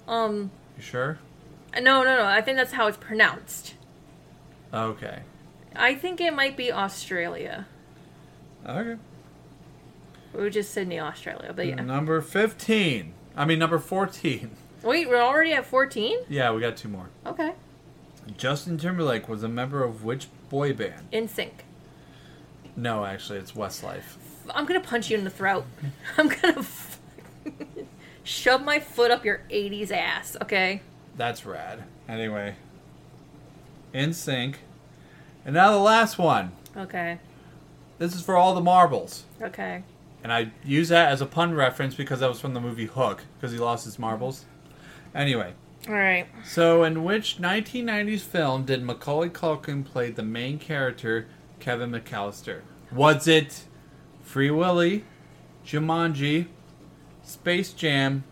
Um. 0.09 0.51
You 0.77 0.83
sure? 0.83 1.19
No, 1.75 2.03
no, 2.03 2.17
no. 2.17 2.25
I 2.25 2.41
think 2.41 2.57
that's 2.57 2.73
how 2.73 2.87
it's 2.87 2.97
pronounced. 2.97 3.75
Okay. 4.73 5.21
I 5.79 5.95
think 5.95 6.21
it 6.21 6.35
might 6.35 6.57
be 6.57 6.73
Australia, 6.73 7.67
Okay. 8.67 8.97
which 10.33 10.55
just 10.55 10.73
Sydney, 10.73 10.99
Australia. 11.01 11.53
But 11.55 11.67
yeah. 11.67 11.77
Number 11.77 12.21
15. 12.21 13.13
I 13.37 13.45
mean 13.45 13.59
number 13.59 13.79
14. 13.79 14.51
Wait, 14.83 15.09
we're 15.09 15.21
already 15.21 15.53
at 15.53 15.67
14. 15.67 16.19
Yeah, 16.29 16.53
we 16.53 16.61
got 16.61 16.77
two 16.77 16.89
more. 16.89 17.09
Okay. 17.27 17.53
Justin 18.37 18.79
Timberlake 18.79 19.29
was 19.29 19.43
a 19.43 19.49
member 19.49 19.85
of 19.85 20.05
which 20.05 20.29
boy 20.49 20.73
band? 20.73 21.09
NSYNC. 21.13 21.51
No, 22.77 23.05
actually, 23.05 23.39
it's 23.39 23.53
Westlife. 23.53 24.17
I'm 24.51 24.67
gonna 24.67 24.81
punch 24.81 25.11
you 25.11 25.17
in 25.19 25.25
the 25.25 25.31
throat. 25.31 25.65
I'm 26.19 26.29
gonna 26.29 26.59
f- 26.59 26.99
shove 28.25 28.63
my 28.65 28.81
foot 28.81 29.11
up 29.11 29.25
your 29.25 29.43
80s 29.51 29.91
ass. 29.91 30.37
Okay. 30.43 30.83
That's 31.17 31.47
rad. 31.47 31.85
Anyway, 32.09 32.57
NSYNC. 33.95 34.57
And 35.47 35.55
now 35.55 35.71
the 35.71 35.79
last 35.79 36.19
one. 36.19 36.53
Okay. 36.77 37.19
This 37.99 38.15
is 38.15 38.21
for 38.21 38.37
all 38.37 38.55
the 38.55 38.61
marbles. 38.61 39.25
Okay. 39.41 39.83
And 40.23 40.33
I 40.33 40.51
use 40.65 40.89
that 40.89 41.11
as 41.13 41.21
a 41.23 41.27
pun 41.27 41.55
reference 41.55 41.95
because 41.95 42.21
that 42.21 42.29
was 42.29 42.41
from 42.41 42.53
the 42.53 42.61
movie 42.61 42.87
Hook, 42.87 43.23
because 43.39 43.53
he 43.53 43.59
lost 43.59 43.85
his 43.85 43.97
marbles. 43.99 44.45
Anyway, 45.15 45.55
All 45.89 45.95
right. 45.95 46.27
so 46.45 46.83
in 46.83 47.05
which 47.05 47.39
1990s 47.39 48.21
film 48.21 48.65
did 48.65 48.83
Macaulay 48.83 49.31
Culkin 49.31 49.85
play 49.85 50.11
the 50.11 50.25
main 50.25 50.59
character, 50.59 51.29
Kevin 51.61 51.93
McAllister? 51.93 52.63
Was 52.91 53.29
it 53.29 53.65
Free 54.23 54.51
Willy, 54.51 55.05
Jumanji, 55.65 56.49
Space 57.23 57.73
Jam, 57.73 58.25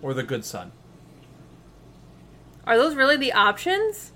or 0.00 0.14
The 0.14 0.22
Good 0.22 0.44
Son? 0.44 0.72
Are 2.66 2.76
those 2.78 2.94
really 2.96 3.16
the 3.18 3.32
options? 3.34 4.12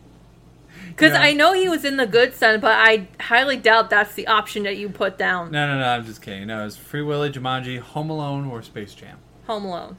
Because 0.90 1.12
Yeah. 1.12 1.22
I 1.22 1.32
know 1.32 1.52
he 1.52 1.68
was 1.68 1.84
in 1.84 1.96
The 1.96 2.06
Good 2.06 2.34
Son, 2.34 2.60
but 2.60 2.72
I 2.72 3.08
highly 3.20 3.56
doubt 3.56 3.90
that's 3.90 4.14
the 4.14 4.26
option 4.26 4.64
that 4.64 4.76
you 4.76 4.88
put 4.88 5.16
down. 5.16 5.50
No, 5.50 5.66
no, 5.66 5.78
no, 5.78 5.84
I'm 5.86 6.04
just 6.04 6.20
kidding. 6.22 6.46
No, 6.48 6.66
it's 6.66 6.76
Free 6.76 7.02
Willy, 7.02 7.30
Jumanji, 7.30 7.78
Home 7.78 8.10
Alone, 8.10 8.46
or 8.46 8.62
Space 8.62 8.94
Jam. 8.94 9.18
Home 9.46 9.64
Alone. 9.64 9.96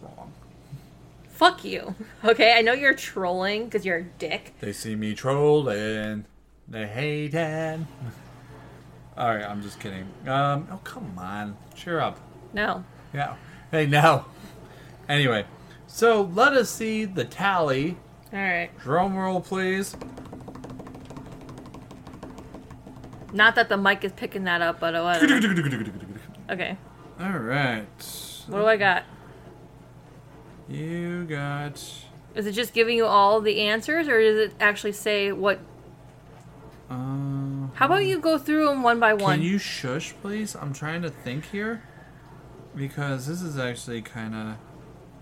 Wrong. 0.00 0.32
Fuck 1.28 1.64
you. 1.64 1.94
Okay, 2.24 2.54
I 2.56 2.62
know 2.62 2.72
you're 2.72 2.94
trolling 2.94 3.64
because 3.64 3.84
you're 3.84 3.96
a 3.98 4.04
dick. 4.04 4.54
They 4.60 4.72
see 4.72 4.94
me 4.94 5.14
trolling. 5.14 6.24
They 6.68 6.86
hate 6.86 7.34
it. 7.34 7.80
Alright, 9.18 9.44
I'm 9.44 9.60
just 9.60 9.78
kidding. 9.80 10.06
Um, 10.26 10.68
oh, 10.70 10.80
come 10.84 11.18
on. 11.18 11.56
Cheer 11.74 12.00
up. 12.00 12.18
No. 12.52 12.84
Yeah. 13.12 13.34
Hey, 13.70 13.86
no. 13.86 14.24
Anyway, 15.08 15.44
so 15.86 16.22
let 16.22 16.52
us 16.54 16.70
see 16.70 17.04
the 17.04 17.24
tally. 17.24 17.96
All 18.32 18.38
right. 18.38 18.70
Drum 18.80 19.16
roll, 19.16 19.40
please. 19.40 19.94
Not 23.32 23.54
that 23.54 23.68
the 23.68 23.76
mic 23.76 24.04
is 24.04 24.12
picking 24.12 24.44
that 24.44 24.62
up, 24.62 24.80
but 24.80 24.94
whatever. 24.94 25.26
Okay. 26.50 26.76
Alright. 27.20 28.44
What 28.48 28.58
do 28.58 28.66
I 28.66 28.76
got? 28.76 29.04
You 30.68 31.24
got. 31.24 31.82
Is 32.34 32.46
it 32.46 32.52
just 32.52 32.72
giving 32.72 32.96
you 32.96 33.04
all 33.06 33.40
the 33.40 33.60
answers, 33.60 34.08
or 34.08 34.20
does 34.20 34.38
it 34.38 34.54
actually 34.60 34.92
say 34.92 35.32
what? 35.32 35.58
Uh, 36.90 37.68
How 37.74 37.86
about 37.86 38.04
you 38.04 38.18
go 38.18 38.38
through 38.38 38.66
them 38.66 38.82
one 38.82 38.98
by 38.98 39.14
one? 39.14 39.38
Can 39.38 39.42
you 39.46 39.58
shush, 39.58 40.14
please? 40.22 40.54
I'm 40.56 40.72
trying 40.72 41.02
to 41.02 41.10
think 41.10 41.46
here. 41.46 41.82
Because 42.74 43.26
this 43.26 43.42
is 43.42 43.58
actually 43.58 44.00
kind 44.00 44.34
of 44.34 44.56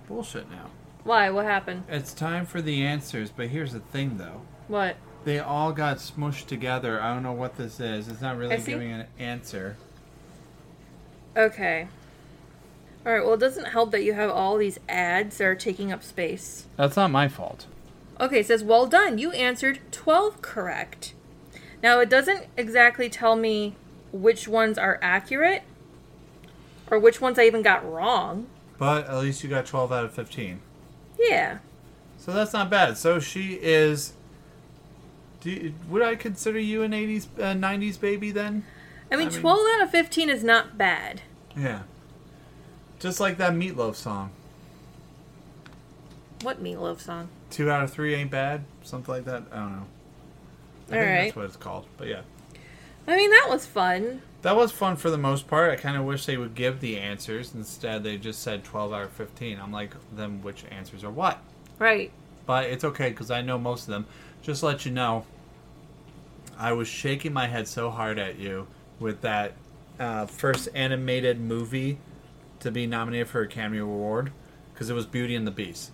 bullshit 0.07 0.49
now. 0.51 0.67
Why? 1.05 1.31
What 1.31 1.45
happened? 1.47 1.85
It's 1.89 2.13
time 2.13 2.47
for 2.47 2.61
the 2.61 2.83
answers, 2.83 3.31
but 3.31 3.49
here's 3.49 3.73
the 3.73 3.81
thing 3.81 4.19
though. 4.19 4.43
What? 4.69 4.97
They 5.25 5.39
all 5.39 5.73
got 5.73 5.99
smushed 5.99 6.47
together. 6.47 7.01
I 7.01 7.13
don't 7.13 7.23
know 7.23 7.33
what 7.33 7.57
this 7.57 7.81
is. 7.81 8.09
It's 8.09 8.21
not 8.21 8.37
really 8.37 8.55
I 8.55 8.59
see. 8.59 8.73
giving 8.73 8.93
an 8.93 9.07
answer. 9.19 9.77
Okay. 11.37 11.89
All 13.05 13.13
right. 13.13 13.25
Well, 13.25 13.35
it 13.35 13.41
doesn't 13.41 13.67
help 13.69 13.91
that 13.93 14.03
you 14.03 14.15
have 14.15 14.31
all 14.31 14.57
these 14.57 14.79
ads 14.89 15.39
that 15.39 15.45
are 15.45 15.55
taking 15.55 15.93
up 15.93 16.03
space. 16.03 16.67
That's 16.77 16.97
not 16.97 17.11
my 17.11 17.29
fault. 17.29 17.67
Okay, 18.19 18.41
it 18.41 18.47
says, 18.47 18.63
well 18.63 18.87
done. 18.87 19.17
You 19.19 19.33
answered 19.33 19.81
12 19.93 20.43
correct. 20.43 21.15
Now, 21.83 22.01
it 22.01 22.11
doesn't 22.11 22.47
exactly 22.57 23.09
tell 23.09 23.37
me 23.37 23.75
which 24.13 24.47
ones 24.47 24.77
are 24.77 24.99
accurate 25.01 25.63
or 26.91 26.99
which 26.99 27.21
ones 27.21 27.39
I 27.39 27.45
even 27.45 27.63
got 27.63 27.91
wrong. 27.91 28.47
But 28.79 29.07
at 29.07 29.19
least 29.19 29.43
you 29.43 29.49
got 29.49 29.65
12 29.65 29.93
out 29.93 30.05
of 30.05 30.13
15. 30.13 30.61
Yeah. 31.29 31.59
So 32.19 32.33
that's 32.33 32.53
not 32.53 32.71
bad. 32.71 32.97
So 32.99 33.19
she 33.21 33.59
is. 33.61 34.13
Do 35.41 35.51
you, 35.51 35.75
would 35.89 36.03
I 36.03 36.17
consider 36.17 36.59
you 36.59 36.83
an 36.83 36.93
80s, 36.93 37.27
uh, 37.39 37.55
90s 37.55 37.99
baby 37.99 38.31
then? 38.31 38.65
I 39.11 39.17
mean, 39.17 39.29
I 39.29 39.31
mean- 39.31 39.41
12 39.41 39.59
out 39.75 39.83
of 39.83 39.91
15 39.91 40.29
is 40.29 40.45
not 40.45 40.77
bad. 40.77 41.23
Yeah. 41.57 41.83
Just 42.99 43.21
like 43.21 43.39
that 43.39 43.55
Meat 43.55 43.77
Loaf 43.77 43.97
song. 43.97 44.31
What 46.43 46.61
Meat 46.61 46.77
Loaf 46.77 47.01
song? 47.01 47.29
Two 47.51 47.71
out 47.71 47.83
of 47.83 47.91
three 47.93 48.15
ain't 48.15 48.31
bad. 48.31 48.65
Something 48.83 49.15
like 49.15 49.25
that. 49.25 49.45
I 49.51 49.57
don't 49.57 49.73
know. 49.73 49.87
I 50.89 50.91
think 50.91 51.03
All 51.03 51.09
right. 51.09 51.25
that's 51.25 51.37
what 51.37 51.45
it's 51.47 51.57
called. 51.57 51.87
But 51.97 52.09
yeah. 52.09 52.23
I 53.07 53.17
mean, 53.17 53.31
that 53.31 53.47
was 53.49 53.67
fun. 53.67 54.23
That 54.43 54.57
was 54.57 54.73
fun 54.73 54.97
for 54.97 55.11
the 55.11 55.19
most 55.19 55.47
part. 55.47 55.71
I 55.71 55.77
kind 55.77 55.97
of 55.97 56.05
wish 56.05 56.27
they 56.27 56.37
would 56.37 56.55
give 56.55 56.81
the 56.81 56.99
answers 56.99 57.55
instead. 57.55 58.03
They 58.03 58.17
just 58.17 58.43
said 58.43 58.65
twelve 58.65 58.93
out 58.93 59.03
of 59.03 59.13
fifteen. 59.13 59.59
I'm 59.61 59.73
like, 59.73 59.95
then 60.15 60.43
which 60.43 60.65
answers 60.71 61.05
are 61.05 61.11
what? 61.11 61.39
Right. 61.79 62.11
But 62.47 62.65
it's 62.65 62.85
okay 62.85 63.11
because 63.11 63.31
I 63.31 63.43
know 63.43 63.59
most 63.59 63.83
of 63.83 63.89
them. 63.89 64.07
Just 64.43 64.61
to 64.61 64.67
let 64.67 64.87
you 64.87 64.93
know, 64.93 65.27
I 66.59 66.73
was 66.73 66.89
shaking 66.89 67.33
my 67.33 67.47
head 67.47 67.69
so 67.69 67.91
hard 67.91 68.19
at 68.19 68.39
you 68.39 68.67
with 68.99 69.21
that 69.21 69.53
uh, 69.99 70.27
first 70.27 70.69
animated 70.75 71.41
movie 71.41 71.99
to 72.61 72.71
be 72.71 72.87
nominated 72.87 73.29
for 73.29 73.43
a 73.43 73.45
Academy 73.45 73.79
Award 73.79 74.33
because 74.73 74.89
it 74.89 74.95
was 74.95 75.07
Beauty 75.07 75.35
and 75.35 75.47
the 75.47 75.51
Beast. 75.51 75.91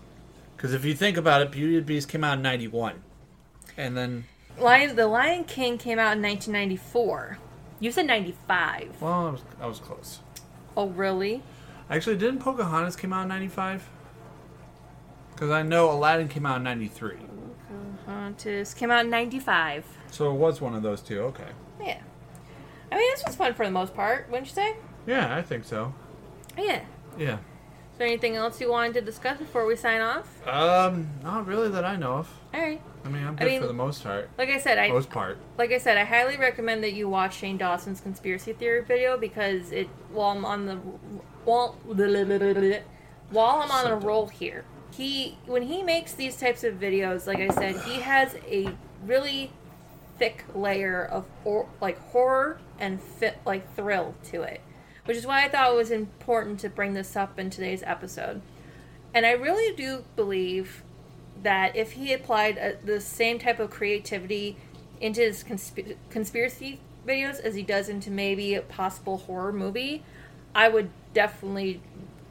Because 0.57 0.73
if 0.73 0.85
you 0.85 0.95
think 0.95 1.17
about 1.17 1.43
it, 1.43 1.51
Beauty 1.51 1.77
and 1.77 1.85
the 1.85 1.87
Beast 1.87 2.09
came 2.09 2.25
out 2.25 2.39
in 2.39 2.43
'91, 2.43 3.03
and 3.77 3.97
then 3.97 4.25
Lion, 4.59 4.97
the 4.97 5.07
Lion 5.07 5.45
King 5.45 5.77
came 5.77 5.99
out 5.99 6.17
in 6.17 6.23
1994. 6.23 7.39
You 7.81 7.93
said 7.93 8.07
95. 8.07 9.01
well, 9.01 9.13
I 9.27 9.31
was, 9.31 9.43
I 9.61 9.67
was 9.67 9.79
close. 9.79 10.21
Oh, 10.77 10.89
really? 10.89 11.43
Actually, 11.91 12.17
didn't 12.17 12.41
Pocahontas 12.41 12.97
came 12.97 13.13
out 13.13 13.23
in 13.23 13.29
'95? 13.29 13.89
Because 15.33 15.51
I 15.51 15.63
know 15.63 15.91
Aladdin 15.91 16.29
came 16.29 16.45
out 16.47 16.57
in 16.57 16.63
'93, 16.65 17.17
Pocahontas 18.05 18.75
came 18.75 18.91
out 18.91 19.05
in 19.05 19.11
95. 19.11 19.85
so 20.11 20.31
it 20.31 20.35
was 20.35 20.61
one 20.61 20.75
of 20.75 20.83
those 20.83 21.01
two. 21.01 21.21
Okay. 21.21 21.49
Yeah. 21.81 22.01
I 22.91 22.97
mean, 22.97 23.11
this 23.13 23.23
was 23.27 23.37
fun 23.37 23.55
for 23.55 23.65
the 23.65 23.71
most 23.73 23.95
part, 23.95 24.29
wouldn't 24.31 24.47
you 24.49 24.55
say? 24.55 24.77
Yeah, 25.07 25.37
I 25.37 25.43
think 25.43 25.65
so. 25.65 25.95
Yeah. 26.59 26.83
Yeah. 27.19 27.35
Is 27.35 27.99
there 27.99 28.07
anything 28.07 28.37
else 28.37 28.61
you 28.61 28.71
wanted 28.71 28.95
to 28.95 29.01
discuss 29.01 29.39
before 29.39 29.67
we 29.67 29.77
sign 29.77 30.01
off? 30.01 30.47
Um, 30.47 31.09
not 31.23 31.47
really 31.47 31.69
that 31.71 31.85
I 31.85 31.97
know 31.97 32.15
of. 32.15 32.29
All 32.55 32.61
right. 32.61 32.81
I 33.07 33.09
mean, 33.09 33.23
I'm 33.25 33.35
I 33.35 33.39
good 33.39 33.47
mean- 33.47 33.61
for 33.61 33.67
the 33.69 33.73
most 33.73 34.03
part. 34.03 34.29
Like 34.37 34.49
I 34.49 34.59
said, 34.59 34.79
I 34.79 34.89
Most 34.89 35.11
part. 35.11 35.39
like 35.57 35.71
I 35.71 35.79
said, 35.79 35.97
I 35.97 36.05
highly 36.05 36.37
recommend 36.37 36.83
that 36.83 36.93
you 36.93 37.09
watch 37.09 37.37
Shane 37.37 37.57
Dawson's 37.57 38.01
conspiracy 38.01 38.53
theory 38.53 38.83
video 38.85 39.17
because 39.17 39.71
it 39.73 39.87
while 40.11 40.37
I'm 40.37 40.45
on 40.45 40.67
the 40.67 40.75
while 41.45 41.77
while 43.31 43.57
I'm 43.63 43.71
on 43.71 43.87
a 43.91 43.97
roll 43.97 44.27
here, 44.27 44.65
he 44.93 45.39
when 45.47 45.63
he 45.63 45.83
makes 45.83 46.13
these 46.13 46.37
types 46.39 46.65
of 46.65 46.75
videos, 46.75 47.27
like 47.27 47.39
I 47.39 47.49
said, 47.49 47.77
he 47.83 48.01
has 48.01 48.35
a 48.47 48.71
really 49.05 49.53
thick 50.19 50.45
layer 50.55 51.05
of 51.05 51.25
or, 51.45 51.69
like 51.81 51.99
horror 52.11 52.59
and 52.79 53.01
fit 53.03 53.39
like 53.45 53.75
thrill 53.75 54.15
to 54.25 54.43
it, 54.43 54.61
which 55.05 55.17
is 55.17 55.27
why 55.27 55.45
I 55.45 55.49
thought 55.49 55.73
it 55.73 55.77
was 55.77 55.91
important 55.91 56.59
to 56.61 56.69
bring 56.69 56.95
this 56.95 57.15
up 57.17 57.39
in 57.39 57.51
today's 57.51 57.83
episode. 57.85 58.43
And 59.15 59.25
I 59.25 59.33
really 59.33 59.75
do 59.77 60.05
believe 60.15 60.83
that 61.43 61.77
if 61.77 61.93
he 61.93 62.13
applied 62.13 62.59
uh 62.59 62.73
the 62.85 63.01
same 63.01 63.39
type 63.39 63.59
of 63.61 63.71
creativity 63.71 64.57
into 65.01 65.21
his 65.21 65.45
consp- 65.45 65.97
conspiracy 66.11 66.81
videos 67.07 67.41
as 67.41 67.55
he 67.55 67.63
does 67.63 67.89
into 67.89 68.11
maybe 68.11 68.55
a 68.55 68.63
possible 68.63 69.19
horror 69.19 69.53
movie, 69.53 70.03
I 70.55 70.69
would 70.69 70.91
definitely 71.15 71.81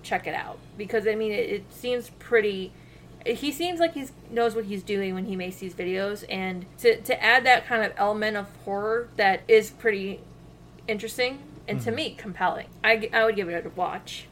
check 0.04 0.28
it 0.28 0.36
out 0.36 0.60
because 0.78 1.08
I 1.08 1.16
mean 1.16 1.32
it, 1.32 1.50
it 1.50 1.74
seems 1.74 2.10
pretty. 2.20 2.72
He 3.26 3.52
seems 3.52 3.80
like 3.80 3.96
he 3.96 4.06
knows 4.30 4.54
what 4.54 4.66
he's 4.66 4.84
doing 4.84 5.16
when 5.16 5.26
he 5.26 5.36
makes 5.36 5.56
these 5.58 5.74
videos, 5.74 6.24
and 6.30 6.66
to 6.80 7.02
to 7.02 7.24
add 7.24 7.46
that 7.46 7.66
kind 7.66 7.84
of 7.84 7.94
element 7.98 8.38
of 8.38 8.48
horror 8.66 9.10
that 9.18 9.42
is 9.48 9.72
pretty 9.72 10.22
interesting 10.88 11.40
and 11.68 11.82
to 11.82 11.92
me 11.92 12.14
compelling. 12.16 12.68
I 12.84 13.10
I 13.12 13.26
would 13.26 13.36
give 13.36 13.50
it 13.50 13.66
a 13.66 13.70
watch. 13.70 14.28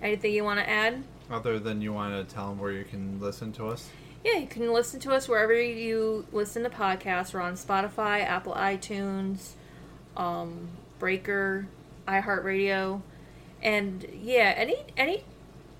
Anything 0.00 0.32
you 0.32 0.44
want 0.44 0.60
to 0.60 0.68
add? 0.68 1.02
Other 1.30 1.58
than 1.58 1.82
you 1.82 1.92
want 1.92 2.14
to 2.14 2.34
tell 2.34 2.48
them 2.48 2.58
where 2.58 2.72
you 2.72 2.84
can 2.84 3.20
listen 3.20 3.52
to 3.52 3.68
us. 3.68 3.90
Yeah, 4.24 4.38
you 4.38 4.46
can 4.46 4.72
listen 4.72 4.98
to 5.00 5.12
us 5.12 5.28
wherever 5.28 5.52
you 5.54 6.26
listen 6.32 6.62
to 6.64 6.70
podcasts. 6.70 7.32
We're 7.34 7.40
on 7.40 7.54
Spotify, 7.54 8.24
Apple 8.24 8.54
iTunes, 8.54 9.50
um, 10.16 10.68
Breaker, 10.98 11.68
iHeartRadio, 12.06 13.02
and 13.62 14.06
yeah, 14.20 14.54
any 14.56 14.76
any 14.96 15.24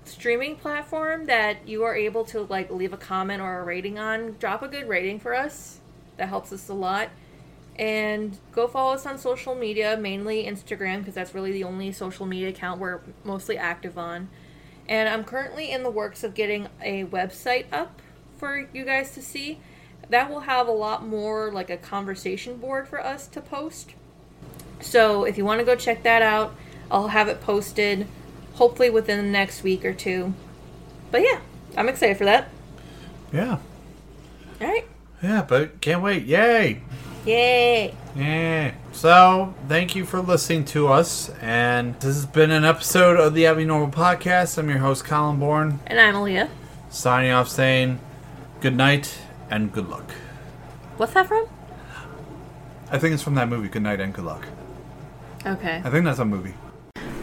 streaming 0.05 0.55
platform 0.55 1.25
that 1.25 1.67
you 1.67 1.83
are 1.83 1.95
able 1.95 2.23
to 2.25 2.41
like 2.43 2.71
leave 2.71 2.93
a 2.93 2.97
comment 2.97 3.41
or 3.41 3.59
a 3.59 3.63
rating 3.63 3.99
on, 3.99 4.35
drop 4.39 4.61
a 4.61 4.67
good 4.67 4.87
rating 4.87 5.19
for 5.19 5.35
us. 5.35 5.79
That 6.17 6.29
helps 6.29 6.51
us 6.51 6.69
a 6.69 6.73
lot. 6.73 7.09
And 7.77 8.37
go 8.51 8.67
follow 8.67 8.93
us 8.93 9.05
on 9.05 9.17
social 9.17 9.55
media, 9.55 9.95
mainly 9.95 10.43
Instagram, 10.43 10.99
because 10.99 11.13
that's 11.13 11.33
really 11.33 11.53
the 11.53 11.63
only 11.63 11.93
social 11.93 12.25
media 12.25 12.49
account 12.49 12.79
we're 12.79 12.99
mostly 13.23 13.57
active 13.57 13.97
on. 13.97 14.29
And 14.89 15.07
I'm 15.07 15.23
currently 15.23 15.71
in 15.71 15.83
the 15.83 15.91
works 15.91 16.23
of 16.23 16.33
getting 16.33 16.67
a 16.81 17.05
website 17.05 17.65
up 17.71 18.01
for 18.37 18.67
you 18.73 18.83
guys 18.83 19.11
to 19.11 19.21
see. 19.21 19.59
That 20.09 20.31
will 20.31 20.41
have 20.41 20.67
a 20.67 20.71
lot 20.71 21.05
more 21.05 21.51
like 21.51 21.69
a 21.69 21.77
conversation 21.77 22.57
board 22.57 22.87
for 22.87 22.99
us 22.99 23.27
to 23.27 23.39
post. 23.39 23.93
So 24.81 25.25
if 25.25 25.37
you 25.37 25.45
want 25.45 25.59
to 25.59 25.65
go 25.65 25.75
check 25.75 26.01
that 26.03 26.23
out, 26.23 26.55
I'll 26.89 27.09
have 27.09 27.27
it 27.27 27.39
posted 27.39 28.07
hopefully 28.55 28.89
within 28.89 29.23
the 29.23 29.31
next 29.31 29.61
week 29.61 29.85
or 29.85 29.93
two. 29.93 30.33
But 31.11 31.21
yeah, 31.21 31.39
I'm 31.77 31.87
excited 31.87 32.17
for 32.17 32.25
that. 32.25 32.49
Yeah. 33.31 33.59
All 34.59 34.67
right. 34.67 34.85
Yeah, 35.21 35.45
but 35.47 35.81
can't 35.81 36.01
wait. 36.01 36.25
Yay! 36.25 36.81
Yay. 37.25 37.93
Yeah. 38.15 38.73
So, 38.91 39.53
thank 39.67 39.95
you 39.95 40.05
for 40.05 40.19
listening 40.19 40.65
to 40.65 40.87
us. 40.87 41.29
And 41.41 41.93
this 41.95 42.15
has 42.15 42.25
been 42.25 42.51
an 42.51 42.65
episode 42.65 43.19
of 43.19 43.33
the 43.33 43.45
Abnormal 43.47 43.89
Podcast. 43.89 44.57
I'm 44.57 44.69
your 44.69 44.79
host, 44.79 45.05
Collin 45.05 45.39
Bourne, 45.39 45.79
And 45.87 45.99
I'm 45.99 46.15
Alea. 46.15 46.49
signing 46.89 47.31
off 47.31 47.47
saying 47.49 47.99
good 48.61 48.75
night 48.75 49.19
and 49.49 49.71
good 49.71 49.89
luck. 49.89 50.11
What's 50.97 51.13
that 51.13 51.27
from? 51.27 51.47
I 52.91 52.97
think 52.97 53.13
it's 53.13 53.23
from 53.23 53.35
that 53.35 53.47
movie, 53.47 53.67
Good 53.69 53.83
Night 53.83 53.99
and 53.99 54.11
Good 54.13 54.25
Luck. 54.25 54.47
Okay. 55.45 55.79
I 55.85 55.89
think 55.91 56.05
that's 56.05 56.19
a 56.19 56.25
movie. 56.25 56.55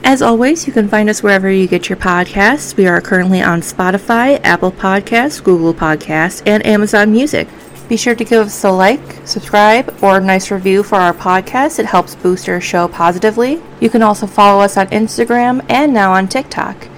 As 0.05 0.22
always, 0.22 0.66
you 0.68 0.72
can 0.72 0.87
find 0.89 1.11
us 1.11 1.22
wherever 1.24 1.51
you 1.51 1.66
get 1.66 1.89
your 1.89 1.97
podcasts. 1.99 2.76
We 2.76 2.87
are 2.87 3.01
currently 3.01 3.43
on 3.43 3.61
Spotify, 3.61 4.41
Apple 4.45 4.70
Podcasts, 4.70 5.43
Google 5.43 5.74
Podcasts, 5.74 6.41
and 6.47 6.64
Amazon 6.64 7.11
Music. 7.11 7.49
Be 7.89 7.97
sure 7.97 8.16
to 8.16 8.24
give 8.24 8.47
us 8.47 8.64
a 8.64 8.70
like, 8.70 9.01
subscribe, 9.24 9.97
or 10.03 10.16
a 10.16 10.20
nice 10.20 10.51
review 10.51 10.82
for 10.82 10.97
our 10.97 11.14
podcast. 11.14 11.78
It 11.78 11.87
helps 11.87 12.16
boost 12.16 12.49
our 12.49 12.61
show 12.61 12.89
positively. 12.89 13.62
You 13.78 13.91
can 13.91 14.03
also 14.03 14.26
follow 14.26 14.61
us 14.61 14.76
on 14.76 14.89
Instagram 14.89 15.64
and 15.68 15.95
now 15.95 16.12
on 16.12 16.26
TikTok. 16.26 16.89